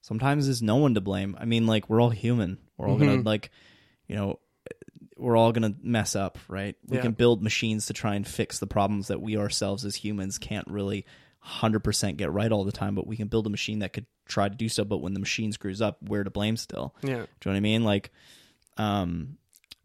[0.00, 1.36] sometimes there's no one to blame.
[1.38, 2.56] I mean, like we're all human.
[2.78, 3.26] We're all gonna Mhm.
[3.26, 3.50] like,
[4.08, 4.38] you know,
[5.18, 6.76] we're all gonna mess up, right?
[6.86, 7.02] We Yeah.
[7.02, 10.66] can build machines to try and fix the problems that we ourselves as humans can't
[10.68, 11.04] really
[11.46, 14.48] 100% get right all the time, but we can build a machine that could try
[14.48, 14.84] to do so.
[14.84, 16.94] But when the machine screws up, we're to blame still.
[17.02, 17.08] Yeah.
[17.08, 17.84] Do you know what I mean?
[17.84, 18.10] Like,
[18.76, 19.36] um,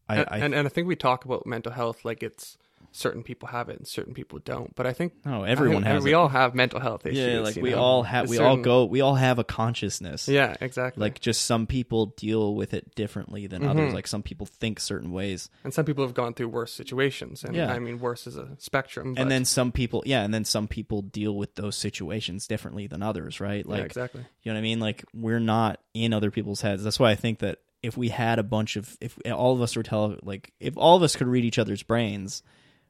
[0.07, 2.57] I, and, I and and I think we talk about mental health like it's
[2.91, 4.76] certain people have it and certain people don't.
[4.76, 6.16] But I think no, everyone think has we it.
[6.16, 7.20] all have mental health issues.
[7.34, 7.78] yeah, like we know?
[7.80, 10.28] all have, we all go, we all have a consciousness.
[10.28, 11.02] Yeah, exactly.
[11.02, 13.91] Like just some people deal with it differently than others.
[13.91, 13.94] Mhm.
[13.94, 17.56] Like some people think certain ways, and some people have gone through worse situations, and
[17.56, 17.72] Yeah.
[17.72, 19.14] I mean, worse is a spectrum.
[19.14, 22.88] But, and then some people, yeah, and then some people deal with those situations differently
[22.88, 23.66] than others, right?
[23.66, 24.22] yeah, Like, exactly.
[24.44, 24.80] you know what I mean?
[24.80, 26.84] Like we're not in other people's heads.
[26.84, 29.76] That's why I think that if we had a bunch of, if all of us
[29.78, 32.44] were tell, like, if all of us could read each other's brains,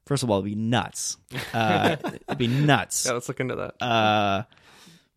[0.09, 1.17] first of all, it'd be nuts.
[1.53, 3.05] Uh, it'd be nuts.
[3.05, 3.85] Yeah, let's look into that.
[3.85, 4.43] Uh,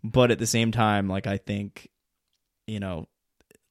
[0.05, 1.89] but at the same time, like I think,
[2.67, 3.09] you know,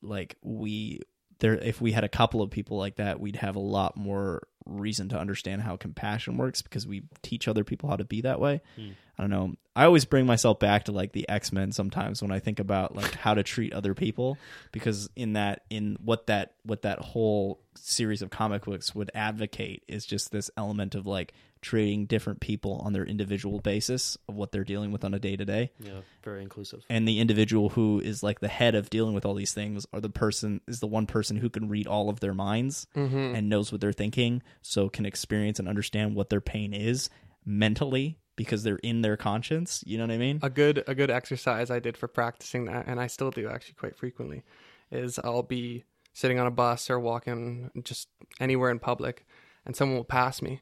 [0.01, 1.01] like we
[1.39, 4.41] there, if we had a couple of people like that, we'd have a lot more
[4.65, 8.39] reason to understand how compassion works because we teach other people how to be that
[8.39, 8.61] way.
[8.75, 8.89] Hmm.
[9.17, 9.53] I don't know.
[9.75, 12.95] I always bring myself back to like the X Men sometimes when I think about
[12.95, 14.37] like how to treat other people
[14.71, 19.83] because in that in what that what that whole series of comic books would advocate
[19.87, 24.51] is just this element of like treating different people on their individual basis of what
[24.51, 26.83] they're dealing with on a day to day Yeah, very inclusive.
[26.89, 30.01] and the individual who is like the head of dealing with all these things are
[30.01, 33.35] the person is the one person who can read all of their minds Mm-hmm.
[33.35, 37.09] and knows what they're thinking so can experience and understand what their pain is
[37.45, 41.11] mentally because they're in their conscience you know what i mean a good a good
[41.11, 44.43] exercise I did for practicing that, and I still do actually quite frequently,
[44.91, 45.83] is I'll be
[46.13, 48.07] sitting on a bus or walking just
[48.39, 49.25] anywhere in public,
[49.65, 50.61] and someone will pass me,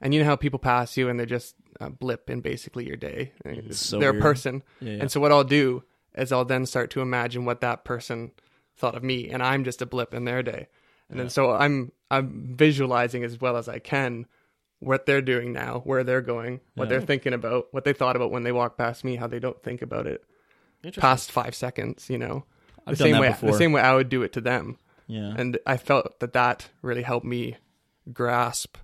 [0.00, 2.96] and you know how people pass you and they're just a blip in basically your
[2.96, 3.32] day.
[3.70, 4.22] so they're weird.
[4.22, 5.00] a person, yeah, yeah.
[5.02, 5.82] and so what I'll do
[6.14, 8.32] is I'll then start to imagine what that person
[8.76, 10.68] thought of me, and I'm just a blip in their day,
[11.08, 14.26] and then so I'm I'm visualizing as well as I can
[14.80, 16.88] what they're doing now, where they're going, what Yeah.
[16.98, 19.62] they're thinking about, what they thought about when they walk past me, how they don't
[19.62, 20.24] think about it
[20.96, 22.08] past five seconds.
[22.08, 22.44] You know,
[22.86, 23.50] the I've done same way before.
[23.52, 26.68] the same way I would do it to them, yeah and I felt that that
[26.82, 27.56] really helped me
[28.12, 28.76] grasp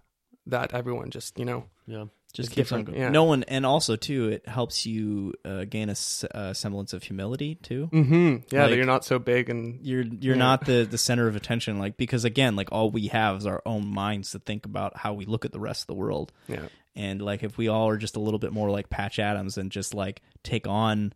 [0.46, 2.04] that everyone just you know Yeah.
[2.32, 3.08] just keeps on going yeah.
[3.08, 7.02] no one and also too it helps you uh, gain a s- uh, semblance of
[7.02, 8.36] humility too mm-hmm.
[8.54, 10.38] yeah Like- that you're not so big and you're you're Yeah.
[10.38, 13.62] not the the center of attention like because again like all we have is our
[13.66, 16.68] own minds to think about how we look at the rest of the world yeah
[16.94, 19.70] and like if we all are just a little bit more like patch adams and
[19.72, 21.12] just like take on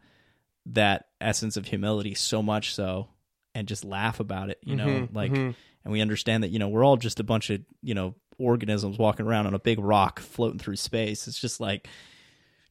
[0.66, 3.08] that essence of humility so much so
[3.54, 5.54] and just laugh about it you know Mhm, like mhm.
[5.84, 8.98] and we understand that you know we're all just a bunch of you know organisms
[8.98, 11.86] walking around on a big rock floating through space it's just like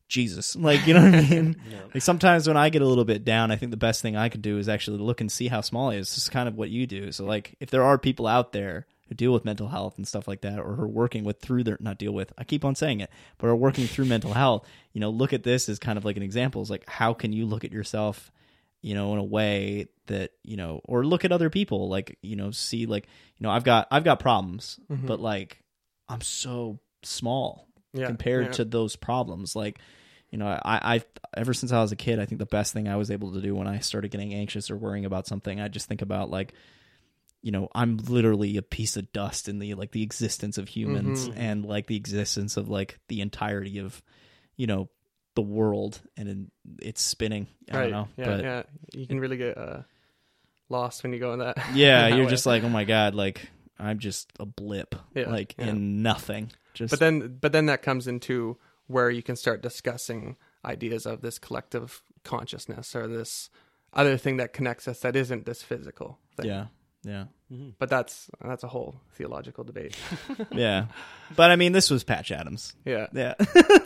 [0.08, 1.78] jesus like you know what i mean Yeah.
[1.94, 4.30] like sometimes when I get a little bit down, I think the best thing I
[4.30, 6.10] could do is actually look and see how small is.
[6.10, 7.12] This is kind of what you do.
[7.12, 10.28] So like if there are people out there who deal with mental health and stuff
[10.28, 12.76] like that, or who are working with through their not deal with, I keep on
[12.76, 15.98] saying it, but are working through mental health, you know, look at this as kind
[15.98, 16.62] of like an example.
[16.64, 18.32] Is like how can you look at yourself,
[18.82, 22.36] you know, in a way that, you know, or look at other people, like, you
[22.36, 23.08] know, see like,
[23.38, 25.06] you know, I've got I've got problems, Mhm.
[25.06, 25.64] but like
[26.08, 28.52] I'm so small yeah compared yeah.
[28.54, 29.56] to those problems.
[29.56, 29.80] Like,
[30.30, 31.02] you know, I, I,
[31.36, 33.42] ever since I was a kid, I think the best thing I was able to
[33.42, 36.54] do when I started getting anxious or worrying about something, I just think about like,
[37.42, 41.28] you know, I'm literally a piece of dust in the like the existence of humans
[41.30, 41.34] Mhm.
[41.38, 44.02] and like the existence of like the entirety of,
[44.56, 44.90] you know,
[45.40, 46.52] the world and in,
[46.82, 47.48] it's spinning.
[47.72, 48.64] I right don't know, yeah but yeah
[48.94, 49.82] you can really get uh,
[50.70, 52.30] lost when you go in that yeah, in that you're way.
[52.32, 53.50] just like, oh my god, like
[53.80, 55.68] I'm just a blip, Yeah, like yeah.
[55.68, 56.52] in nothing.
[56.74, 58.58] Just but then but then that comes into
[58.88, 60.36] where you can start discussing
[60.66, 63.50] ideas of this collective consciousness or this
[63.94, 66.66] other thing that connects us that isn't this physical thing yeah,
[67.04, 67.26] yeah.
[67.52, 67.74] Mhm.
[67.80, 69.98] but that's that's a whole theological debate
[70.52, 70.86] yeah.
[71.36, 72.74] But I mean, this was Patch Adams.
[72.86, 73.34] yeah Yeah.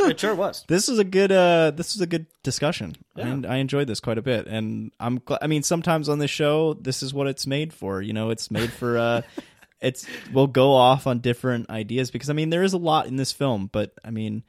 [0.10, 0.66] It sure was.
[0.68, 2.96] this was a good uh this was a good discussion.
[3.16, 3.28] Yeah.
[3.28, 6.32] And I enjoyed this quite a bit and I'm gl- I mean sometimes on this
[6.32, 9.22] show this is what it's made for, you know, it's made for uh
[9.82, 13.16] it's we'll go off on different ideas because I mean there is a lot in
[13.16, 14.44] this film, but I mean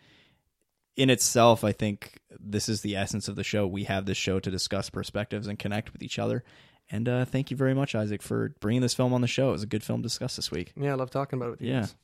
[0.96, 3.64] in itself I think this is the essence of the show.
[3.66, 6.42] We have this show to discuss perspectives and connect with each other.
[6.90, 9.48] And uh thank you very much Isaac for bringing this film on the show.
[9.48, 10.72] It was a good film to discuss this week.
[10.76, 11.80] yeah i love talking about it with you Yeah.
[11.80, 11.94] guys.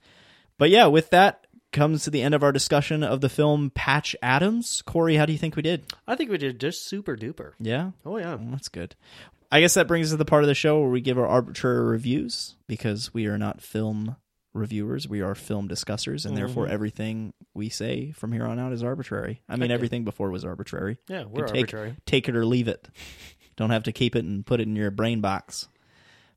[0.59, 4.17] But yeah, with that comes to the end of our discussion of the film Patch
[4.23, 4.83] Adams.
[4.83, 5.85] Corey, how do you think we did?
[6.07, 7.53] I think we did just super duper.
[7.61, 8.35] Yeah, Oh yeah.
[8.35, 8.97] well, that's good.
[9.53, 11.27] I guess that brings us to the part of the show where we give our
[11.27, 14.17] arbitrary reviews because we are not film
[14.53, 15.09] reviewers.
[15.09, 16.71] We are film discussers, and therefore Mhm.
[16.71, 19.43] everything we say from here on out is arbitrary.
[19.49, 19.75] I mean, Heck yeah.
[19.75, 20.99] everything before was arbitrary.
[21.09, 21.97] Yeah, we're can take, arbitrary.
[22.07, 22.89] take it or leave it.
[23.57, 25.69] Don't have to keep it and put it in your brain box.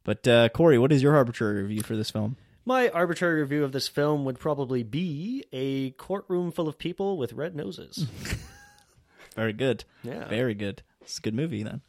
[0.04, 2.36] But uh, Corey, what is your arbitrary review for this film?
[2.66, 7.34] My arbitrary review of this film would probably be a courtroom full of people with
[7.34, 8.06] red noses.
[9.36, 9.84] Very good.
[10.04, 10.28] Yeah.
[10.28, 10.82] Very good.
[11.02, 11.82] It's a good movie then.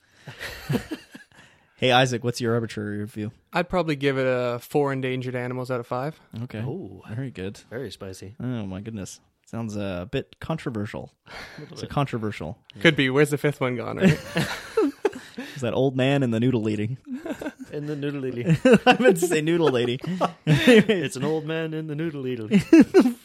[1.76, 3.30] hey Isaac, what's your arbitrary review?
[3.52, 6.18] I'd probably give it a four endangered animals out of five.
[6.44, 6.60] Okay.
[6.60, 7.58] Oh, Very good.
[7.70, 8.34] very spicy.
[8.40, 9.20] Oh my goodness.
[9.46, 11.12] Sounds uh, a bit controversial.
[11.70, 12.58] It's a controversial.
[12.80, 13.10] Could be.
[13.10, 13.98] Where's the fifth one gone?
[13.98, 14.18] Right?
[15.64, 16.98] That old man and the noodle lady?
[17.72, 18.44] In the noodle lady.
[18.86, 19.98] I meant to say noodle lady.
[20.46, 22.62] it's an old man in the noodle lady.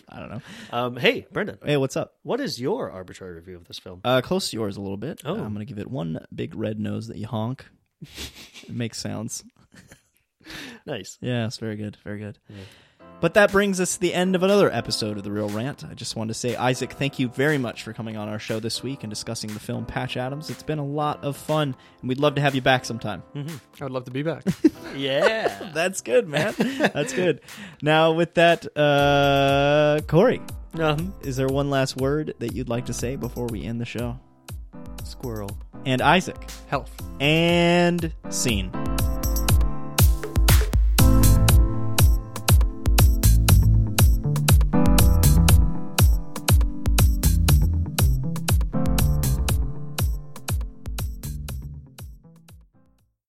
[0.08, 0.42] I don't know.
[0.72, 2.16] Um, hey, Breandan, Hey, what's up?
[2.24, 4.00] what is your arbitrary review of this film?
[4.06, 5.22] Uh, close to yours a little bit.
[5.26, 5.36] Oh.
[5.36, 7.66] I'm gonna give it one big red nose that you honk.
[8.02, 9.44] it makes sounds.
[10.86, 11.18] Nice.
[11.20, 11.98] Yeah, it's very good.
[12.06, 12.38] Very good.
[13.22, 15.84] But that brings us to the end of another episode of The Reel Rant.
[15.84, 18.62] I just wanted to say, Isaac, thank you very much for coming on our show
[18.62, 20.50] this week and discussing the film Patch Adams.
[20.50, 23.22] It's been a lot of fun, and we'd love to have you back sometime.
[23.36, 24.44] I would love to be back.
[24.96, 25.70] Yeah.
[25.74, 26.54] That's good, man.
[26.58, 27.42] That's good.
[27.82, 30.42] Now, with that, uh, Corey,
[30.74, 33.86] um, is there one last word that you'd like to say before we end the
[33.86, 34.20] show?
[35.04, 35.58] squirrel.
[35.86, 36.92] And Isaac, Health.
[37.22, 38.72] and scene.